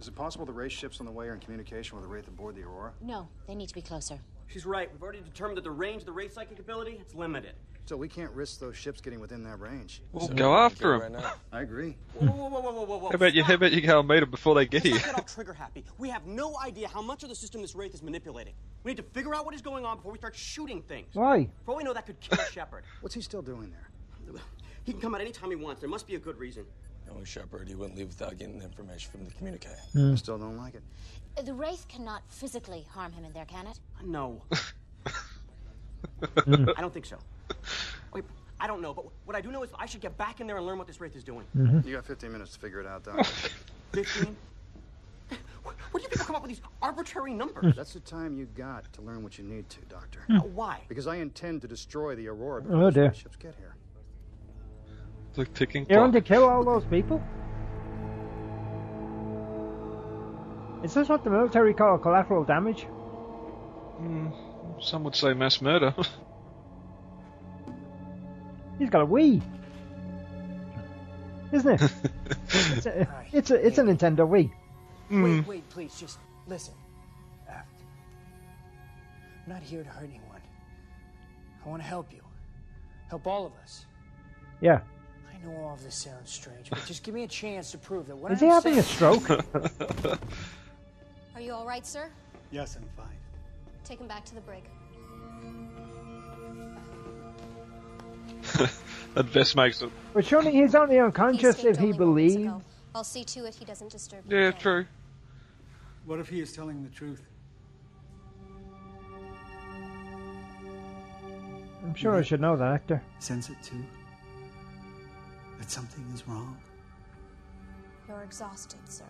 is 0.00 0.08
it 0.08 0.14
possible 0.14 0.46
the 0.46 0.52
Wraith 0.52 0.72
ships 0.72 1.00
on 1.00 1.06
the 1.06 1.12
way 1.12 1.26
are 1.28 1.34
in 1.34 1.40
communication 1.40 1.96
with 1.96 2.04
the 2.04 2.12
Wraith 2.12 2.28
aboard 2.28 2.56
the 2.56 2.62
Aurora? 2.62 2.92
No, 3.00 3.28
they 3.46 3.54
need 3.54 3.68
to 3.68 3.74
be 3.74 3.82
closer. 3.82 4.18
She's 4.48 4.66
right. 4.66 4.90
We've 4.92 5.02
already 5.02 5.20
determined 5.20 5.56
that 5.58 5.64
the 5.64 5.70
range 5.70 6.02
of 6.02 6.06
the 6.06 6.12
Wraith's 6.12 6.34
psychic 6.34 6.58
ability 6.58 7.00
is 7.06 7.14
limited. 7.14 7.54
So 7.86 7.98
we 7.98 8.08
can't 8.08 8.30
risk 8.32 8.60
those 8.60 8.76
ships 8.78 9.02
getting 9.02 9.20
within 9.20 9.42
that 9.44 9.60
range. 9.60 10.00
Well, 10.12 10.28
go 10.28 10.54
after 10.56 11.02
'em. 11.04 11.16
I 11.52 11.60
agree. 11.60 11.96
Whoa, 12.14 12.26
whoa, 12.28 12.48
whoa, 12.48 12.60
whoa, 12.60 12.72
whoa, 12.72 12.84
whoa, 12.86 12.96
whoa. 12.98 13.08
How 13.10 13.14
about 13.14 13.34
you? 13.34 13.44
How 13.44 13.54
about 13.54 13.72
you 13.72 13.82
go 13.82 13.98
and 14.00 14.08
meet 14.08 14.20
them 14.20 14.30
before 14.30 14.54
they 14.54 14.64
get 14.64 14.84
Let's 14.84 14.96
here? 14.96 15.06
not 15.12 15.16
get 15.16 15.18
all 15.18 15.34
trigger 15.34 15.52
happy. 15.52 15.84
We 15.98 16.08
have 16.08 16.24
no 16.26 16.58
idea 16.64 16.88
how 16.88 17.02
much 17.02 17.24
of 17.24 17.28
the 17.28 17.34
system 17.34 17.60
this 17.60 17.74
Wraith 17.74 17.92
is 17.92 18.02
manipulating. 18.02 18.54
We 18.84 18.92
need 18.92 18.96
to 18.96 19.02
figure 19.02 19.34
out 19.34 19.44
what 19.44 19.54
is 19.54 19.60
going 19.60 19.84
on 19.84 19.98
before 19.98 20.12
we 20.12 20.18
start 20.18 20.34
shooting 20.34 20.80
things. 20.80 21.08
Why? 21.14 21.50
For 21.66 21.72
all 21.72 21.76
we 21.76 21.84
know, 21.84 21.92
that 21.92 22.06
could 22.06 22.18
kill 22.20 22.38
Shepard. 22.46 22.84
What's 23.02 23.14
he 23.14 23.20
still 23.20 23.42
doing 23.42 23.70
there? 23.70 23.90
He 24.84 24.92
can 24.92 25.00
come 25.00 25.14
out 25.14 25.20
any 25.20 25.32
time 25.32 25.50
he 25.50 25.56
wants. 25.56 25.80
There 25.82 25.90
must 25.90 26.06
be 26.06 26.14
a 26.14 26.18
good 26.18 26.38
reason. 26.38 26.64
Knowing 27.06 27.24
Shepard, 27.24 27.68
he 27.68 27.74
wouldn't 27.74 27.98
leave 27.98 28.08
without 28.08 28.38
getting 28.38 28.58
the 28.60 28.64
information 28.64 29.10
from 29.10 29.26
the 29.26 29.30
communique. 29.32 29.68
I 29.94 30.14
still 30.14 30.38
don't 30.38 30.56
like 30.56 30.74
it. 30.74 30.82
Uh, 31.36 31.42
The 31.42 31.52
Wraith 31.52 31.86
cannot 31.88 32.22
physically 32.28 32.86
harm 32.90 33.12
him 33.12 33.24
in 33.26 33.32
there, 33.34 33.44
can 33.44 33.66
it? 33.66 33.78
No. 34.02 34.42
I 36.46 36.80
don't 36.80 36.92
think 36.94 37.04
so. 37.06 37.18
Wait, 38.64 38.70
I 38.70 38.72
don't 38.72 38.80
know, 38.80 38.94
but 38.94 39.04
what 39.26 39.36
I 39.36 39.40
do 39.42 39.50
know 39.52 39.62
is 39.62 39.70
I 39.78 39.86
should 39.86 40.00
get 40.00 40.16
back 40.16 40.40
in 40.40 40.46
there 40.46 40.56
and 40.56 40.64
learn 40.66 40.78
what 40.78 40.86
this 40.86 41.00
Wraith 41.00 41.14
is 41.16 41.24
doing. 41.24 41.44
You 41.84 41.94
got 41.94 42.06
15 42.06 42.32
minutes 42.32 42.52
to 42.54 42.58
figure 42.58 42.80
it 42.80 42.86
out, 42.86 43.04
Doc. 43.04 43.24
15? 43.92 44.24
Where 45.62 45.74
do 45.94 46.00
you 46.02 46.08
people 46.08 46.24
come 46.24 46.36
up 46.36 46.42
with 46.42 46.48
these 46.50 46.60
arbitrary 46.82 47.34
numbers? 47.34 47.76
That's 47.76 47.92
the 47.92 48.00
time 48.00 48.36
you 48.38 48.46
got 48.46 48.90
to 48.94 49.02
learn 49.02 49.22
what 49.22 49.36
you 49.38 49.44
need 49.44 49.68
to, 49.70 49.80
Doctor. 49.88 50.20
Uh, 50.30 50.40
why? 50.40 50.80
Because 50.88 51.06
I 51.06 51.16
intend 51.16 51.62
to 51.62 51.68
destroy 51.68 52.14
the 52.14 52.26
Aurora 52.28 52.62
Oh, 52.62 52.68
before 52.70 52.90
dear. 52.90 53.08
the 53.10 53.14
ships 53.14 53.36
get 53.36 53.54
here. 53.56 53.74
It's 55.30 55.38
like 55.38 55.52
ticking 55.54 55.86
You 55.90 55.98
want 55.98 56.12
clock. 56.12 56.24
to 56.24 56.28
kill 56.28 56.44
all 56.48 56.64
those 56.64 56.84
people? 56.86 57.22
Is 60.82 60.94
this 60.94 61.08
what 61.08 61.22
the 61.24 61.30
military 61.30 61.74
call 61.74 61.98
collateral 61.98 62.44
damage? 62.44 62.82
Hmm. 63.98 64.28
Some 64.80 65.04
would 65.04 65.14
say 65.16 65.32
mass 65.34 65.60
murder. 65.60 65.94
He's 68.78 68.90
got 68.90 69.02
a 69.02 69.06
Wii, 69.06 69.40
isn't 71.52 71.82
it? 71.82 71.92
it's, 72.48 72.86
a, 72.86 73.08
it's 73.32 73.50
a 73.50 73.66
it's 73.66 73.78
a 73.78 73.82
Nintendo 73.82 74.28
Wii. 74.28 74.50
Wait, 75.10 75.46
wait, 75.46 75.68
please, 75.70 75.98
just 75.98 76.18
listen. 76.48 76.74
Uh, 77.48 77.52
I'm 77.52 79.52
not 79.52 79.62
here 79.62 79.82
to 79.82 79.88
hurt 79.88 80.08
anyone. 80.08 80.40
I 81.64 81.68
want 81.68 81.82
to 81.82 81.88
help 81.88 82.12
you. 82.12 82.20
Help 83.08 83.26
all 83.26 83.46
of 83.46 83.52
us. 83.62 83.86
Yeah. 84.60 84.80
I 85.32 85.46
know 85.46 85.56
all 85.62 85.74
of 85.74 85.84
this 85.84 85.94
sounds 85.94 86.30
strange, 86.30 86.70
but 86.70 86.84
just 86.86 87.02
give 87.02 87.14
me 87.14 87.22
a 87.22 87.28
chance 87.28 87.70
to 87.72 87.78
prove 87.78 88.06
that 88.08 88.16
what 88.16 88.32
Is 88.32 88.42
I'm 88.42 88.48
he 88.48 88.54
having 88.54 88.78
a 88.78 88.82
stroke? 88.82 89.30
Are 89.30 90.18
you 91.40 91.52
all 91.52 91.66
right, 91.66 91.86
sir? 91.86 92.08
Yes, 92.50 92.76
I'm 92.76 92.88
fine. 92.96 93.16
Take 93.84 94.00
him 94.00 94.06
back 94.06 94.24
to 94.26 94.34
the 94.34 94.40
brig. 94.40 94.62
That 99.14 99.26
vest 99.26 99.54
makes 99.54 99.80
it. 99.80 99.90
But 100.12 100.26
surely 100.26 100.50
he's 100.50 100.74
only 100.74 100.98
unconscious 100.98 101.62
if 101.62 101.78
he 101.78 101.92
believes. 101.92 102.50
I'll 102.94 103.04
see 103.04 103.24
to 103.24 103.44
it 103.44 103.54
he 103.54 103.64
doesn't 103.64 103.90
disturb 103.90 104.24
Yeah, 104.30 104.50
true. 104.50 104.86
What 106.04 106.18
if 106.18 106.28
he 106.28 106.40
is 106.40 106.52
telling 106.52 106.82
the 106.82 106.90
truth? 106.90 107.22
I'm 111.84 111.94
sure 111.94 112.16
I 112.16 112.22
should 112.22 112.40
know 112.40 112.56
that 112.56 112.72
actor. 112.72 113.02
Sense 113.20 113.50
it 113.50 113.56
too? 113.62 113.84
That 115.58 115.70
something 115.70 116.04
is 116.12 116.26
wrong? 116.26 116.58
You're 118.08 118.22
exhausted, 118.22 118.80
sir. 118.88 119.04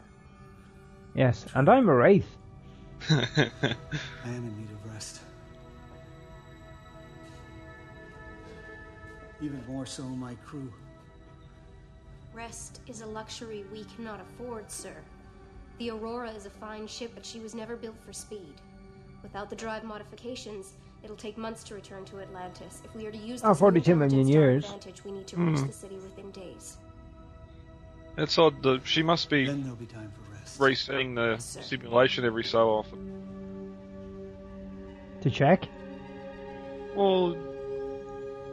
Yes, 1.15 1.47
and 1.55 1.69
I'm 1.69 1.89
a 1.89 1.95
wraith. 1.95 2.29
I 3.11 3.49
am 4.27 4.47
in 4.47 4.59
need 4.59 4.71
of 4.71 4.93
rest. 4.93 5.21
Even 9.45 9.63
more 9.69 9.85
so 9.85 10.03
my 10.05 10.35
crew. 10.47 10.73
Rest 12.33 12.81
is 12.87 13.03
a 13.03 13.07
luxury 13.07 13.65
we 13.71 13.85
cannot 13.85 14.19
afford, 14.21 14.71
sir. 14.71 14.95
The 15.79 15.91
Aurora 15.91 16.31
is 16.31 16.47
a 16.47 16.51
fine 16.51 16.87
ship, 16.87 17.11
but 17.15 17.27
she 17.27 17.41
was 17.41 17.55
never 17.55 17.77
built 17.77 17.97
for 18.07 18.13
speed. 18.15 18.55
Without 19.23 19.51
the 19.51 19.57
drive 19.57 19.85
modifications, 19.85 20.73
it'll 21.03 21.15
take 21.17 21.37
months 21.37 21.63
to 21.65 21.75
return 21.75 22.07
to 22.07 22.21
Atlantis. 22.21 22.81
If 22.87 22.95
we 22.95 23.07
are 23.07 23.11
to 23.11 23.19
use 23.19 23.43
Oh, 23.45 23.49
this 23.51 23.59
42 23.59 23.95
million 23.97 24.21
intelligence 24.21 24.31
to 24.35 24.39
our 24.39 24.51
years. 24.51 24.65
advantage, 24.65 25.05
we 25.05 25.13
need 25.13 25.27
to 25.27 25.37
reach 25.37 25.59
Hmm. 25.59 25.67
the 25.67 25.73
city 25.73 25.97
within 25.97 26.31
days. 26.31 26.79
It's 28.17 28.39
odd 28.39 28.63
that 28.63 28.87
she 28.87 29.03
must 29.03 29.29
be 29.29 29.45
Then 29.45 29.63
there'll 29.63 29.77
be 29.77 29.87
time 29.87 30.11
for 30.13 30.33
rest. 30.33 30.59
resetting 30.59 31.15
the 31.15 31.37
simulation 31.39 32.25
every 32.25 32.45
so 32.45 32.71
often. 32.71 33.77
To 35.21 35.31
check? 35.31 35.69
Well, 36.95 37.35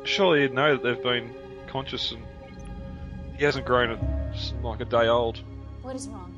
surely 0.03 0.41
you'd 0.41 0.53
know 0.53 0.75
that 0.77 0.83
they've 0.83 1.03
been 1.03 1.33
conscious 1.67 2.11
and 2.11 2.23
he 3.37 3.43
hasn't 3.43 3.65
grown 3.65 3.91
a, 3.91 4.31
s- 4.33 4.53
like 4.63 4.81
a 4.81 4.85
day 4.85 5.07
old 5.07 5.41
What 5.81 5.95
is 5.95 6.07
wrong? 6.07 6.33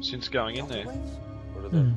since 0.00 0.28
going 0.28 0.56
in 0.56 0.66
there. 0.68 0.84
What 0.84 1.64
are 1.64 1.68
Hmm. 1.68 1.92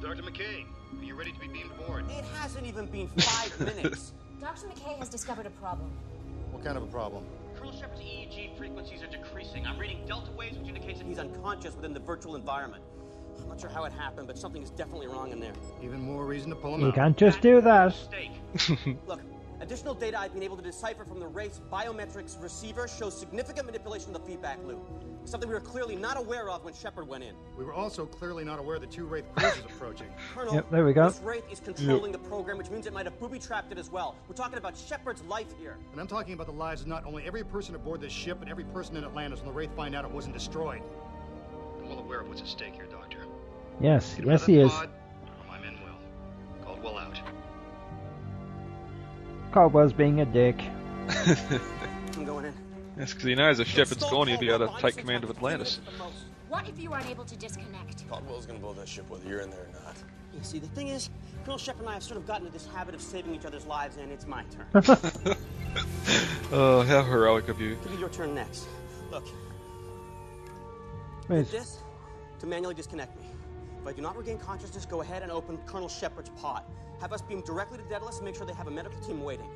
Dr. 0.00 0.22
McKay, 0.22 0.64
are 0.98 1.04
you 1.04 1.14
ready 1.14 1.32
to 1.32 1.38
be 1.40 1.48
beamed 1.48 1.70
aboard? 1.80 2.04
It 2.10 2.24
hasn't 2.40 2.66
even 2.66 2.86
been 2.86 3.08
five 3.08 3.60
minutes. 3.76 4.12
Dr. 4.40 4.68
McKay 4.68 4.96
has 4.98 5.08
discovered 5.08 5.46
a 5.46 5.50
problem. 5.50 5.90
What 6.52 6.64
kind 6.64 6.76
of 6.76 6.82
a 6.84 6.86
problem? 6.86 7.24
Colonel 7.56 7.72
Shepard's 7.78 8.00
EEG 8.00 8.56
frequencies 8.56 9.02
are 9.02 9.06
decreasing. 9.08 9.66
I'm 9.66 9.78
reading 9.78 10.06
delta 10.06 10.30
waves, 10.32 10.56
which 10.56 10.68
indicates 10.68 11.00
that 11.00 11.06
he's 11.06 11.18
unconscious 11.18 11.74
within 11.76 11.92
the 11.92 12.00
virtual 12.00 12.36
environment. 12.36 12.82
I'm 13.42 13.48
not 13.48 13.60
sure 13.60 13.68
how 13.70 13.84
it 13.84 13.92
happened, 13.92 14.26
but 14.26 14.38
something 14.38 14.62
is 14.62 14.70
definitely 14.70 15.08
wrong 15.08 15.32
in 15.32 15.40
there. 15.40 15.52
Even 15.82 16.00
more 16.00 16.24
reason 16.24 16.48
to 16.50 16.56
pull 16.56 16.74
him 16.74 16.80
You 16.82 16.88
out. 16.88 16.94
can't 16.94 17.16
just 17.16 17.40
do 17.42 17.60
that. 17.60 17.94
Look, 19.06 19.20
additional 19.60 19.94
data 19.94 20.18
I've 20.18 20.32
been 20.32 20.42
able 20.42 20.56
to 20.56 20.62
decipher 20.62 21.04
from 21.04 21.20
the 21.20 21.26
Wraith's 21.26 21.60
biometrics 21.72 22.42
receiver 22.42 22.88
shows 22.88 23.18
significant 23.18 23.66
manipulation 23.66 24.14
of 24.14 24.20
the 24.20 24.26
feedback 24.28 24.58
loop. 24.64 24.80
Something 25.24 25.48
we 25.50 25.54
were 25.54 25.60
clearly 25.60 25.96
not 25.96 26.16
aware 26.16 26.48
of 26.48 26.64
when 26.64 26.72
Shepard 26.72 27.06
went 27.06 27.22
in. 27.22 27.34
We 27.56 27.64
were 27.64 27.74
also 27.74 28.06
clearly 28.06 28.42
not 28.42 28.58
aware 28.58 28.78
the 28.78 28.86
two 28.86 29.04
Wraith 29.04 29.26
cruisers 29.36 29.64
approaching. 29.66 30.06
Colonel, 30.34 30.54
Yep, 30.54 30.70
there 30.70 30.84
we 30.86 30.92
go. 30.94 31.10
this 31.10 31.20
Wraith 31.20 31.44
is 31.52 31.60
controlling 31.60 32.10
the 32.10 32.18
program, 32.18 32.56
which 32.56 32.70
means 32.70 32.86
it 32.86 32.92
might 32.94 33.04
have 33.04 33.18
booby-trapped 33.20 33.70
it 33.70 33.78
as 33.78 33.90
well. 33.90 34.16
We're 34.28 34.34
talking 34.34 34.56
about 34.56 34.76
Shepard's 34.76 35.22
life 35.24 35.48
here. 35.58 35.76
And 35.92 36.00
I'm 36.00 36.06
talking 36.06 36.32
about 36.32 36.46
the 36.46 36.54
lives 36.54 36.80
of 36.80 36.86
not 36.88 37.04
only 37.04 37.24
every 37.26 37.44
person 37.44 37.74
aboard 37.74 38.00
this 38.00 38.12
ship, 38.12 38.38
but 38.40 38.48
every 38.48 38.64
person 38.64 38.96
in 38.96 39.04
Atlantis 39.04 39.40
when 39.40 39.48
the 39.48 39.52
Wraith 39.52 39.74
find 39.76 39.94
out 39.94 40.04
it 40.06 40.10
wasn't 40.10 40.34
destroyed. 40.34 40.80
I'm 41.82 41.88
well 41.90 41.98
aware 41.98 42.20
of 42.20 42.28
what's 42.28 42.40
at 42.40 42.46
stake 42.46 42.74
here, 42.74 42.86
Doctor. 42.90 43.18
Yes, 43.78 44.14
Get 44.14 44.24
yes 44.26 44.46
he 44.46 44.58
is. 44.58 44.70
that 44.70 44.78
pod, 44.78 44.90
or 45.42 45.46
my 45.52 45.58
men 45.60 45.78
will. 45.84 46.64
Caldwell 46.64 46.96
out. 46.98 47.20
Caldwell's 49.52 49.92
being 49.92 50.20
a 50.20 50.26
dick. 50.26 50.60
I'm 51.08 52.24
going 52.24 52.46
in. 52.46 52.54
Yes, 52.98 53.12
because 53.12 53.24
he 53.24 53.34
knows 53.34 53.58
if 53.60 53.68
Shepard's 53.68 54.04
gone, 54.10 54.28
he'd 54.28 54.40
be 54.40 54.50
able 54.50 54.68
to 54.68 54.80
take 54.80 54.96
command 54.96 55.24
of 55.24 55.30
Atlantis. 55.30 55.80
What 56.48 56.68
if 56.68 56.78
you 56.78 56.92
are 56.92 57.00
unable 57.00 57.24
to 57.24 57.36
disconnect? 57.36 58.08
Caldwell's 58.08 58.46
gonna 58.46 58.58
blow 58.58 58.72
that 58.74 58.88
ship 58.88 59.08
whether 59.08 59.28
you're 59.28 59.40
in 59.40 59.50
there 59.50 59.60
or 59.62 59.84
not. 59.84 59.96
You 60.34 60.42
see, 60.42 60.58
the 60.58 60.68
thing 60.68 60.88
is, 60.88 61.10
Colonel 61.44 61.58
Shepard 61.58 61.82
and 61.82 61.90
I 61.90 61.94
have 61.94 62.02
sort 62.02 62.18
of 62.18 62.26
gotten 62.26 62.46
into 62.46 62.58
this 62.58 62.68
habit 62.74 62.94
of 62.94 63.00
saving 63.00 63.34
each 63.34 63.44
other's 63.44 63.66
lives, 63.66 63.96
and 63.96 64.12
it's 64.12 64.26
my 64.26 64.44
turn. 64.44 65.36
Oh, 66.52 66.82
how 66.82 67.04
heroic 67.04 67.48
of 67.48 67.60
you. 67.60 67.74
It'll 67.74 67.92
be 67.92 67.98
your 67.98 68.08
turn 68.08 68.34
next. 68.34 68.66
Look, 69.12 69.24
Wait. 71.28 71.48
this 71.50 71.78
to 72.40 72.46
manually 72.46 72.74
disconnect 72.74 73.16
me. 73.20 73.26
If 73.80 73.86
I 73.86 73.92
do 73.92 74.02
not 74.02 74.16
regain 74.16 74.38
consciousness, 74.38 74.84
go 74.84 75.00
ahead 75.00 75.22
and 75.22 75.30
open 75.30 75.58
Colonel 75.66 75.88
Shepard's 75.88 76.30
pod. 76.30 76.64
Have 77.00 77.12
us 77.12 77.22
beam 77.22 77.40
directly 77.42 77.78
to 77.78 77.84
Daedalus 77.84 78.16
and 78.16 78.24
make 78.26 78.36
sure 78.36 78.44
they 78.46 78.52
have 78.52 78.66
a 78.66 78.70
medical 78.70 79.00
team 79.00 79.22
waiting. 79.22 79.48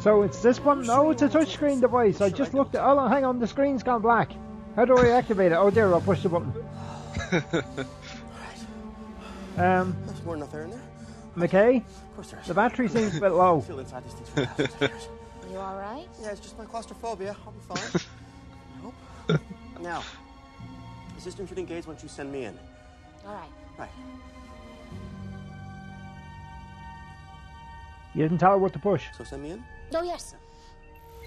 So 0.00 0.22
it's 0.22 0.40
this 0.42 0.60
one? 0.60 0.82
No, 0.86 1.10
it's 1.10 1.22
a 1.22 1.28
touchscreen 1.28 1.80
device. 1.80 2.20
I 2.20 2.28
just 2.30 2.52
looked 2.54 2.74
at. 2.74 2.82
Oh, 2.84 3.08
hang 3.08 3.24
on, 3.24 3.38
the 3.38 3.46
screen's 3.46 3.82
gone 3.82 4.02
black. 4.02 4.30
How 4.76 4.84
do 4.84 4.96
I 4.98 5.08
activate 5.10 5.52
it? 5.52 5.54
Oh, 5.54 5.70
there, 5.70 5.92
I'll 5.94 6.00
push 6.00 6.22
the 6.22 6.28
button. 6.28 6.52
Um, 9.56 9.96
There's 10.06 10.24
more 10.24 10.34
enough 10.34 10.52
air 10.52 10.64
in 10.64 10.70
there. 10.70 10.80
McKay, 11.36 11.76
Of 11.76 12.14
course 12.16 12.30
there 12.32 12.40
is. 12.40 12.48
the 12.48 12.54
battery 12.54 12.88
seems 12.88 13.16
a 13.16 13.20
bit 13.20 13.30
low. 13.30 13.60
Feel 13.68 13.78
inside 13.78 14.02
these 14.04 14.14
things 14.14 14.28
for 14.30 14.46
thousands. 14.46 15.08
You 15.52 15.58
alright? 15.58 16.08
Yeah, 16.20 16.30
it's 16.32 16.40
just 16.40 16.58
my 16.58 16.64
claustrophobia. 16.64 17.36
I'll 17.46 17.52
be 17.52 17.60
fine. 17.60 18.02
I 19.28 19.30
hope. 19.30 19.40
now, 19.80 20.02
the 21.14 21.20
system 21.20 21.46
should 21.46 21.58
engage 21.60 21.86
once 21.86 22.02
you 22.02 22.08
send 22.08 22.32
me 22.32 22.46
in. 22.46 22.58
Alright. 23.24 23.48
Right. 23.78 23.90
You 28.14 28.22
didn't 28.22 28.38
tell 28.38 28.52
her 28.52 28.58
what 28.58 28.72
to 28.74 28.78
push. 28.78 29.04
So 29.16 29.24
send 29.24 29.42
me 29.42 29.50
in? 29.50 29.64
Oh, 29.94 30.02
yes. 30.02 30.34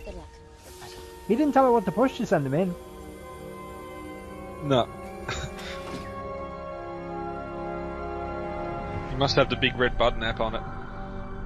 Good 0.06 0.15
luck. 0.15 0.28
He 1.28 1.36
didn't 1.36 1.54
tell 1.54 1.65
her 1.65 1.71
what 1.71 1.86
to 1.86 1.91
push 1.91 2.17
to 2.17 2.26
send 2.26 2.45
him 2.45 2.54
in. 2.54 2.73
No. 4.63 4.88
you 9.12 9.17
must 9.17 9.36
have 9.36 9.50
the 9.50 9.58
big 9.58 9.78
red 9.78 9.97
button 9.97 10.23
app 10.23 10.39
on 10.39 10.56
it. 10.56 10.62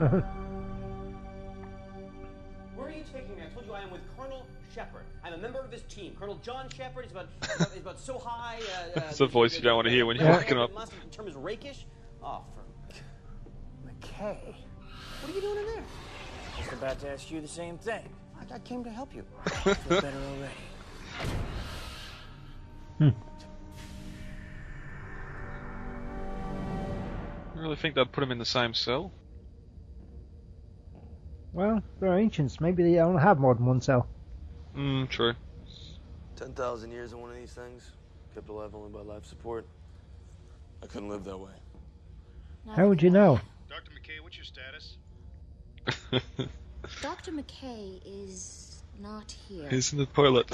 Where 2.75 2.87
are 2.87 2.91
you 2.91 3.03
taking 3.11 3.35
me? 3.35 3.41
I 3.43 3.47
told 3.53 3.65
you 3.65 3.73
I 3.73 3.81
am 3.81 3.89
with 3.89 4.01
Colonel 4.15 4.45
Shepard. 4.75 5.05
I'm 5.23 5.33
a 5.33 5.37
member 5.37 5.59
of 5.59 5.71
his 5.71 5.81
team. 5.83 6.15
Colonel 6.19 6.39
John 6.43 6.69
Shepard 6.69 7.05
is 7.07 7.11
about, 7.11 7.29
is 7.41 7.55
about, 7.55 7.71
is 7.75 7.81
about 7.81 7.99
so 7.99 8.19
high. 8.19 8.59
Uh, 8.59 8.61
uh, 8.61 8.99
That's 9.01 9.17
the 9.17 9.25
voice 9.25 9.55
you 9.55 9.61
don't 9.63 9.75
want 9.75 9.87
to 9.87 9.91
hear 9.91 10.05
when 10.05 10.17
you're 10.17 10.29
waking 10.31 10.59
up. 10.59 10.71
The 10.73 10.87
term 11.11 11.27
is 11.27 11.33
rakish. 11.35 11.85
Oh, 12.23 12.43
for 12.53 12.61
McKay. 13.89 14.37
What 15.21 15.31
are 15.31 15.35
you 15.35 15.41
doing 15.41 15.57
in 15.59 15.65
there? 15.67 15.83
Just 16.57 16.73
about 16.73 16.99
to 17.01 17.09
ask 17.09 17.29
you 17.29 17.41
the 17.41 17.47
same 17.47 17.77
thing. 17.77 18.09
I, 18.39 18.55
I 18.55 18.59
came 18.59 18.83
to 18.83 18.89
help 18.89 19.13
you. 19.13 19.23
Feel 19.45 20.01
better 20.01 20.17
already. 20.17 20.53
I 27.55 27.59
really 27.59 27.75
think 27.75 27.93
they'd 27.95 28.11
put 28.11 28.23
him 28.23 28.31
in 28.31 28.39
the 28.39 28.45
same 28.45 28.73
cell. 28.73 29.11
Well, 31.53 31.83
they're 31.99 32.17
ancients. 32.17 32.59
Maybe 32.59 32.81
they 32.81 32.95
don't 32.95 33.17
have 33.19 33.39
more 33.39 33.53
than 33.53 33.65
one 33.65 33.81
cell. 33.81 34.07
Hmm, 34.73 35.05
true. 35.05 35.33
10,000 36.37 36.91
years 36.91 37.13
in 37.13 37.19
one 37.19 37.29
of 37.29 37.35
these 37.35 37.51
things, 37.51 37.91
kept 38.33 38.49
alive 38.49 38.73
only 38.73 38.89
by 38.89 39.01
life 39.01 39.25
support. 39.25 39.67
I 40.81 40.87
couldn't 40.87 41.09
live 41.09 41.23
that 41.25 41.37
way. 41.37 41.51
How 42.75 42.87
would 42.87 43.03
you 43.03 43.11
know? 43.11 43.39
Dr. 43.69 43.91
McKay, 43.91 44.23
what's 44.23 44.37
your 44.37 44.45
status? 44.45 44.97
Dr. 47.01 47.31
McKay 47.31 47.99
is 48.05 48.83
not 48.99 49.31
here. 49.47 49.67
He's 49.69 49.91
in 49.93 49.99
the 49.99 50.05
toilet. 50.07 50.47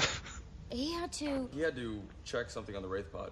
He 0.70 0.92
had 0.92 1.12
to. 1.14 1.48
He 1.54 1.60
had 1.60 1.76
to 1.76 2.02
check 2.24 2.50
something 2.50 2.76
on 2.76 2.82
the 2.82 2.88
Wraith 2.88 3.10
pod. 3.10 3.30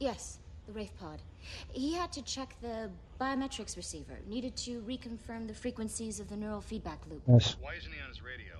Yes, 0.00 0.38
the 0.66 0.72
Wraith 0.72 0.92
pod. 0.98 1.22
He 1.70 1.94
had 1.94 2.12
to 2.12 2.22
check 2.22 2.56
the 2.60 2.90
biometrics 3.20 3.76
receiver. 3.76 4.18
Needed 4.26 4.56
to 4.56 4.80
reconfirm 4.80 5.46
the 5.46 5.54
frequencies 5.54 6.18
of 6.18 6.28
the 6.28 6.36
neural 6.36 6.60
feedback 6.60 7.00
loop. 7.08 7.22
Yes. 7.28 7.56
Why 7.60 7.74
isn't 7.74 7.92
he 7.92 8.00
on 8.00 8.08
his 8.08 8.22
radio? 8.22 8.54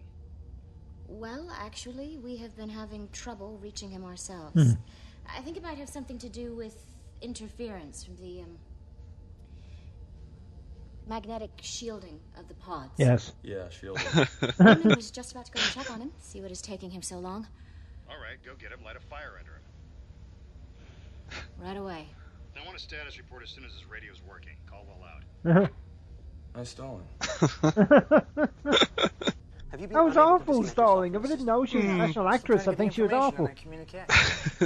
Well, 1.08 1.50
actually, 1.58 2.18
we 2.22 2.36
have 2.36 2.56
been 2.56 2.68
having 2.68 3.08
trouble 3.12 3.58
reaching 3.60 3.90
him 3.90 4.04
ourselves. 4.04 4.54
Hmm. 4.54 4.72
I 5.36 5.40
think 5.42 5.56
it 5.56 5.62
might 5.62 5.78
have 5.78 5.88
something 5.88 6.18
to 6.18 6.28
do 6.28 6.54
with 6.54 6.84
interference 7.20 8.04
from 8.04 8.16
the 8.16 8.42
um, 8.42 8.58
magnetic 11.06 11.50
shielding 11.60 12.20
of 12.38 12.48
the 12.48 12.54
pods. 12.54 12.92
Yes. 12.96 13.32
Yeah, 13.42 13.68
shield. 13.70 13.98
Newman 14.60 14.94
was 14.96 15.10
just 15.10 15.32
about 15.32 15.46
to 15.46 15.52
go 15.52 15.60
and 15.60 15.70
check 15.70 15.90
on 15.90 16.00
him, 16.00 16.12
see 16.18 16.40
what 16.40 16.50
is 16.50 16.62
taking 16.62 16.90
him 16.90 17.02
so 17.02 17.18
long. 17.18 17.46
All 18.08 18.16
right, 18.18 18.36
go 18.44 18.54
get 18.54 18.72
him. 18.72 18.84
Light 18.84 18.96
a 18.96 19.00
fire 19.00 19.32
under 19.38 19.52
him. 19.52 19.60
Right 21.60 21.76
away. 21.76 22.06
I 22.60 22.64
want 22.64 22.76
a 22.76 22.80
status 22.80 23.16
report 23.18 23.42
as 23.42 23.48
soon 23.50 23.64
as 23.64 23.72
his 23.72 23.86
radio's 23.90 24.20
working. 24.28 24.52
Caldwell 24.66 24.98
out. 25.54 25.70
I 26.54 26.64
Stalin. 26.64 27.04
Have 29.70 29.80
you 29.80 29.86
been 29.86 29.94
That 29.94 30.04
was 30.04 30.18
awful 30.18 30.62
stalling. 30.64 31.14
If 31.14 31.24
I 31.24 31.28
didn't 31.28 31.46
know 31.46 31.64
she 31.64 31.78
was 31.78 31.86
a 31.86 31.88
Hmm. 31.88 31.98
national 31.98 32.28
actress, 32.28 32.68
I 32.68 32.74
think 32.74 32.92
she 32.92 33.00
was 33.02 33.12
awful. 33.12 33.48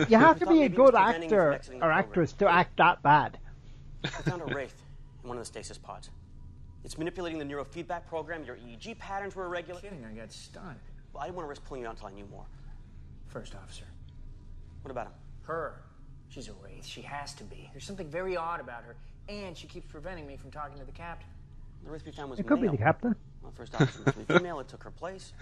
You 0.09 0.19
have 0.19 0.41
to 0.41 0.47
be 0.47 0.65
a 0.65 0.69
good 0.69 0.95
was 0.95 1.03
preventing 1.05 1.31
you 1.31 1.37
from 1.37 1.53
actor 1.55 1.75
or 1.81 1.93
actress 1.93 2.33
to 2.35 2.49
act 2.51 2.77
that 2.79 3.03
bad. 3.03 3.39
I 4.05 4.09
found 4.09 4.43
a 4.43 4.47
wraith 4.55 4.75
in 5.23 5.29
one 5.29 5.39
of 5.39 5.43
the 5.43 5.47
stasis 5.47 5.79
pods. 5.79 6.11
It's 6.87 6.97
manipulating 6.97 7.41
the 7.41 7.45
neurofeedback 7.45 8.07
program. 8.07 8.45
Your 8.45 8.55
EEG 8.55 8.97
patterns 9.01 9.35
were 9.35 9.47
irregular. 9.47 9.81
Kidding, 9.81 10.05
I 10.05 10.13
got 10.15 10.31
stunned. 10.31 10.79
Well, 11.13 11.21
I 11.21 11.27
didn't 11.27 11.35
want 11.35 11.47
to 11.47 11.49
risk 11.49 11.65
pulling 11.65 11.83
you 11.83 11.89
out 11.89 11.95
until 11.95 12.07
I 12.07 12.13
knew 12.13 12.27
more. 12.31 12.45
First 13.27 13.57
officer. 13.57 13.87
What 14.83 14.93
about 14.93 15.07
him? 15.09 15.13
Her. 15.43 15.83
She's 16.29 16.47
a 16.47 16.53
wraith. 16.63 16.87
She 16.87 17.03
has 17.03 17.35
to 17.35 17.45
be. 17.45 17.69
There's 17.73 17.85
something 17.85 18.09
very 18.09 18.37
odd 18.37 18.61
about 18.61 18.85
her, 18.85 18.95
and 19.29 19.57
she 19.59 19.67
keeps 19.67 19.85
preventing 19.91 20.29
me 20.29 20.37
from 20.37 20.53
talking 20.53 20.79
to 20.79 20.85
the 20.85 20.93
captain. 20.93 21.29
The 21.83 21.91
wraith 21.91 22.07
we 22.07 22.13
found 22.13 22.31
was 22.31 22.39
It 22.39 22.47
could 22.47 22.61
be 22.61 22.69
male. 22.69 22.73
the 22.77 22.79
captain. 22.79 23.17
Well, 23.43 23.51
first 23.57 23.75
officer 23.75 24.03
must 24.07 24.19
be 24.29 24.35
female. 24.35 24.61
It 24.61 24.69
took 24.69 24.85
her 24.85 24.93
place. 24.93 25.33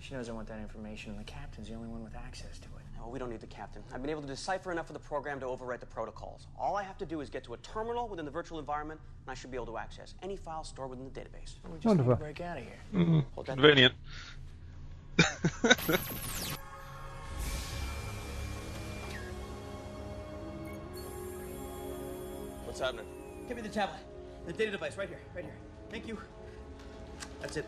She 0.00 0.14
knows 0.14 0.28
I 0.28 0.32
want 0.32 0.48
that 0.48 0.58
information, 0.58 1.12
and 1.12 1.20
the 1.20 1.24
captain's 1.24 1.68
the 1.68 1.74
only 1.74 1.90
one 1.90 2.02
with 2.02 2.16
access 2.16 2.58
to 2.58 2.66
it. 2.66 2.81
Well, 3.02 3.10
we 3.10 3.18
don't 3.18 3.30
need 3.30 3.40
the 3.40 3.48
captain. 3.48 3.82
I've 3.92 4.00
been 4.00 4.10
able 4.12 4.22
to 4.22 4.28
decipher 4.28 4.70
enough 4.70 4.88
of 4.88 4.92
the 4.94 5.00
program 5.00 5.40
to 5.40 5.46
overwrite 5.46 5.80
the 5.80 5.86
protocols. 5.86 6.46
All 6.56 6.76
I 6.76 6.84
have 6.84 6.96
to 6.98 7.06
do 7.06 7.20
is 7.20 7.28
get 7.30 7.42
to 7.44 7.54
a 7.54 7.56
terminal 7.56 8.06
within 8.06 8.24
the 8.24 8.30
virtual 8.30 8.60
environment, 8.60 9.00
and 9.24 9.30
I 9.30 9.34
should 9.34 9.50
be 9.50 9.56
able 9.56 9.66
to 9.66 9.78
access 9.78 10.14
any 10.22 10.36
file 10.36 10.62
stored 10.62 10.90
within 10.90 11.04
the 11.04 11.10
database. 11.10 11.54
We 11.68 11.74
just 11.78 11.84
Wonderful. 11.86 12.12
need 12.12 12.18
to 12.18 12.22
break 12.24 12.40
out 12.40 12.58
of 12.58 12.62
here. 12.64 12.78
Mm, 12.94 13.24
Hold 13.34 13.46
convenient. 13.46 13.94
What's 22.64 22.80
happening? 22.80 23.06
Give 23.48 23.56
me 23.56 23.62
the 23.62 23.68
tablet. 23.68 24.00
The 24.46 24.52
data 24.52 24.70
device, 24.70 24.96
right 24.96 25.08
here, 25.08 25.20
right 25.34 25.44
here. 25.44 25.54
Thank 25.90 26.08
you. 26.08 26.18
That's 27.40 27.56
it. 27.56 27.66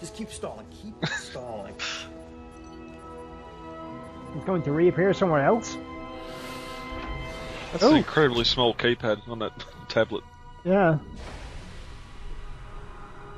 Just 0.00 0.14
keep 0.14 0.30
stalling. 0.30 0.66
Keep 0.82 1.06
stalling. 1.18 1.74
It's 4.36 4.44
going 4.44 4.62
to 4.62 4.72
reappear 4.72 5.12
somewhere 5.14 5.44
else. 5.44 5.76
That's 7.72 7.84
Oh. 7.84 7.90
an 7.90 7.96
incredibly 7.96 8.44
small 8.44 8.74
keypad 8.74 9.26
on 9.28 9.38
that 9.40 9.52
tablet. 9.88 10.24
Yeah. 10.64 10.98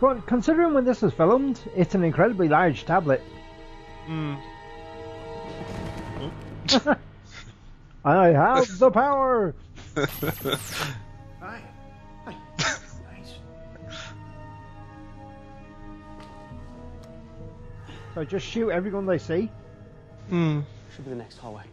But 0.01 0.27
considering 0.27 0.73
when 0.75 0.85
this 0.85 1.03
was 1.03 1.13
filmed, 1.13 1.61
it's 1.77 1.95
an 1.95 2.05
incredibly 2.05 2.49
large 2.49 2.85
tablet. 2.87 3.23
Hmm. 4.07 4.35
I 8.05 8.27
have 8.29 8.79
the 8.79 8.91
power. 8.91 9.55
So 18.15 18.25
just 18.25 18.47
shoot 18.47 18.71
everyone 18.71 19.07
they 19.07 19.19
see. 19.19 19.51
Hmm. 20.29 20.61
Should 20.95 21.05
be 21.05 21.11
the 21.11 21.17
next 21.17 21.39
hallway. 21.39 21.65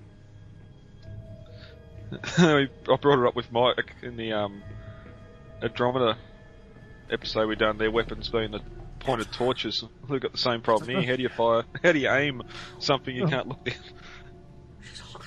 I 2.38 2.68
brought 2.86 3.20
it 3.20 3.28
up 3.28 3.36
with 3.36 3.52
Mike 3.52 3.94
in 4.02 4.16
the 4.18 4.34
um, 4.34 4.62
Andromeda 5.62 6.18
episode 7.12 7.48
we 7.48 7.56
done. 7.56 7.78
Their 7.78 7.92
weapons 7.92 8.30
being 8.30 8.52
the 8.52 8.62
pointed 9.00 9.32
torches. 9.32 9.84
We've 10.08 10.22
got 10.22 10.32
the 10.32 10.38
same 10.38 10.62
problem 10.62 10.90
here. 10.90 11.02
How 11.10 11.16
do 11.16 11.24
you 11.24 11.30
fire? 11.30 11.64
How 11.84 11.92
do 11.92 12.00
you 12.00 12.10
aim 12.10 12.44
something 12.80 13.16
you 13.16 13.28
can't 13.28 13.48
look 13.48 13.64
down? 13.66 13.76
She's 14.82 15.00
hot. 15.00 15.24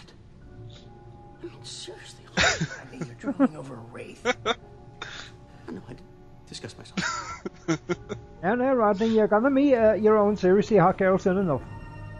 I 1.42 1.46
mean, 1.46 1.64
seriously. 1.64 2.24
I 2.36 2.90
mean, 2.90 3.04
you're 3.06 3.32
drooling 3.32 3.56
over 3.56 3.74
a 3.74 3.80
wraith. 3.92 4.24
I 4.26 5.72
know, 5.72 5.82
I 5.88 5.92
did 5.92 6.02
discuss 6.46 6.76
myself. 6.78 8.20
Now, 8.42 8.54
now, 8.54 8.74
Rodney, 8.74 9.08
you're 9.08 9.28
gonna 9.28 9.50
meet 9.50 9.74
uh, 9.74 9.92
your 9.92 10.16
own 10.16 10.34
seriously 10.34 10.78
hot 10.78 10.96
girl 10.96 11.18
soon 11.18 11.36
enough. 11.36 11.60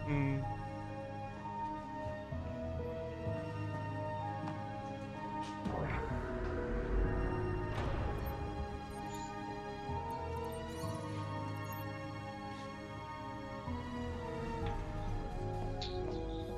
Hmm. 0.05 0.39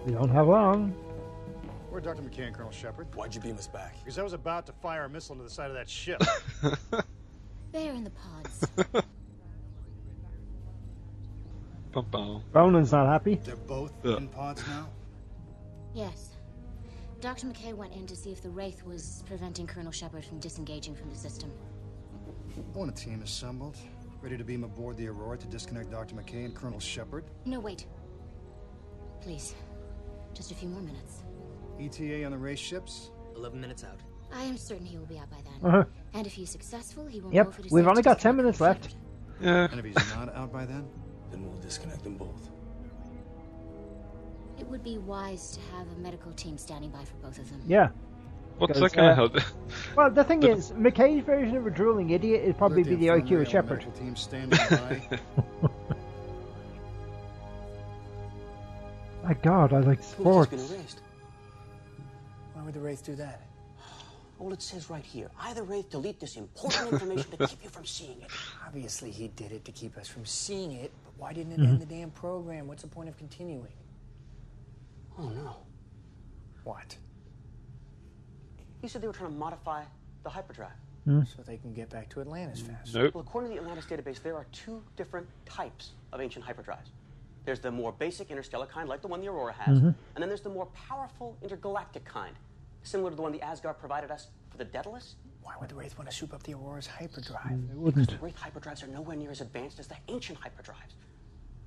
You 0.05 0.11
don't 0.11 0.30
have 0.30 0.47
long. 0.47 0.89
Where 1.89 2.01
Dr. 2.01 2.22
McKay, 2.22 2.47
and 2.47 2.55
Colonel 2.55 2.72
Shepard? 2.72 3.07
Why'd 3.16 3.34
you 3.34 3.39
beam 3.39 3.57
us 3.57 3.68
back? 3.68 3.95
Because 3.99 4.20
I 4.20 4.24
was 4.24 4.34
about 4.34 4.66
to 4.66 4.74
fire 4.74 5.05
a 5.05 5.09
missile 5.09 5.34
into 5.34 5.45
the 5.45 5.49
side 5.49 5.70
of 5.70 5.76
that 5.76 5.89
ship. 5.89 6.22
They're 7.72 7.93
in 7.93 8.03
the 8.03 8.11
pods. 8.11 9.05
Bum, 11.94 12.06
bum. 12.10 12.44
Ronon's 12.54 12.91
not 12.91 13.08
happy. 13.08 13.36
They're 13.44 13.56
both 13.56 13.94
Yeah. 14.04 14.18
in 14.18 14.28
pods 14.28 14.66
now? 14.68 14.89
yes. 15.94 16.30
Dr. 17.22 17.48
McKay 17.48 17.74
went 17.74 17.94
in 17.94 18.06
to 18.08 18.16
see 18.18 18.32
if 18.34 18.41
the 18.41 18.50
Wraith 18.50 18.84
was 18.84 19.24
preventing 19.28 19.66
Colonel 19.66 19.91
Shepard 19.94 20.26
from 20.26 20.39
disengaging 20.39 20.94
from 20.96 21.10
the 21.10 21.16
system. 21.16 21.50
I 22.58 22.78
want 22.78 22.91
a 22.91 22.94
team 22.94 23.22
assembled, 23.22 23.78
ready 24.22 24.38
to 24.38 24.44
beam 24.44 24.64
aboard 24.66 24.98
the 24.98 25.08
Aurora 25.08 25.38
to 25.38 25.48
disconnect 25.48 25.89
Dr. 25.91 26.16
McKay 26.16 26.44
and 26.46 26.54
Colonel 26.54 26.80
Shepard. 26.82 27.24
No, 27.46 27.60
wait. 27.62 27.86
Please. 29.22 29.56
Just 30.34 30.52
a 30.52 30.56
few 30.56 30.68
more 30.68 30.82
minutes. 30.82 31.24
ETA 31.80 32.26
on 32.26 32.32
the 32.32 32.38
Wraith 32.38 32.60
ships? 32.60 33.12
11 33.38 33.62
minutes 33.62 33.84
out. 33.86 34.00
I 34.34 34.44
am 34.44 34.58
certain 34.58 34.86
he 34.86 34.98
will 34.98 35.06
be 35.06 35.18
out 35.20 35.30
by 35.30 35.38
then. 35.44 35.66
Uh-huh. 35.72 35.84
And 36.14 36.28
if 36.28 36.34
he's 36.34 36.50
successful, 36.50 37.06
he 37.06 37.22
will 37.22 37.30
know 37.30 37.36
Yep, 37.36 37.50
if 37.50 37.60
it 37.60 37.66
is 37.68 37.72
we've 37.72 37.88
only 37.88 38.02
got 38.02 38.20
10 38.20 38.36
minutes 38.36 38.60
left. 38.60 38.84
Shepard. 38.86 38.98
Yeah. 39.41 39.68
And 39.72 39.80
if 39.80 39.86
he's 39.86 40.10
not 40.16 40.34
out 40.36 40.52
by 40.52 40.66
then? 40.66 40.88
Then 41.34 41.44
we'll 41.50 41.60
disconnect 41.62 42.04
them 42.04 42.16
both. 42.16 42.52
It 44.60 44.68
would 44.68 44.84
be 44.84 45.00
wise 45.00 45.58
to 45.58 45.76
have 45.76 45.88
a 45.92 46.00
medical 46.00 46.32
team 46.34 46.60
standing 46.60 46.92
by 46.92 47.04
for 47.04 47.16
both 47.16 47.40
of 47.40 47.50
them. 47.50 47.60
Yeah. 47.66 47.90
What's 48.60 48.74
Because, 48.80 48.92
that 48.92 48.96
going 48.96 49.08
to 49.08 49.12
uh, 49.14 49.16
help? 49.16 49.40
Well, 49.98 50.12
the 50.12 50.24
thing 50.24 50.44
is, 50.44 50.72
McKay's 50.74 51.26
version 51.26 51.58
of 51.58 51.66
a 51.66 51.72
drooling 51.72 52.12
idiot 52.12 52.46
would 52.46 52.58
probably 52.60 52.84
be 52.84 52.94
the 52.94 53.08
IQ 53.08 53.32
of 53.32 53.40
and 53.40 53.50
Shepard. 53.50 53.80
medical 53.80 53.92
team 53.94 54.16
standing 54.16 54.60
by. 54.70 55.02
My 59.24 59.34
God, 59.34 59.74
I 59.74 59.80
like 59.80 60.04
sports. 60.04 60.52
been 60.52 60.60
erased? 60.60 61.02
Why 62.54 62.62
would 62.64 62.76
the 62.76 62.80
wraith 62.80 63.04
do 63.04 63.16
that? 63.16 63.42
Well, 64.38 64.54
it 64.54 64.62
says 64.62 64.90
right 64.90 65.04
here. 65.06 65.30
Either 65.40 65.64
Wraith 65.64 65.90
delete 65.90 66.20
this 66.20 66.36
important 66.36 66.92
information 66.92 67.32
to 67.32 67.48
keep 67.48 67.64
you 67.64 67.70
from 67.70 67.86
seeing 67.86 68.22
it. 68.22 68.30
Obviously, 68.68 69.10
he 69.10 69.30
did 69.30 69.52
it 69.52 69.64
to 69.66 69.72
keep 69.72 69.98
us 69.98 70.08
from 70.08 70.26
seeing 70.26 70.74
it, 70.74 70.92
but 71.03 71.03
why 71.24 71.32
didn't 71.32 71.53
it 71.53 71.59
Mm-hmm. 71.61 71.69
end 71.69 71.80
the 71.82 71.86
damn 71.86 72.11
program? 72.11 72.67
What's 72.67 72.82
the 72.82 72.89
point 72.89 73.07
of 73.07 73.15
continuing? 73.17 73.71
Oh, 75.17 75.30
no. 75.30 75.55
What? 76.65 76.97
He 78.82 78.89
said 78.89 79.01
they 79.01 79.07
were 79.07 79.13
trying 79.13 79.32
to 79.32 79.38
modify 79.38 79.84
the 80.24 80.30
hyperdrive. 80.30 80.71
So 81.05 81.41
they 81.45 81.57
can 81.57 81.74
get 81.74 81.89
back 81.89 82.09
to 82.11 82.21
Atlantis 82.21 82.61
fast. 82.61 82.93
Nope. 82.95 83.13
Well, 83.13 83.24
according 83.28 83.51
to 83.51 83.55
the 83.55 83.61
Atlantis 83.61 83.86
database, 83.86 84.21
there 84.24 84.36
are 84.36 84.45
two 84.53 84.82
different 84.97 85.28
types 85.45 85.91
of 86.13 86.19
ancient 86.21 86.45
hyperdrives. 86.45 86.89
There's 87.45 87.59
the 87.59 87.71
more 87.71 87.91
basic 87.93 88.30
interstellar 88.32 88.65
kind, 88.67 88.88
like 88.89 89.01
the 89.01 89.07
one 89.09 89.19
the 89.21 89.28
Aurora 89.28 89.51
has, 89.53 89.78
Mm-hmm. 89.80 89.88
and 89.88 89.95
then 90.21 90.28
there's 90.30 90.41
the 90.41 90.49
more 90.49 90.67
powerful 90.67 91.38
intergalactic 91.41 92.05
kind, 92.05 92.36
similar 92.84 93.09
to 93.09 93.15
the 93.17 93.21
one 93.21 93.32
the 93.34 93.41
Asgard 93.41 93.78
provided 93.80 94.11
us 94.11 94.28
for 94.49 94.57
the 94.57 94.63
Daedalus. 94.65 95.15
Why 95.41 95.53
would 95.59 95.69
the 95.69 95.76
Wraith 95.76 95.97
want 95.97 96.09
to 96.09 96.15
soup 96.15 96.34
up 96.34 96.41
the 96.43 96.53
Aurora's 96.53 96.88
hyperdrive? 96.88 97.51
It 97.51 97.76
wouldn't. 97.78 98.09
The 98.09 98.17
Wraith 98.26 98.38
hyperdrives 98.39 98.82
are 98.84 98.88
nowhere 98.88 99.17
near 99.17 99.32
as 99.32 99.41
advanced 99.41 99.80
as 99.80 99.88
the 99.88 99.97
ancient 100.07 100.39
hyperdrives. 100.39 100.93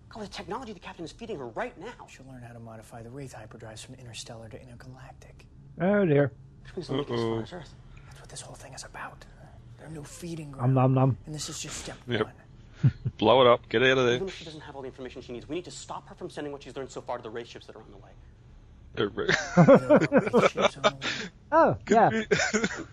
God, 0.09 0.21
with 0.21 0.31
the 0.31 0.37
technology 0.37 0.73
the 0.73 0.81
captain 0.81 1.05
is 1.05 1.13
feeding 1.13 1.39
her 1.39 1.49
right 1.49 1.77
now. 1.79 2.07
She'll 2.09 2.27
learn 2.27 2.43
how 2.43 2.53
to 2.53 2.61
modify 2.61 3.03
the 3.03 3.11
Wraith 3.11 3.35
hyperdrives 3.35 3.85
from 3.85 3.95
interstellar 3.97 4.49
to 4.49 4.63
intergalactic. 4.63 5.47
Oh 5.81 6.05
dear. 6.05 6.33
Which 6.65 6.77
means 6.77 6.89
they'll 6.89 6.97
make 6.99 7.11
it 7.11 7.15
as 7.15 7.21
far 7.21 7.33
Uh-oh. 7.35 7.43
as 7.43 7.53
Earth. 7.53 7.75
That's 8.07 8.21
what 8.21 8.29
this 8.29 8.41
whole 8.41 8.55
thing 8.55 8.73
is 8.75 8.85
about. 8.85 9.25
Their 9.79 9.89
new 9.89 10.05
feeding 10.05 10.51
Nom 10.53 10.59
ground. 10.59 10.75
nom 10.75 10.95
nom. 10.95 11.19
And 11.27 11.35
this 11.35 11.49
is 11.49 11.61
just 11.61 11.77
step 11.79 11.97
Yep. 12.09 12.23
one. 12.83 12.93
Blow 13.19 13.41
it 13.41 13.47
up. 13.47 13.69
Get 13.69 13.83
out 13.83 13.99
of 13.99 14.07
there. 14.07 14.17
Even 14.17 14.29
if 14.29 14.37
she 14.37 14.45
doesn't 14.45 14.61
have 14.61 14.77
all 14.77 14.83
the 14.83 14.89
information 14.89 15.23
she 15.23 15.33
needs, 15.33 15.49
we 15.49 15.57
need 15.57 15.65
to 15.65 15.71
stop 15.71 16.09
her 16.09 16.15
from 16.15 16.31
sending 16.31 16.53
what 16.53 16.63
she's 16.63 16.77
learned 16.77 16.91
so 16.91 17.01
far 17.01 17.17
to 17.17 17.23
the 17.23 17.31
Wraith 17.31 17.49
ships 17.49 17.67
that 17.67 17.77
are 17.77 17.83
on 17.83 17.91
the 17.91 17.97
way. 17.99 18.11
Oh, 21.53 21.77
yeah. 21.89 22.11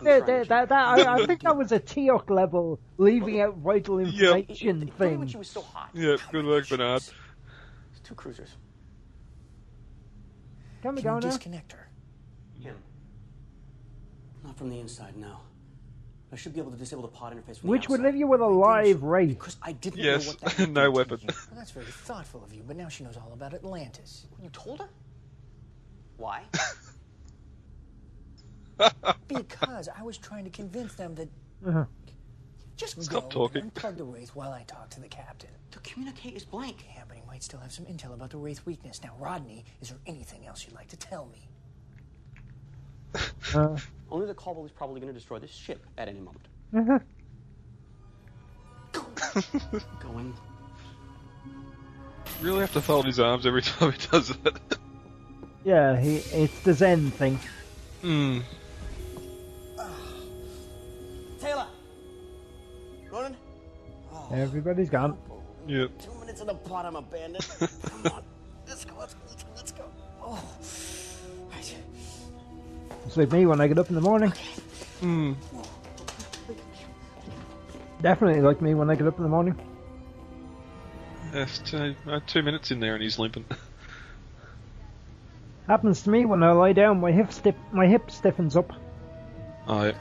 Yeah, 0.04 0.20
that, 0.20 0.46
that, 0.48 0.70
that, 0.70 0.72
I, 0.72 1.16
I 1.16 1.26
think 1.26 1.42
that 1.42 1.58
was 1.58 1.72
a 1.72 1.80
Teok 1.80 2.30
level 2.30 2.80
leaving 2.98 3.42
out 3.42 3.58
vital 3.58 4.00
information 4.00 4.92
Funny 4.98 5.12
when 5.18 5.20
thing. 5.22 5.28
she 5.28 5.38
was 5.38 5.50
so 5.50 5.62
hot. 5.62 5.90
yeah, 5.94 6.18
good 6.32 6.46
work, 6.46 6.70
Bernard. 6.70 7.02
It's 7.02 8.00
two 8.04 8.14
cruisers. 8.16 8.50
Can 10.84 10.96
we 10.96 11.02
Can 11.02 11.12
go 11.12 11.16
you 11.16 11.22
now? 11.22 11.28
disconnect 11.30 11.72
her? 11.72 11.88
Him. 12.62 12.76
Not 14.44 14.58
from 14.58 14.70
the 14.70 14.80
inside, 14.80 15.18
no. 15.18 15.38
I 16.32 16.36
should 16.36 16.54
be 16.54 16.60
able 16.60 16.72
to 16.72 16.78
disable 16.78 17.04
the 17.04 17.08
pod 17.10 17.34
interface 17.34 17.60
from 17.60 17.70
Which 17.70 17.86
the 17.86 17.92
would 17.92 18.02
leave 18.02 18.16
you 18.16 18.28
with 18.28 18.42
a 18.42 18.46
live 18.48 19.04
wraith. 19.04 19.38
Because 19.40 19.58
I 19.62 19.72
didn't 19.72 20.00
Yes, 20.00 20.26
know 20.26 20.32
what 20.32 20.40
that 20.42 20.58
would 20.60 20.74
no 20.74 20.82
do 20.86 20.86
to 20.86 20.92
weapon. 20.92 21.18
you. 21.22 21.28
Well, 21.28 21.58
that's 21.60 21.72
very 21.72 21.86
thoughtful 21.86 22.44
of 22.44 22.54
you, 22.54 22.64
but 22.68 22.76
now 22.76 22.90
she 22.90 23.04
knows 23.04 23.18
all 23.18 23.32
about 23.34 23.54
Atlantis. 23.54 24.26
You 24.42 24.50
told 24.50 24.80
her? 24.80 24.90
Why? 26.18 26.44
Because 29.28 29.88
I 29.98 30.02
was 30.04 30.18
trying 30.18 30.44
to 30.46 30.50
convince 30.50 30.96
them 30.96 31.16
that 31.16 31.30
Uh-huh. 31.66 31.86
just 32.76 33.02
Stop 33.02 33.24
go 33.24 33.30
talking. 33.30 33.62
and 33.62 33.74
unplug 33.74 33.98
the 33.98 34.04
Wraith 34.04 34.32
while 34.36 34.52
I 34.52 34.64
talk 34.64 34.90
to 34.92 35.00
the 35.00 35.08
captain. 35.08 35.50
to 35.72 35.80
communicate 35.80 36.34
is 36.36 36.44
blank. 36.44 36.84
Yeah, 36.96 37.04
but 37.08 37.16
he 37.18 37.24
might 37.28 37.44
still 37.44 37.60
have 37.60 37.72
some 37.72 37.86
intel 37.86 38.14
about 38.14 38.30
the 38.32 38.38
Wraith 38.38 38.66
weakness. 38.66 39.02
Now, 39.04 39.12
Rodney, 39.20 39.64
is 39.82 39.90
there 39.90 40.00
anything 40.08 40.46
else 40.48 40.66
you'd 40.66 40.76
like 40.76 40.88
to 40.90 40.98
tell 40.98 41.28
me? 41.28 41.48
Uh, 43.56 43.78
Only 44.12 44.26
the 44.28 44.34
Cobble 44.36 44.66
is 44.66 44.72
probably 44.72 45.00
going 45.00 45.14
to 45.14 45.18
destroy 45.18 45.40
this 45.40 45.52
ship 45.52 45.86
at 45.98 46.08
any 46.10 46.20
moment. 46.20 46.48
uh-huh. 46.76 47.00
Going. 50.02 50.34
Really 52.42 52.60
have 52.62 52.74
to 52.74 52.82
fold 52.82 53.06
his 53.06 53.20
arms 53.20 53.46
every 53.46 53.62
time 53.62 53.92
he 53.92 53.98
does 54.12 54.32
it. 54.32 54.38
Yeah, 55.64 55.98
he, 55.98 56.18
it's 56.18 56.60
the 56.62 56.74
Zen 56.74 57.12
thing. 57.12 57.40
Hmm. 58.02 58.40
Teyla! 61.40 61.68
Ronon? 63.10 63.36
Everybody's 64.34 64.90
gone. 64.90 65.18
Yep. 65.68 65.92
Two 66.00 66.20
minutes 66.20 66.42
in 66.42 66.48
the 66.48 66.54
pot, 66.54 66.86
I'm 66.86 66.98
abandoned. 66.98 67.48
Come 67.60 68.12
on. 68.14 68.24
Let's 68.68 68.84
go, 68.84 68.96
let's 69.00 69.14
go, 69.14 69.22
let's 69.28 69.44
go, 69.44 69.50
let's 69.56 69.72
go. 69.72 69.86
Oh. 70.22 70.44
Right. 71.52 71.76
It's 73.06 73.16
like 73.16 73.32
me 73.32 73.46
when 73.46 73.62
I 73.62 73.68
get 73.68 73.78
up 73.78 73.88
in 73.90 73.96
the 73.96 74.02
morning. 74.02 74.34
Hmm. 75.00 75.34
Definitely 78.02 78.42
like 78.42 78.62
me 78.62 78.74
when 78.74 78.90
I 78.90 78.96
get 78.96 79.08
up 79.08 79.18
in 79.18 79.24
the 79.24 79.30
morning. 79.30 79.58
Yes, 81.34 81.62
two, 81.66 81.96
uh, 82.06 82.20
two 82.28 82.44
minutes 82.44 82.72
in 82.72 82.82
there 82.82 82.96
and 82.96 83.04
he's 83.04 83.18
limping. 83.18 83.46
Happens 85.68 86.02
to 86.04 86.10
me 86.10 86.26
when 86.26 86.44
I 86.44 86.52
lie 86.52 86.74
down. 86.74 87.00
My 87.00 87.12
hip 87.12 87.32
stiff, 87.32 87.56
my 87.72 87.88
hip 87.88 88.12
stiffens 88.12 88.56
up. 88.56 88.72
Oh, 89.68 89.86
yeah. 89.86 89.94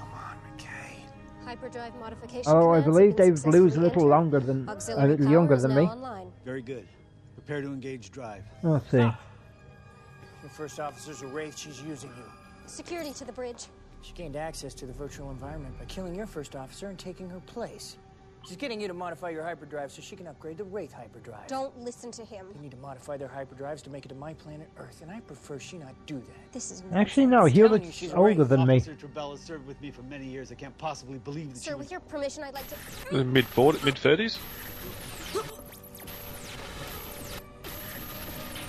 Hyperdrive 1.44 1.94
modification. 1.96 2.44
Oh, 2.46 2.70
I 2.70 2.80
plans 2.80 2.84
believe 2.84 3.08
have 3.10 3.16
been 3.16 3.34
Dave 3.34 3.44
Blue's 3.44 3.76
a 3.76 3.80
little 3.80 4.06
longer 4.06 4.40
than 4.40 4.66
a 4.68 5.06
little 5.06 5.30
younger 5.30 5.56
than 5.56 5.74
me. 5.74 5.82
Online. 5.82 6.32
Very 6.44 6.62
good. 6.62 6.88
Prepare 7.34 7.60
to 7.60 7.68
engage 7.68 8.10
drive. 8.10 8.42
Let's 8.62 8.90
see. 8.90 8.98
Your 8.98 10.50
first 10.50 10.80
officer's 10.80 11.22
a 11.22 11.26
wraith. 11.26 11.56
She's 11.58 11.82
using 11.82 12.10
you. 12.10 12.24
Security 12.66 13.12
to 13.12 13.24
the 13.24 13.32
bridge. 13.32 13.66
She 14.00 14.12
gained 14.14 14.34
access 14.34 14.74
to 14.74 14.86
the 14.86 14.92
virtual 14.92 15.30
environment 15.30 15.78
by 15.78 15.84
killing 15.84 16.14
your 16.14 16.26
first 16.26 16.56
officer 16.56 16.88
and 16.88 16.98
taking 16.98 17.28
her 17.28 17.40
place. 17.40 17.98
She's 18.44 18.56
getting 18.56 18.80
you 18.80 18.88
to 18.88 18.94
modify 18.94 19.30
your 19.30 19.44
hyperdrive 19.44 19.92
so 19.92 20.02
she 20.02 20.16
can 20.16 20.26
upgrade 20.26 20.58
the 20.58 20.64
Wraith 20.64 20.92
hyperdrive. 20.92 21.46
Don't 21.46 21.78
listen 21.78 22.10
to 22.12 22.24
him. 22.24 22.46
They 22.54 22.60
need 22.60 22.72
to 22.72 22.76
modify 22.78 23.16
their 23.16 23.28
hyperdrives 23.28 23.82
to 23.82 23.90
make 23.90 24.04
it 24.04 24.08
to 24.08 24.14
my 24.16 24.34
planet 24.34 24.68
Earth, 24.78 25.00
and 25.00 25.10
I 25.10 25.20
prefer 25.20 25.60
she 25.60 25.78
not 25.78 25.94
do 26.06 26.16
that. 26.16 26.52
This 26.52 26.72
is 26.72 26.82
Actually, 26.92 27.26
no, 27.26 27.44
he 27.44 27.58
Telling 27.58 27.82
you 27.82 27.86
looks 27.86 27.96
she's 27.96 28.12
older 28.12 28.44
than 28.44 28.66
me. 28.66 28.76
Officer 28.76 28.94
Trebella 28.94 29.38
served 29.38 29.66
with 29.66 29.80
me 29.80 29.92
for 29.92 30.02
many 30.02 30.26
years. 30.26 30.50
I 30.50 30.56
can't 30.56 30.76
possibly 30.76 31.18
believe 31.18 31.54
that 31.54 31.60
Sir, 31.60 31.70
she 31.70 31.74
with 31.74 31.84
was... 31.84 31.90
your 31.92 32.00
permission, 32.00 32.42
I'd 32.42 32.54
like 32.54 32.66
to. 32.68 33.20
Uh, 33.20 33.24
Mid 33.24 33.46
40, 33.46 33.84
mid 33.84 33.94
30s? 33.94 34.38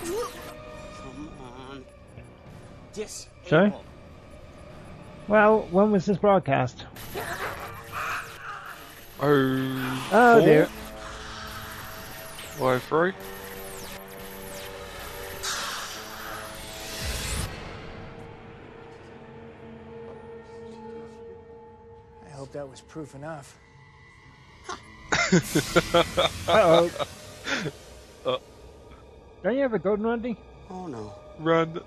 Come 0.04 1.30
on. 1.70 1.84
Dis. 2.92 3.26
Sorry? 3.48 3.72
Well, 5.26 5.66
when 5.70 5.90
was 5.90 6.06
this 6.06 6.18
broadcast? 6.18 6.84
Oh. 9.26 10.08
Oh, 10.12 10.38
four? 10.38 10.46
dear. 10.46 10.68
Oh, 12.60 12.78
three? 12.78 13.12
I 22.26 22.30
hope 22.30 22.52
that 22.52 22.68
was 22.68 22.80
proof 22.82 23.14
enough. 23.14 23.58
Uh-oh. 26.48 26.90
Uh, 28.26 28.38
Don't 29.42 29.54
you 29.54 29.60
have 29.60 29.74
a 29.74 29.78
gun, 29.78 30.00
Rodney? 30.02 30.38
Oh 30.70 30.86
no. 30.86 31.12
run. 31.38 31.78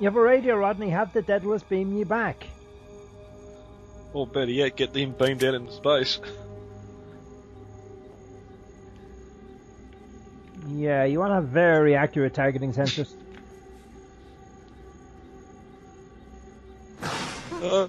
You 0.00 0.06
have 0.06 0.16
a 0.16 0.20
radio, 0.20 0.56
Rodney. 0.56 0.88
Have 0.88 1.12
the 1.12 1.20
Daedalus 1.20 1.62
beam 1.62 1.94
you 1.98 2.06
back. 2.06 2.46
Or 4.12 4.26
better 4.26 4.50
yet, 4.50 4.76
get 4.76 4.92
them 4.92 5.12
beamed 5.12 5.44
out 5.44 5.54
into 5.54 5.72
space. 5.72 6.18
Yeah, 10.68 11.04
you 11.04 11.18
want 11.18 11.30
to 11.30 11.34
have 11.36 11.48
very 11.48 11.94
accurate 11.94 12.34
targeting 12.34 12.72
sensors. 12.72 13.12
Uh. 17.62 17.88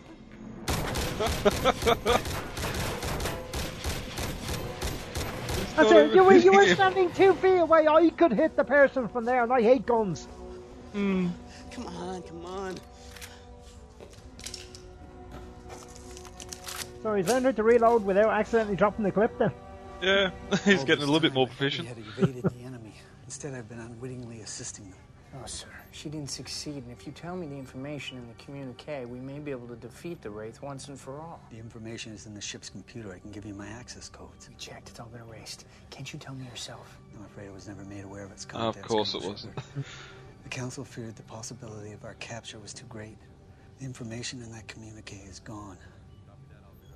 That's 5.75 5.91
it. 5.91 6.15
You 6.15 6.23
were, 6.23 6.33
you 6.33 6.51
were 6.51 6.67
standing 6.73 7.11
two 7.11 7.33
feet 7.35 7.57
away. 7.57 7.87
I 7.87 8.09
could 8.09 8.33
hit 8.33 8.55
the 8.55 8.63
person 8.63 9.07
from 9.07 9.25
there, 9.25 9.43
and 9.43 9.51
I 9.51 9.61
hate 9.61 9.85
guns. 9.85 10.27
Hmm. 10.93 11.27
Come 11.71 11.87
on, 11.87 12.21
come 12.23 12.45
on. 12.45 12.75
So 17.01 17.13
he's 17.15 17.27
learned 17.27 17.45
how 17.45 17.51
to 17.51 17.63
reload 17.63 18.03
without 18.03 18.29
accidentally 18.29 18.75
dropping 18.75 19.05
the 19.05 19.11
clip 19.11 19.37
then. 19.37 19.51
Yeah, 20.01 20.31
he's 20.65 20.83
getting 20.83 21.03
a 21.03 21.05
little 21.05 21.19
bit 21.19 21.33
more 21.33 21.47
proficient. 21.47 21.87
He 21.87 21.93
had 21.93 21.97
evaded 21.97 22.43
the 22.43 22.63
enemy. 22.63 22.93
Instead, 23.25 23.53
I've 23.53 23.69
been 23.69 23.79
unwittingly 23.79 24.41
assisting 24.41 24.85
them. 24.85 24.99
Oh, 25.35 25.45
sir, 25.45 25.67
she 25.91 26.09
didn't 26.09 26.31
succeed, 26.31 26.77
and 26.83 26.91
if 26.91 27.05
you 27.05 27.11
tell 27.11 27.35
me 27.35 27.45
the 27.45 27.55
information 27.55 28.17
in 28.17 28.27
the 28.27 28.33
communique, 28.43 29.05
we 29.05 29.19
may 29.19 29.37
be 29.37 29.51
able 29.51 29.67
to 29.67 29.75
defeat 29.75 30.23
the 30.23 30.29
Wraith 30.29 30.59
once 30.63 30.87
and 30.87 30.99
for 30.99 31.19
all. 31.19 31.39
The 31.51 31.59
information 31.59 32.13
is 32.13 32.25
in 32.25 32.33
the 32.33 32.41
ship's 32.41 32.69
computer. 32.69 33.13
I 33.13 33.19
can 33.19 33.29
give 33.29 33.45
you 33.45 33.53
my 33.53 33.67
access 33.67 34.09
codes. 34.09 34.49
We 34.49 34.55
checked, 34.55 34.89
it's 34.89 34.99
all 34.99 35.05
been 35.05 35.21
erased. 35.21 35.65
Can't 35.91 36.11
you 36.11 36.17
tell 36.17 36.33
me 36.33 36.45
yourself? 36.45 36.97
I'm 37.15 37.23
afraid 37.25 37.47
I 37.49 37.51
was 37.51 37.67
never 37.67 37.85
made 37.85 38.05
aware 38.05 38.23
of 38.23 38.31
its 38.31 38.43
contents. 38.43 38.79
Of 38.79 38.85
course 38.85 39.13
it 39.13 39.23
wasn't. 39.23 39.53
The 40.43 40.49
Council 40.49 40.83
feared 40.83 41.15
the 41.15 41.23
possibility 41.23 41.91
of 41.91 42.03
our 42.05 42.15
capture 42.15 42.57
was 42.57 42.73
too 42.73 42.85
great. 42.87 43.17
The 43.77 43.85
information 43.85 44.41
in 44.41 44.51
that 44.53 44.67
communique 44.67 45.21
is 45.29 45.39
gone. 45.39 45.77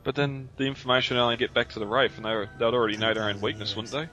But 0.03 0.15
then 0.15 0.49
the 0.57 0.65
information 0.65 1.15
will 1.15 1.23
only 1.23 1.37
get 1.37 1.53
back 1.53 1.69
to 1.69 1.79
the 1.79 1.87
Wraith, 1.87 2.17
and 2.17 2.25
they 2.25 2.33
were, 2.33 2.49
they'd 2.57 2.65
already 2.65 2.97
know 2.97 3.13
their 3.13 3.29
own 3.29 3.39
weakness, 3.39 3.75
wouldn't 3.75 3.93
they? 3.93 4.09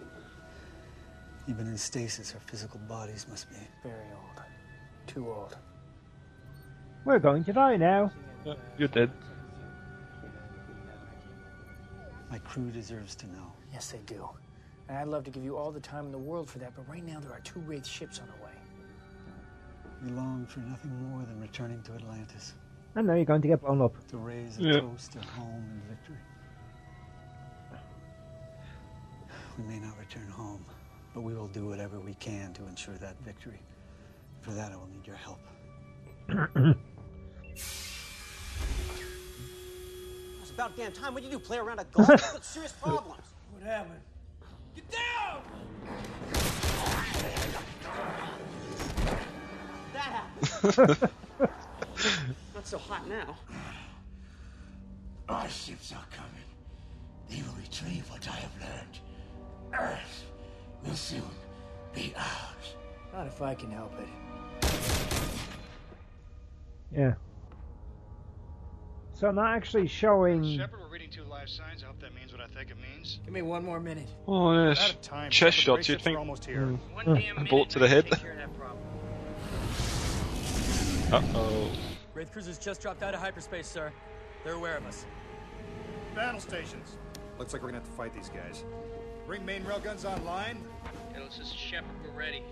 Even 1.50 1.66
in 1.66 1.76
stasis, 1.76 2.32
our 2.34 2.40
physical 2.40 2.78
bodies 2.80 3.26
must 3.28 3.50
be. 3.50 3.56
Very 3.82 4.06
old. 4.12 4.44
Too 5.06 5.28
old. 5.28 5.56
We're 7.04 7.18
going 7.18 7.42
to 7.44 7.52
die 7.52 7.76
now. 7.76 8.12
Yeah, 8.44 8.54
you're 8.78 8.88
dead. 8.88 9.10
My 12.30 12.38
crew 12.38 12.70
deserves 12.70 13.16
to 13.16 13.26
know. 13.26 13.52
Yes, 13.72 13.90
they 13.90 13.98
do. 14.06 14.28
And 14.88 14.96
I'd 14.96 15.08
love 15.08 15.24
to 15.24 15.30
give 15.30 15.42
you 15.42 15.56
all 15.56 15.72
the 15.72 15.80
time 15.80 16.06
in 16.06 16.12
the 16.12 16.18
world 16.18 16.48
for 16.48 16.58
that, 16.58 16.72
but 16.76 16.88
right 16.88 17.04
now 17.04 17.18
there 17.18 17.32
are 17.32 17.40
two 17.40 17.60
Wraith 17.60 17.86
ships 17.86 18.20
on 18.20 18.26
the 18.26 18.44
way. 18.44 18.52
We 20.04 20.10
long 20.12 20.46
for 20.46 20.60
nothing 20.60 21.10
more 21.10 21.24
than 21.24 21.40
returning 21.40 21.82
to 21.82 21.92
Atlantis 21.94 22.54
And 23.00 23.06
now 23.08 23.14
you're 23.14 23.24
going 23.24 23.40
to 23.40 23.48
get 23.48 23.62
blown 23.62 23.80
up. 23.80 23.94
to 24.08 24.18
raise 24.18 24.58
a 24.58 24.62
Yeah. 24.62 24.80
toast 24.80 25.12
to 25.12 25.20
home 25.20 25.64
and 25.70 25.82
victory. 25.84 26.18
We 29.56 29.64
may 29.64 29.78
not 29.78 29.98
return 29.98 30.28
home, 30.28 30.62
but 31.14 31.22
we 31.22 31.32
will 31.32 31.48
do 31.48 31.66
whatever 31.66 31.98
we 31.98 32.12
can 32.16 32.52
to 32.52 32.66
ensure 32.66 32.98
that 32.98 33.18
victory. 33.22 33.62
For 34.42 34.50
that, 34.50 34.72
I 34.72 34.76
will 34.76 34.88
need 34.88 35.06
your 35.06 35.16
help. 35.16 35.38
It's 40.42 40.50
about 40.50 40.76
damn 40.76 40.92
time. 40.92 41.14
What 41.14 41.22
do 41.22 41.28
you 41.30 41.32
do? 41.32 41.38
Play 41.38 41.56
around 41.56 41.78
a 41.78 41.84
golf? 41.84 42.06
You've 42.06 42.20
got 42.20 42.44
serious 42.44 42.72
problems. 42.72 43.22
What 43.54 43.62
happened? 43.62 44.00
Get 44.74 44.90
down! 44.90 45.40
That 49.94 50.02
happened. 50.02 51.08
Not 52.72 52.80
so 52.82 52.92
hot 52.92 53.08
now. 53.08 53.36
Our 55.28 55.48
ships 55.48 55.92
are 55.92 56.04
coming. 56.14 56.30
They 57.28 57.42
will 57.42 57.56
retrieve 57.60 58.08
what 58.10 58.28
I 58.28 58.36
have 58.36 58.52
learned. 58.60 58.98
Earth 59.72 60.24
will 60.84 60.94
soon 60.94 61.22
be 61.92 62.12
ours. 62.16 62.76
Not 63.12 63.26
if 63.26 63.42
I 63.42 63.54
can 63.56 63.72
help 63.72 63.92
it. 63.98 64.08
Yeah. 66.96 67.14
So 69.14 69.26
I'm 69.26 69.34
not 69.34 69.56
actually 69.56 69.88
showing. 69.88 70.56
Shepard, 70.56 70.78
we're 70.80 70.88
reading 70.92 71.10
two 71.10 71.24
live 71.24 71.48
signs. 71.48 71.82
I 71.82 71.86
hope 71.86 71.98
that 72.00 72.14
means 72.14 72.30
what 72.30 72.40
I 72.40 72.46
think 72.46 72.70
it 72.70 72.76
means. 72.78 73.18
Give 73.24 73.34
me 73.34 73.42
one 73.42 73.64
more 73.64 73.80
minute. 73.80 74.06
Oh, 74.28 74.52
yes. 74.68 74.90
out 74.90 75.02
time. 75.02 75.30
Chest 75.32 75.56
Shepard. 75.56 75.78
shots, 75.78 75.86
The 75.88 75.92
you'd 75.94 76.02
think. 76.02 76.16
are 76.16 76.20
almost 76.20 76.44
here. 76.44 76.58
Mm. 76.60 76.78
One 76.94 77.04
damn 77.06 77.16
A 77.16 77.40
minute 77.40 77.50
bullet 77.50 77.70
to 77.70 77.80
the 77.80 77.88
head. 77.88 78.04
take 78.06 78.20
care 78.20 78.30
of 78.32 78.38
that 78.38 78.56
problem. 78.56 78.78
Uh 81.12 81.22
oh. 81.34 81.70
Wraith 82.20 82.32
cruisers 82.32 82.58
just 82.58 82.82
dropped 82.82 83.02
out 83.02 83.14
of 83.14 83.20
hyperspace, 83.20 83.66
sir. 83.66 83.90
They're 84.44 84.52
aware 84.52 84.76
of 84.76 84.84
us. 84.84 85.06
Battle 86.14 86.38
stations. 86.38 86.98
Looks 87.38 87.54
like 87.54 87.62
we're 87.62 87.68
gonna 87.68 87.80
have 87.80 87.88
to 87.88 87.96
fight 87.96 88.12
these 88.12 88.28
guys. 88.28 88.62
Bring 89.26 89.42
main 89.46 89.64
railguns 89.64 90.04
online. 90.04 90.62
Hello, 91.14 91.24
this 91.24 91.38
is 91.38 91.50
Shepard. 91.50 91.88
We're 92.04 92.10
ready. 92.10 92.42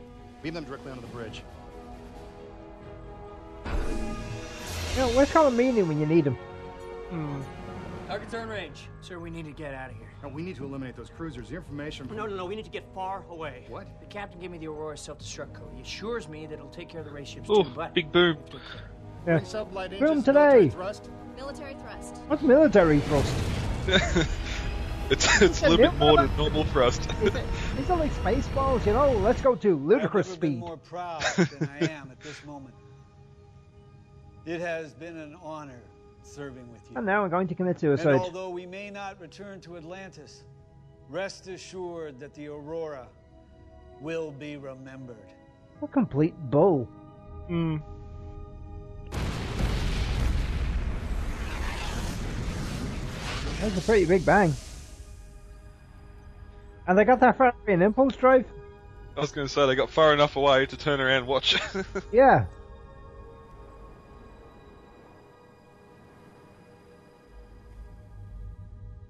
Beam 0.42 0.54
them 0.54 0.64
directly 0.64 0.90
onto 0.90 1.02
the 1.02 1.08
bridge. 1.08 1.42
You 3.66 3.70
know, 5.00 5.08
where's 5.08 5.28
Colm 5.28 5.54
Meaney 5.54 5.86
when 5.86 6.00
you 6.00 6.06
need 6.06 6.26
him? 6.26 6.38
Hmm. 7.10 7.42
Target 8.06 8.30
turn 8.30 8.48
range. 8.48 8.88
Sir, 9.02 9.18
we 9.18 9.28
need 9.28 9.44
to 9.44 9.52
get 9.52 9.74
out 9.74 9.90
of 9.90 9.96
here. 9.98 10.08
No, 10.22 10.30
we 10.30 10.40
need 10.40 10.56
to 10.56 10.64
eliminate 10.64 10.96
those 10.96 11.10
cruisers. 11.10 11.50
The 11.50 11.56
information. 11.56 12.08
No, 12.10 12.24
no, 12.24 12.34
no. 12.34 12.46
We 12.46 12.56
need 12.56 12.64
to 12.64 12.70
get 12.70 12.86
far 12.94 13.22
away. 13.28 13.66
What? 13.68 14.00
The 14.00 14.06
captain 14.06 14.40
gave 14.40 14.50
me 14.50 14.56
the 14.56 14.68
Aurora 14.68 14.96
self-destruct 14.96 15.52
code. 15.52 15.68
He 15.74 15.82
assures 15.82 16.26
me 16.26 16.46
that 16.46 16.54
it'll 16.54 16.70
take 16.70 16.88
care 16.88 17.00
of 17.00 17.06
the 17.06 17.12
Wraith 17.12 17.28
ships 17.28 17.50
Oh, 17.50 17.64
too, 17.64 17.70
but 17.76 17.92
big 17.92 18.10
boom. 18.10 18.38
Yeah. 19.26 19.38
Bring 19.38 19.44
sublight 19.44 19.90
Film 19.90 20.02
engines, 20.04 20.24
today. 20.24 20.38
military 20.40 20.70
thrust. 20.70 21.10
Military 21.36 21.74
thrust. 21.74 22.16
What's 22.28 22.42
military 22.42 23.00
thrust? 23.00 23.34
it's 25.10 25.42
it's 25.42 25.62
a 25.62 25.68
little 25.68 25.90
bit 25.90 25.98
more 25.98 26.16
than 26.16 26.36
normal 26.36 26.64
thrust. 26.64 27.08
Is 27.22 27.34
it, 27.34 27.44
is 27.78 27.90
it 27.90 27.94
like 27.94 28.12
Spaceballs? 28.14 28.86
You 28.86 28.92
know, 28.94 29.12
let's 29.12 29.40
go 29.40 29.54
to 29.54 29.76
ludicrous 29.76 30.32
I've 30.32 30.40
never 30.40 30.40
been 30.40 30.50
speed. 30.52 30.58
more 30.60 30.76
proud 30.76 31.22
than 31.36 31.70
I 31.80 31.86
am 31.86 32.10
at 32.10 32.20
this 32.20 32.44
moment. 32.44 32.74
It 34.46 34.60
has 34.60 34.94
been 34.94 35.16
an 35.16 35.36
honor 35.42 35.82
serving 36.22 36.70
with 36.72 36.82
you. 36.90 36.96
And 36.96 37.06
now 37.06 37.24
I'm 37.24 37.30
going 37.30 37.48
to 37.48 37.54
commit 37.54 37.80
suicide. 37.80 38.06
And 38.06 38.20
suicide. 38.20 38.36
although 38.36 38.50
we 38.50 38.66
may 38.66 38.90
not 38.90 39.20
return 39.20 39.60
to 39.62 39.76
Atlantis, 39.76 40.44
rest 41.08 41.48
assured 41.48 42.18
that 42.20 42.34
the 42.34 42.48
Aurora 42.48 43.08
will 44.00 44.30
be 44.32 44.56
remembered. 44.56 45.16
A 45.82 45.88
complete 45.88 46.34
bull. 46.50 46.84
Hmm. 47.48 47.76
That's 53.60 53.76
a 53.76 53.80
pretty 53.80 54.06
big 54.06 54.24
bang. 54.24 54.54
And 56.86 56.96
they 56.96 57.04
got 57.04 57.20
that 57.20 57.36
far 57.36 57.48
away 57.48 57.74
in 57.74 57.82
impulse 57.82 58.16
drive? 58.16 58.46
I 59.16 59.20
was 59.20 59.32
going 59.32 59.46
to 59.46 59.52
say 59.52 59.66
they 59.66 59.74
got 59.74 59.90
far 59.90 60.14
enough 60.14 60.36
away 60.36 60.66
to 60.66 60.76
turn 60.76 61.00
around 61.00 61.18
and 61.18 61.26
watch. 61.26 61.56
Yeah. 62.12 62.46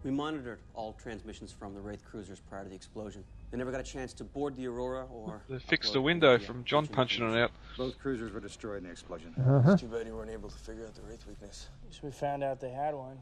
We 0.04 0.14
monitored 0.14 0.60
all 0.74 0.94
transmissions 0.94 1.52
from 1.52 1.74
the 1.74 1.80
Wraith 1.80 2.02
cruisers 2.02 2.40
prior 2.40 2.62
to 2.62 2.70
the 2.70 2.74
explosion. 2.74 3.24
They 3.50 3.58
never 3.58 3.70
got 3.70 3.80
a 3.80 3.84
chance 3.84 4.14
to 4.14 4.24
board 4.24 4.56
the 4.56 4.66
Aurora 4.66 5.06
or. 5.12 5.42
they 5.50 5.58
fixed 5.58 5.90
upload 5.90 5.94
the 5.94 6.00
window 6.00 6.38
the, 6.38 6.44
uh, 6.44 6.46
from 6.46 6.64
John 6.64 6.86
punching 6.86 7.30
it 7.30 7.36
out. 7.36 7.50
Both 7.76 7.98
cruisers 7.98 8.32
were 8.32 8.40
destroyed 8.40 8.78
in 8.78 8.84
the 8.84 8.90
explosion. 8.90 9.34
Uh-huh. 9.38 9.72
It's 9.72 9.82
too 9.82 9.88
bad 9.88 10.06
you 10.06 10.14
weren't 10.14 10.30
able 10.30 10.48
to 10.48 10.56
figure 10.56 10.86
out 10.86 10.94
the 10.94 11.02
Wraith 11.02 11.26
weakness. 11.26 11.68
So 11.90 12.00
we 12.04 12.10
found 12.10 12.42
out 12.42 12.58
they 12.58 12.70
had 12.70 12.94
one. 12.94 13.18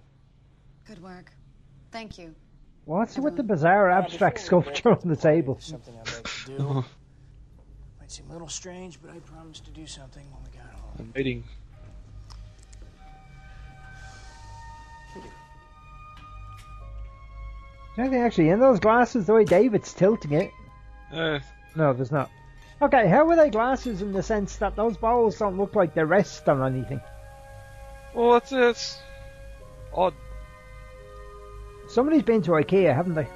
Good 0.87 1.03
work. 1.03 1.32
Thank 1.91 2.18
you. 2.18 2.34
What's 2.84 3.18
with 3.18 3.37
the 3.37 3.43
bizarre 3.43 3.91
abstract 3.91 4.39
sculpture 4.41 4.91
on 4.93 5.01
the 5.05 5.16
table? 5.16 5.59
Something 5.61 5.95
I'd 6.01 6.12
like 6.12 6.24
to 6.24 6.57
do. 6.57 6.84
Might 7.99 8.11
seem 8.12 8.26
a 8.30 8.32
little 8.32 8.49
strange, 8.49 9.01
but 9.03 9.11
I 9.11 9.18
promised 9.18 9.64
to 9.64 9.72
do 9.72 9.87
something 9.87 10.22
when 10.30 10.43
we 10.45 10.57
got 10.57 10.72
home. 10.72 11.12
A 11.14 11.18
meeting. 11.18 11.45
Is 15.16 15.22
there 17.97 18.05
anything 18.05 18.22
actually 18.22 18.51
in 18.51 18.61
those 18.61 18.78
glasses? 18.78 19.26
The 19.26 19.32
way 19.32 19.45
David's 19.45 19.93
tilting 19.93 20.32
it. 20.32 20.51
Uh, 21.12 21.39
No, 21.74 21.93
there's 21.95 22.12
not. 22.12 22.30
Okay, 22.82 23.09
how 23.09 23.26
are 23.28 23.37
they 23.37 23.49
glasses 23.49 24.03
in 24.03 24.12
the 24.12 24.22
sense 24.22 24.57
that 24.57 24.76
those 24.76 24.99
bowls 24.99 25.39
don't 25.39 25.57
look 25.57 25.74
like 25.74 25.95
they 25.95 26.05
rest 26.05 26.47
on 26.49 26.62
anything? 26.62 27.01
well, 28.14 28.32
that's 28.32 28.53
it's 28.53 28.99
odd. 29.95 30.12
Somebody's 31.97 32.24
been 32.24 32.42
to 32.42 32.51
IKEA, 32.51 32.94
haven't 32.94 33.14
they? 33.14 33.26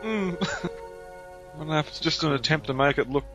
Hmm. 0.00 0.30
I 0.40 1.58
don't 1.58 1.68
know 1.68 1.78
if 1.78 1.88
it's 1.88 2.00
just 2.00 2.22
an 2.22 2.32
attempt 2.32 2.68
to 2.68 2.72
make 2.72 2.96
it 2.96 3.10
look 3.10 3.26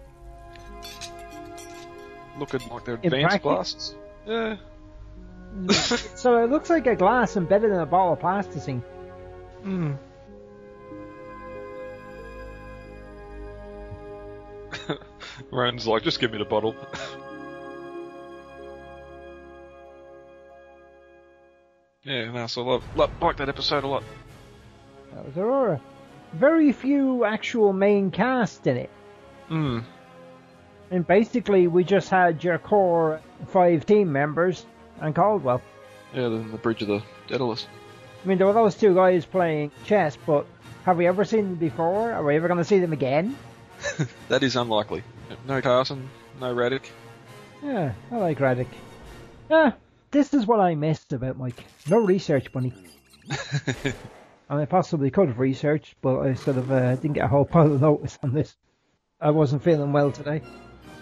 looking 2.39 2.67
like 2.69 2.83
they're 2.83 2.95
advanced 2.95 3.43
glasses. 3.43 3.93
Yeah. 4.25 4.55
so 5.69 6.43
it 6.43 6.49
looks 6.49 6.71
like 6.71 6.87
a 6.87 6.95
glass 6.95 7.37
embedded 7.37 7.69
in 7.69 7.77
a 7.77 7.85
ball 7.85 8.13
of 8.13 8.19
plasticine. 8.19 8.79
Hmm. 9.61 9.93
Ron's 15.51 15.85
like, 15.85 16.01
just 16.01 16.19
give 16.19 16.31
me 16.31 16.39
the 16.39 16.45
bottle. 16.45 16.75
yeah, 22.03 22.31
no, 22.31 22.47
so 22.47 22.63
I 22.63 22.65
love, 22.71 22.83
love, 22.95 23.11
like 23.21 23.37
that 23.37 23.49
episode 23.49 23.83
a 23.83 23.87
lot. 23.87 24.03
Was 25.25 25.37
Aurora. 25.37 25.81
Very 26.33 26.71
few 26.71 27.25
actual 27.25 27.73
main 27.73 28.11
cast 28.11 28.65
in 28.67 28.77
it. 28.77 28.89
Hmm. 29.47 29.79
And 30.91 31.05
basically, 31.05 31.67
we 31.67 31.83
just 31.83 32.09
had 32.09 32.43
your 32.43 32.57
core 32.57 33.21
five 33.47 33.85
team 33.85 34.11
members 34.11 34.65
and 34.99 35.15
Caldwell. 35.15 35.61
Yeah, 36.13 36.29
the, 36.29 36.37
the 36.37 36.57
Bridge 36.57 36.81
of 36.81 36.87
the 36.87 37.03
Daedalus. 37.27 37.67
I 38.23 38.27
mean, 38.27 38.37
there 38.37 38.47
were 38.47 38.53
those 38.53 38.75
two 38.75 38.93
guys 38.93 39.25
playing 39.25 39.71
chess, 39.85 40.17
but 40.25 40.45
have 40.85 40.97
we 40.97 41.07
ever 41.07 41.25
seen 41.25 41.45
them 41.45 41.55
before? 41.55 42.11
Are 42.11 42.23
we 42.23 42.35
ever 42.35 42.47
going 42.47 42.59
to 42.59 42.63
see 42.63 42.79
them 42.79 42.93
again? 42.93 43.35
That 44.29 44.43
is 44.43 44.55
unlikely. 44.55 45.03
No 45.47 45.61
Carson, 45.61 46.09
no 46.39 46.55
Radek. 46.55 46.85
Yeah, 47.61 47.93
I 48.11 48.15
like 48.15 48.39
Radek. 48.39 48.67
Yeah, 49.49 49.73
this 50.11 50.33
is 50.33 50.47
what 50.47 50.59
I 50.59 50.75
missed 50.75 51.11
about 51.11 51.37
Mike. 51.37 51.63
No 51.89 51.97
research 51.97 52.53
money. 52.53 52.73
and 54.49 54.59
I 54.59 54.65
possibly 54.65 55.09
could 55.11 55.27
have 55.29 55.39
researched, 55.39 55.95
but 56.01 56.19
I 56.19 56.33
sort 56.33 56.57
of 56.57 56.71
uh, 56.71 56.95
didn't 56.95 57.13
get 57.13 57.25
a 57.25 57.29
whole 57.29 57.45
pile 57.53 57.71
of 57.73 57.81
notice 57.81 58.17
on 58.23 58.33
this. 58.33 58.55
I 59.21 59.29
wasn't 59.31 59.63
feeling 59.63 59.93
well 59.93 60.11
today. 60.11 60.41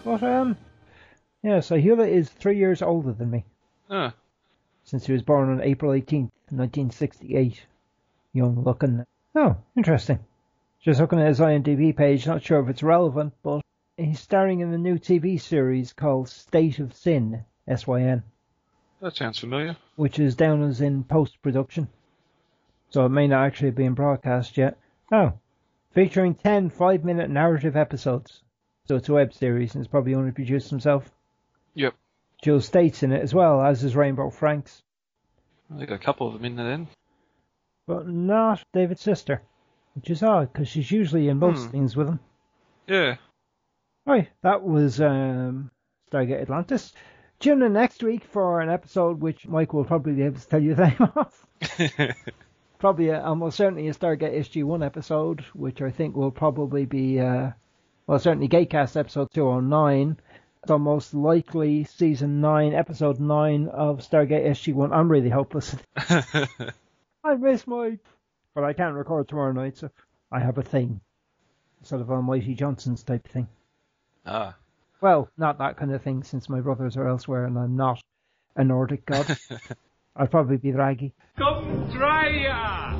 But, 0.04 0.24
um, 0.24 0.58
yeah, 1.44 1.60
so 1.60 1.78
Hewlett 1.78 2.10
is 2.12 2.30
three 2.30 2.58
years 2.58 2.82
older 2.82 3.14
than 3.14 3.32
me, 3.32 3.46
Ah, 3.90 4.14
since 4.84 5.06
he 5.06 5.14
was 5.14 5.22
born 5.24 5.50
on 5.50 5.62
April 5.62 5.92
18th, 5.92 6.32
1968. 6.50 7.62
Young 8.34 8.64
looking. 8.64 9.06
Oh, 9.36 9.58
interesting. 9.76 10.20
Just 10.82 11.00
looking 11.00 11.20
at 11.20 11.28
his 11.28 11.40
IMDb 11.40 11.96
page, 11.96 12.26
not 12.26 12.42
sure 12.44 12.60
if 12.62 12.70
it's 12.70 12.82
relevant, 12.84 13.34
but 13.44 13.62
he's 13.98 14.20
starring 14.20 14.62
in 14.62 14.74
a 14.74 14.78
new 14.78 14.98
TV 14.98 15.40
series 15.40 15.94
called 15.94 16.30
State 16.30 16.80
of 16.80 16.94
Syn, 16.96 17.44
S-Y-N, 17.68 18.24
that 19.02 19.16
sounds 19.16 19.38
familiar. 19.40 19.76
which 19.96 20.18
is 20.20 20.36
down 20.36 20.64
as 20.64 20.82
in 20.82 21.04
post-production. 21.04 21.88
So 22.92 23.06
it 23.06 23.10
may 23.10 23.28
not 23.28 23.46
actually 23.46 23.70
have 23.70 23.76
been 23.76 23.94
broadcast 23.94 24.58
yet. 24.58 24.78
Oh, 25.12 25.34
featuring 25.94 26.36
10 26.36 26.70
five-minute 26.70 27.30
narrative 27.30 27.76
episodes. 27.76 28.42
So 28.88 28.96
it's 28.98 29.10
a 29.10 29.14
web 29.14 29.34
series 29.34 29.74
and 29.76 29.84
it's 29.84 29.90
probably 29.92 30.14
only 30.16 30.32
produced 30.32 30.70
himself. 30.70 31.10
Yep. 31.76 31.96
Jewel 32.44 32.62
Staite's 32.62 33.04
in 33.04 33.12
it 33.12 33.22
as 33.22 33.34
well, 33.34 33.62
as 33.62 33.84
is 33.84 33.96
Rainbow 33.96 34.30
Francks, 34.30 34.82
I 35.80 35.86
got 35.86 35.96
a 35.96 36.00
couple 36.00 36.28
of 36.28 36.34
them 36.34 36.44
in 36.46 36.56
there 36.56 36.66
then. 36.68 36.88
but 37.88 38.08
not 38.08 38.64
David's 38.74 39.02
sister, 39.02 39.42
which 39.96 40.10
is 40.10 40.22
odd 40.24 40.52
because 40.52 40.68
she's 40.68 40.92
usually 40.92 41.30
in 41.30 41.38
most 41.40 41.66
Hmm. 41.66 41.72
things 41.72 41.96
with 41.96 42.10
him. 42.10 42.20
Yeah. 42.88 43.16
Right, 44.06 44.28
that 44.42 44.64
was 44.64 45.00
um, 45.00 45.70
Stargate 46.12 46.42
Atlantis. 46.42 46.94
Tune 47.40 47.62
in 47.62 47.74
next 47.74 48.04
week 48.04 48.24
for 48.26 48.60
an 48.60 48.70
episode 48.70 49.22
which 49.22 49.48
Mike 49.48 49.72
will 49.74 49.86
probably 49.86 50.14
be 50.14 50.24
able 50.24 50.40
to 50.40 50.48
tell 50.48 50.62
you 50.62 50.76
the 50.76 50.88
name 50.88 51.12
of. 51.16 51.46
probably 52.82 53.10
a, 53.10 53.24
almost 53.24 53.56
certainly 53.56 53.88
a 53.88 53.94
Stargate 53.94 54.38
SG1 54.40 54.84
episode, 54.86 55.42
which 55.54 55.82
I 55.82 55.92
think 55.92 56.16
will 56.16 56.32
probably 56.32 56.86
be, 56.86 57.20
uh, 57.20 57.52
well, 58.08 58.20
certainly 58.20 58.50
Gatecast 58.50 58.98
episode 58.98 59.30
209. 59.32 60.18
So 60.68 60.78
most 60.78 61.14
likely 61.14 61.86
season 61.86 62.42
9, 62.42 62.74
episode 62.74 63.20
9 63.20 63.68
of 63.70 64.00
Stargate 64.00 64.48
SG1. 64.48 64.92
I'm 64.92 65.10
really 65.10 65.30
hopeless. 65.30 65.76
I 65.96 67.36
miss 67.40 67.66
Mike. 67.66 68.00
But 68.54 68.66
I 68.66 68.74
can't 68.74 68.96
record 68.96 69.30
tomorrow 69.30 69.54
night, 69.54 69.78
so 69.78 69.90
I 70.30 70.40
have 70.40 70.58
a 70.58 70.64
thing. 70.64 71.00
Sort 71.84 72.02
of 72.02 72.12
Almighty 72.12 72.54
Johnson's 72.54 73.04
type 73.04 73.28
thing. 73.28 73.48
ah. 74.26 74.56
Well, 75.00 75.30
not 75.38 75.58
that 75.60 75.78
kind 75.78 75.94
of 75.94 76.02
thing, 76.04 76.24
since 76.24 76.50
my 76.50 76.60
brothers 76.60 76.98
are 76.98 77.08
elsewhere 77.08 77.46
and 77.46 77.58
I'm 77.58 77.76
not 77.76 78.02
a 78.56 78.64
Nordic 78.64 79.06
god. 79.06 79.38
I'd 80.16 80.32
probably 80.32 80.58
be 80.58 80.72
Draghi. 80.72 81.12
Come 81.38 81.90
try 81.92 82.28
ya! 82.30 82.98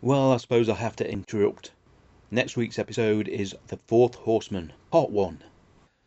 Well, 0.00 0.32
I 0.32 0.36
suppose 0.38 0.68
I'll 0.68 0.74
have 0.74 0.96
to 0.96 1.10
interrupt. 1.10 1.70
Next 2.30 2.56
week's 2.56 2.78
episode 2.78 3.28
is 3.28 3.54
The 3.68 3.76
Fourth 3.86 4.14
Horseman, 4.16 4.72
Part 4.90 5.10
1. 5.10 5.42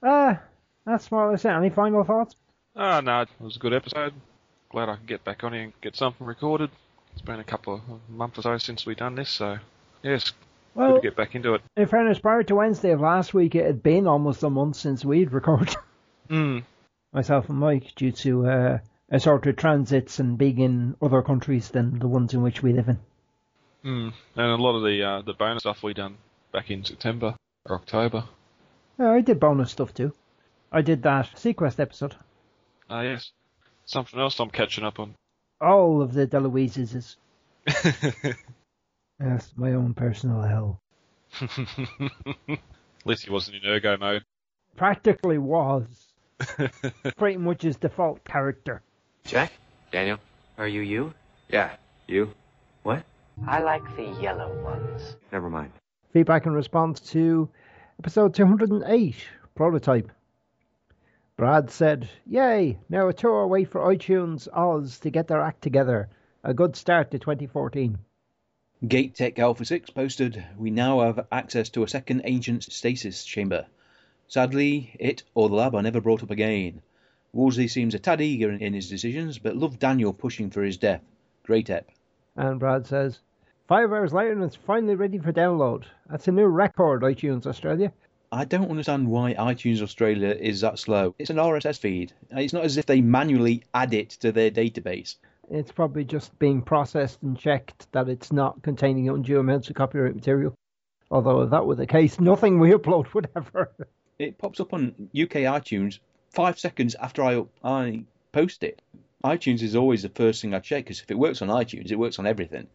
Ah, 0.03 0.39
that's 0.85 1.11
more 1.11 1.27
or 1.27 1.31
less 1.31 1.45
it. 1.45 1.49
Any 1.49 1.69
final 1.69 2.03
thoughts? 2.03 2.35
Ah, 2.75 3.01
no, 3.01 3.21
it 3.21 3.29
was 3.39 3.55
a 3.55 3.59
good 3.59 3.73
episode. 3.73 4.13
Glad 4.69 4.89
I 4.89 4.95
can 4.97 5.05
get 5.05 5.23
back 5.23 5.43
on 5.43 5.53
here 5.53 5.63
and 5.63 5.73
get 5.81 5.95
something 5.95 6.27
recorded. 6.27 6.69
It's 7.13 7.21
been 7.21 7.39
a 7.39 7.43
couple 7.43 7.75
of 7.75 7.81
months 8.09 8.37
or 8.39 8.41
so 8.43 8.57
since 8.57 8.85
we've 8.85 8.97
done 8.97 9.15
this, 9.15 9.29
so 9.29 9.57
yes, 10.03 10.33
Well- 10.75 10.93
good 10.93 11.01
to 11.01 11.07
get 11.09 11.15
back 11.17 11.35
into 11.35 11.53
it. 11.53 11.61
In 11.75 11.87
fairness, 11.87 12.19
prior 12.19 12.43
to 12.43 12.55
Wednesday 12.55 12.91
of 12.91 12.99
last 13.01 13.33
week, 13.33 13.55
it 13.55 13.65
had 13.65 13.81
been 13.81 14.05
almost 14.07 14.43
a 14.43 14.49
month 14.49 14.75
since 14.75 15.05
we'd 15.05 15.31
recorded. 15.31 15.75
Hmm. 16.29 16.59
Myself 17.13 17.47
and 17.49 17.57
Mike, 17.57 17.95
due 17.95 18.11
to 18.11 18.47
uh, 18.47 18.79
assorted 19.09 19.57
transits 19.57 20.19
and 20.19 20.37
being 20.37 20.59
in 20.59 20.95
other 21.01 21.21
countries 21.21 21.69
than 21.69 21.99
the 21.99 22.07
ones 22.07 22.33
in 22.33 22.41
which 22.41 22.61
we 22.61 22.73
live 22.73 22.89
in. 22.89 22.99
Hmm. 23.83 24.09
And 24.35 24.51
a 24.51 24.55
lot 24.55 24.75
of 24.75 24.83
the 24.83 25.03
uh, 25.03 25.21
the 25.21 25.33
bonus 25.33 25.63
stuff 25.63 25.83
we 25.83 25.93
done 25.93 26.17
back 26.51 26.71
in 26.71 26.83
September 26.83 27.35
or 27.65 27.75
October. 27.75 28.25
Yeah, 28.99 29.11
I 29.11 29.21
did 29.21 29.39
bonus 29.39 29.71
stuff 29.71 29.93
too. 29.93 30.13
I 30.71 30.81
did 30.81 31.03
that 31.03 31.27
seaQuest 31.35 31.79
episode. 31.79 32.15
Ah, 32.89 33.01
yes. 33.01 33.31
Something 33.85 34.19
else 34.19 34.39
I'm 34.39 34.49
catching 34.49 34.83
up 34.83 34.99
on. 34.99 35.15
All 35.61 36.01
of 36.01 36.13
the 36.13 36.27
Deloises 36.27 36.95
is. 36.95 37.15
Yes, 39.19 39.51
my 39.55 39.73
own 39.73 39.93
personal 39.95 40.41
hell. 40.43 40.79
At 41.41 42.59
least 43.05 43.25
he 43.25 43.31
wasn't 43.31 43.57
in 43.57 43.69
ergo 43.69 43.97
mode. 43.97 44.23
Practically 44.75 45.39
was. 45.39 46.13
Pretty 47.17 47.37
much 47.37 47.63
his 47.63 47.77
default 47.77 48.23
character. 48.23 48.83
Jack? 49.27 49.51
Daniel? 49.91 50.19
Are 50.57 50.69
you 50.69 50.79
you? 50.79 51.13
Yeah, 51.49 51.75
you. 52.07 52.33
What? 52.83 53.03
I 53.45 53.61
like 53.61 53.83
the 53.97 54.05
yellow 54.21 54.63
ones. 54.63 55.17
Never 55.33 55.49
mind. 55.49 55.73
Feedback 56.13 56.45
in 56.45 56.53
response 56.53 57.01
to 57.11 57.49
episode 57.99 58.33
208, 58.33 59.15
Prototype. 59.53 60.09
Brad 61.35 61.69
said, 61.69 62.09
Yay! 62.25 62.79
Now 62.87 63.09
a 63.09 63.13
tour 63.13 63.41
away 63.41 63.65
for 63.65 63.81
iTunes 63.81 64.47
Oz 64.53 64.99
to 64.99 65.09
get 65.09 65.27
their 65.27 65.41
act 65.41 65.61
together. 65.61 66.07
A 66.45 66.53
good 66.53 66.77
start 66.77 67.11
to 67.11 67.19
2014. 67.19 67.97
Gate 68.87 69.13
Tech 69.13 69.37
Alpha 69.39 69.65
6 69.65 69.89
posted, 69.89 70.41
We 70.57 70.71
now 70.71 71.01
have 71.01 71.27
access 71.33 71.67
to 71.71 71.83
a 71.83 71.89
second 71.89 72.21
ancient 72.23 72.63
stasis 72.63 73.25
chamber. 73.25 73.65
Sadly, 74.29 74.95
it 74.97 75.23
or 75.35 75.49
the 75.49 75.55
lab 75.55 75.75
are 75.75 75.81
never 75.81 75.99
brought 75.99 76.23
up 76.23 76.31
again. 76.31 76.81
Wolsey 77.37 77.67
seems 77.67 77.93
a 77.93 77.99
tad 77.99 78.19
eager 78.19 78.51
in 78.51 78.73
his 78.73 78.89
decisions, 78.89 79.37
but 79.37 79.55
loved 79.55 79.77
Daniel 79.77 80.11
pushing 80.11 80.49
for 80.49 80.63
his 80.63 80.75
death. 80.75 81.03
Great 81.43 81.69
ep. 81.69 81.87
And 82.35 82.59
Brad 82.59 82.87
says, 82.87 83.19
Five 83.67 83.91
hours 83.91 84.11
later 84.11 84.31
and 84.31 84.43
it's 84.43 84.55
finally 84.55 84.95
ready 84.95 85.19
for 85.19 85.31
download. 85.31 85.83
That's 86.09 86.27
a 86.27 86.31
new 86.31 86.47
record, 86.47 87.03
iTunes 87.03 87.45
Australia. 87.45 87.93
I 88.31 88.43
don't 88.43 88.71
understand 88.71 89.07
why 89.07 89.35
iTunes 89.35 89.83
Australia 89.83 90.29
is 90.29 90.61
that 90.61 90.79
slow. 90.79 91.13
It's 91.19 91.29
an 91.29 91.35
RSS 91.35 91.77
feed. 91.77 92.11
It's 92.31 92.53
not 92.53 92.63
as 92.63 92.75
if 92.75 92.87
they 92.87 93.01
manually 93.01 93.63
add 93.71 93.93
it 93.93 94.09
to 94.21 94.31
their 94.31 94.49
database. 94.49 95.17
It's 95.51 95.71
probably 95.71 96.05
just 96.05 96.39
being 96.39 96.63
processed 96.63 97.21
and 97.21 97.37
checked 97.37 97.91
that 97.91 98.09
it's 98.09 98.31
not 98.31 98.63
containing 98.63 99.09
undue 99.09 99.39
amounts 99.39 99.69
of 99.69 99.75
copyright 99.75 100.15
material. 100.15 100.55
Although 101.11 101.43
if 101.43 101.51
that 101.51 101.67
were 101.67 101.75
the 101.75 101.85
case, 101.85 102.19
nothing 102.19 102.57
we 102.57 102.71
upload 102.71 103.13
would 103.13 103.29
ever. 103.35 103.71
It 104.17 104.39
pops 104.39 104.59
up 104.59 104.73
on 104.73 104.87
UK 105.13 105.45
iTunes 105.45 105.99
five 106.31 106.59
seconds 106.59 106.95
after 106.95 107.23
I 107.23 107.43
I 107.63 108.03
post 108.31 108.63
it. 108.63 108.81
iTunes 109.23 109.61
is 109.61 109.75
always 109.75 110.03
the 110.03 110.09
first 110.09 110.41
thing 110.41 110.53
I 110.53 110.59
check 110.59 110.85
because 110.85 111.01
if 111.01 111.09
it 111.11 111.17
works 111.17 111.41
on 111.41 111.47
iTunes, 111.49 111.91
it 111.91 111.99
works 111.99 112.19
on 112.19 112.27
everything. 112.27 112.67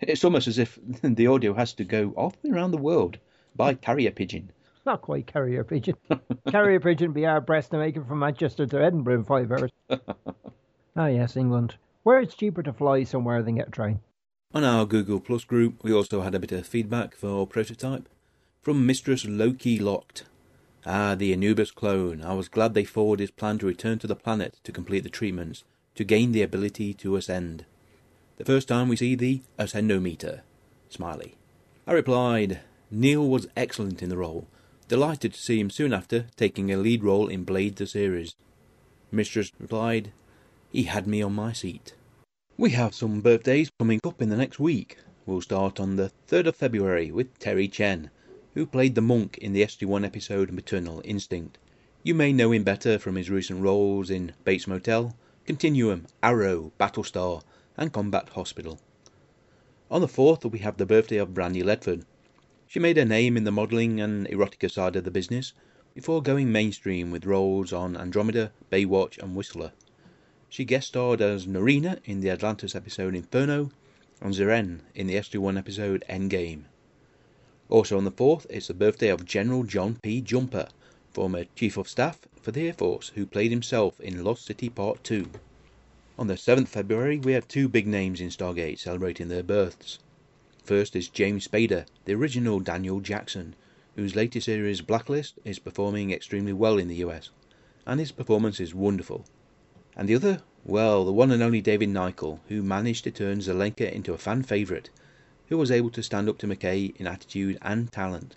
It's 0.00 0.24
almost 0.24 0.48
as 0.48 0.58
if 0.58 0.78
the 1.02 1.26
audio 1.26 1.54
has 1.54 1.72
to 1.74 1.84
go 1.84 2.12
off 2.16 2.36
around 2.44 2.72
the 2.72 2.78
world 2.78 3.18
by 3.56 3.74
carrier 3.74 4.10
pigeon. 4.10 4.50
Not 4.84 5.02
quite 5.02 5.26
carrier 5.26 5.64
pigeon. 5.64 5.96
carrier 6.50 6.80
pigeon 6.80 7.12
be 7.12 7.24
our 7.24 7.40
breast 7.40 7.70
to 7.70 7.78
make 7.78 7.96
it 7.96 8.06
from 8.06 8.18
Manchester 8.18 8.66
to 8.66 8.82
Edinburgh 8.82 9.14
in 9.14 9.24
five 9.24 9.52
hours. 9.52 9.70
Ah, 10.94 11.06
yes, 11.06 11.38
England. 11.38 11.76
Where 12.02 12.20
it's 12.20 12.34
cheaper 12.34 12.62
to 12.62 12.72
fly 12.72 13.04
somewhere 13.04 13.42
than 13.42 13.54
get 13.54 13.68
a 13.68 13.70
train. 13.70 14.00
On 14.52 14.62
our 14.62 14.84
Google 14.84 15.20
Plus 15.20 15.44
group, 15.44 15.82
we 15.82 15.90
also 15.90 16.20
had 16.20 16.34
a 16.34 16.38
bit 16.38 16.52
of 16.52 16.66
feedback 16.66 17.14
for 17.16 17.30
our 17.30 17.46
Prototype 17.46 18.10
from 18.60 18.84
Mistress 18.84 19.24
Loki 19.24 19.78
Locked. 19.78 20.24
Ah, 20.84 21.14
the 21.14 21.32
Anubis 21.32 21.70
clone. 21.70 22.22
I 22.22 22.34
was 22.34 22.48
glad 22.48 22.74
they 22.74 22.84
forwarded 22.84 23.22
his 23.22 23.30
plan 23.30 23.58
to 23.58 23.66
return 23.66 23.98
to 24.00 24.06
the 24.06 24.16
planet 24.16 24.58
to 24.64 24.72
complete 24.72 25.04
the 25.04 25.08
treatments, 25.08 25.62
to 25.94 26.04
gain 26.04 26.32
the 26.32 26.42
ability 26.42 26.92
to 26.94 27.16
ascend. 27.16 27.64
The 28.38 28.44
first 28.44 28.66
time 28.66 28.88
we 28.88 28.96
see 28.96 29.14
the 29.14 29.42
ascendometer. 29.58 30.40
Smiley. 30.88 31.36
I 31.86 31.92
replied, 31.92 32.60
Neil 32.90 33.28
was 33.28 33.48
excellent 33.56 34.02
in 34.02 34.08
the 34.08 34.16
role. 34.16 34.48
Delighted 34.88 35.34
to 35.34 35.40
see 35.40 35.60
him 35.60 35.70
soon 35.70 35.92
after 35.92 36.26
taking 36.36 36.72
a 36.72 36.76
lead 36.76 37.04
role 37.04 37.28
in 37.28 37.44
Blade 37.44 37.76
the 37.76 37.86
series. 37.86 38.34
Mistress 39.12 39.52
replied, 39.58 40.12
He 40.70 40.84
had 40.84 41.06
me 41.06 41.22
on 41.22 41.32
my 41.32 41.52
seat. 41.52 41.94
We 42.58 42.70
have 42.70 42.94
some 42.94 43.20
birthdays 43.20 43.70
coming 43.78 44.00
up 44.04 44.20
in 44.20 44.28
the 44.28 44.36
next 44.36 44.58
week. 44.58 44.98
We'll 45.24 45.40
start 45.40 45.78
on 45.78 45.96
the 45.96 46.10
3rd 46.28 46.48
of 46.48 46.56
February 46.56 47.12
with 47.12 47.38
Terry 47.38 47.68
Chen, 47.68 48.10
who 48.54 48.66
played 48.66 48.94
the 48.94 49.00
monk 49.00 49.38
in 49.38 49.52
the 49.52 49.62
SG1 49.62 50.04
episode 50.04 50.52
Maternal 50.52 51.00
Instinct. 51.04 51.58
You 52.02 52.14
may 52.14 52.32
know 52.32 52.52
him 52.52 52.64
better 52.64 52.98
from 52.98 53.16
his 53.16 53.30
recent 53.30 53.62
roles 53.62 54.10
in 54.10 54.32
Bates 54.44 54.66
Motel, 54.66 55.16
Continuum, 55.46 56.06
Arrow, 56.22 56.72
Battlestar, 56.78 57.42
and 57.76 57.92
Combat 57.92 58.28
Hospital. 58.30 58.78
On 59.90 60.00
the 60.00 60.06
4th, 60.06 60.50
we 60.50 60.58
have 60.58 60.76
the 60.76 60.84
birthday 60.84 61.16
of 61.16 61.32
Brandy 61.32 61.62
Ledford. 61.62 62.04
She 62.66 62.78
made 62.78 62.98
her 62.98 63.04
name 63.04 63.36
in 63.36 63.44
the 63.44 63.50
modelling 63.50 64.00
and 64.00 64.26
erotica 64.28 64.70
side 64.70 64.96
of 64.96 65.04
the 65.04 65.10
business 65.10 65.54
before 65.94 66.22
going 66.22 66.52
mainstream 66.52 67.10
with 67.10 67.26
roles 67.26 67.72
on 67.72 67.96
Andromeda, 67.96 68.52
Baywatch, 68.70 69.18
and 69.22 69.34
Whistler. 69.34 69.72
She 70.50 70.66
guest 70.66 70.88
starred 70.88 71.22
as 71.22 71.46
Narina 71.46 72.00
in 72.04 72.20
the 72.20 72.30
Atlantis 72.30 72.74
episode 72.74 73.14
Inferno 73.14 73.70
and 74.20 74.34
Zeren 74.34 74.80
in 74.94 75.06
the 75.06 75.14
SG1 75.14 75.56
episode 75.56 76.04
Endgame. 76.08 76.64
Also 77.68 77.96
on 77.96 78.04
the 78.04 78.10
4th, 78.10 78.46
it's 78.50 78.66
the 78.66 78.74
birthday 78.74 79.08
of 79.08 79.24
General 79.24 79.62
John 79.62 79.98
P. 80.02 80.20
Jumper, 80.20 80.68
former 81.12 81.44
Chief 81.54 81.76
of 81.76 81.88
Staff 81.88 82.20
for 82.40 82.50
the 82.50 82.66
Air 82.66 82.72
Force, 82.72 83.12
who 83.14 83.24
played 83.24 83.50
himself 83.50 84.00
in 84.00 84.24
Lost 84.24 84.44
City 84.44 84.68
Part 84.68 85.04
2. 85.04 85.30
On 86.18 86.26
the 86.26 86.34
7th 86.34 86.68
February, 86.68 87.18
we 87.18 87.32
have 87.32 87.48
two 87.48 87.68
big 87.68 87.86
names 87.86 88.20
in 88.20 88.28
Stargate 88.28 88.78
celebrating 88.78 89.28
their 89.28 89.42
births. 89.42 89.98
First 90.64 90.94
is 90.94 91.08
James 91.08 91.48
Spader, 91.48 91.86
the 92.04 92.14
original 92.14 92.60
Daniel 92.60 93.00
Jackson, 93.00 93.54
whose 93.96 94.16
latest 94.16 94.46
series 94.46 94.80
Blacklist 94.80 95.38
is 95.44 95.58
performing 95.58 96.10
extremely 96.10 96.52
well 96.52 96.78
in 96.78 96.88
the 96.88 96.96
US, 96.96 97.30
and 97.86 98.00
his 98.00 98.12
performance 98.12 98.60
is 98.60 98.74
wonderful. 98.74 99.24
And 99.96 100.08
the 100.08 100.14
other, 100.14 100.42
well, 100.64 101.04
the 101.04 101.12
one 101.12 101.30
and 101.30 101.42
only 101.42 101.60
David 101.60 101.90
Nykl, 101.90 102.40
who 102.48 102.62
managed 102.62 103.04
to 103.04 103.10
turn 103.10 103.40
Zelenka 103.40 103.92
into 103.92 104.14
a 104.14 104.18
fan 104.18 104.42
favourite, 104.42 104.90
who 105.52 105.58
was 105.58 105.70
able 105.70 105.90
to 105.90 106.02
stand 106.02 106.30
up 106.30 106.38
to 106.38 106.46
McKay 106.46 106.96
in 106.96 107.06
attitude 107.06 107.58
and 107.60 107.92
talent. 107.92 108.36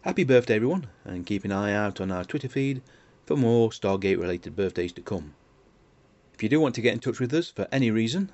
Happy 0.00 0.24
birthday, 0.24 0.56
everyone, 0.56 0.88
and 1.04 1.24
keep 1.24 1.44
an 1.44 1.52
eye 1.52 1.72
out 1.72 2.00
on 2.00 2.10
our 2.10 2.24
Twitter 2.24 2.48
feed 2.48 2.82
for 3.24 3.36
more 3.36 3.70
Stargate 3.70 4.18
related 4.18 4.56
birthdays 4.56 4.90
to 4.90 5.00
come. 5.00 5.34
If 6.34 6.42
you 6.42 6.48
do 6.48 6.58
want 6.58 6.74
to 6.74 6.80
get 6.80 6.94
in 6.94 6.98
touch 6.98 7.20
with 7.20 7.32
us 7.32 7.48
for 7.48 7.68
any 7.70 7.92
reason, 7.92 8.32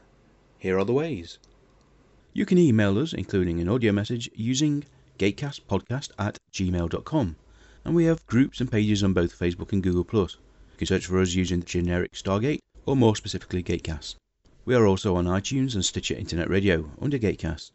here 0.59 0.79
are 0.79 0.87
the 0.87 0.95
ways. 0.95 1.37
You 2.33 2.47
can 2.47 2.57
email 2.57 2.99
us, 2.99 3.13
including 3.13 3.61
an 3.61 3.69
audio 3.69 3.93
message, 3.93 4.31
using 4.35 4.85
gatecastpodcast 5.19 6.13
at 6.19 6.39
gmail.com, 6.55 7.37
and 7.85 7.95
we 7.95 8.07
have 8.07 8.27
groups 8.27 8.59
and 8.63 8.73
pages 8.73 9.05
on 9.05 9.13
both 9.13 9.39
Facebook 9.39 9.75
and 9.75 9.83
Google. 9.83 10.07
You 10.23 10.79
can 10.79 10.87
search 10.87 11.05
for 11.05 11.21
us 11.21 11.35
using 11.35 11.61
the 11.61 11.67
generic 11.67 12.13
Stargate, 12.13 12.61
or 12.87 12.97
more 12.97 13.17
specifically 13.17 13.63
Gatecast. 13.63 14.15
We 14.65 14.75
are 14.75 14.87
also 14.87 15.15
on 15.17 15.27
iTunes 15.27 15.75
and 15.75 15.85
Stitcher 15.85 16.15
Internet 16.15 16.49
Radio 16.49 16.91
under 17.03 17.19
Gatecast, 17.19 17.71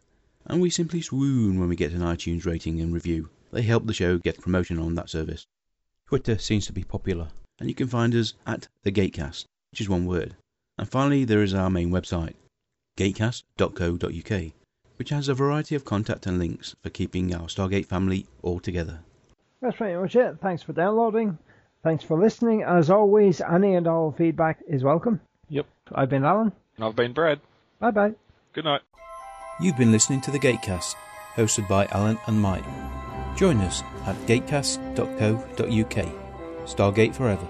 and 0.45 0.61
we 0.61 0.69
simply 0.69 1.01
swoon 1.01 1.59
when 1.59 1.69
we 1.69 1.75
get 1.75 1.91
an 1.93 2.01
iTunes 2.01 2.45
rating 2.45 2.81
and 2.81 2.93
review. 2.93 3.29
They 3.51 3.61
help 3.61 3.85
the 3.85 3.93
show 3.93 4.17
get 4.17 4.41
promotion 4.41 4.79
on 4.79 4.95
that 4.95 5.09
service. 5.09 5.45
Twitter 6.07 6.37
seems 6.37 6.65
to 6.67 6.73
be 6.73 6.83
popular, 6.83 7.29
and 7.59 7.69
you 7.69 7.75
can 7.75 7.87
find 7.87 8.13
us 8.15 8.33
at 8.45 8.67
the 8.83 8.91
Gatecast, 8.91 9.45
which 9.71 9.81
is 9.81 9.89
one 9.89 10.05
word. 10.05 10.35
And 10.77 10.89
finally, 10.89 11.23
there 11.25 11.43
is 11.43 11.53
our 11.53 11.69
main 11.69 11.91
website, 11.91 12.33
gatecast.co.uk, 12.97 14.51
which 14.97 15.09
has 15.09 15.27
a 15.27 15.33
variety 15.33 15.75
of 15.75 15.85
contact 15.85 16.25
and 16.25 16.39
links 16.39 16.75
for 16.81 16.89
keeping 16.89 17.33
our 17.33 17.47
Stargate 17.47 17.85
family 17.85 18.25
all 18.41 18.59
together. 18.59 18.99
That's 19.61 19.77
pretty 19.77 19.95
much 19.95 20.15
it. 20.15 20.37
Thanks 20.41 20.63
for 20.63 20.73
downloading. 20.73 21.37
Thanks 21.83 22.03
for 22.03 22.19
listening. 22.19 22.63
As 22.63 22.89
always, 22.89 23.41
any 23.41 23.75
and 23.75 23.87
all 23.87 24.11
feedback 24.11 24.59
is 24.67 24.83
welcome. 24.83 25.19
Yep. 25.49 25.67
I've 25.93 26.09
been 26.09 26.23
Alan. 26.25 26.51
And 26.77 26.85
I've 26.85 26.95
been 26.95 27.13
Brad. 27.13 27.39
Bye 27.79 27.91
bye. 27.91 28.13
Good 28.53 28.65
night. 28.65 28.81
You've 29.64 29.78
been 29.78 29.93
listening 29.93 30.20
to 30.22 30.32
the 30.32 30.39
Gatecast, 30.39 30.95
hosted 31.38 31.70
by 31.70 31.86
Alan 31.93 32.20
and 32.28 32.38
Mike. 32.38 32.66
Join 33.38 33.61
us 33.61 33.82
at 34.05 34.18
gatecast.co.uk. 34.28 36.07
Stargate 36.66 37.16
Forever. 37.16 37.47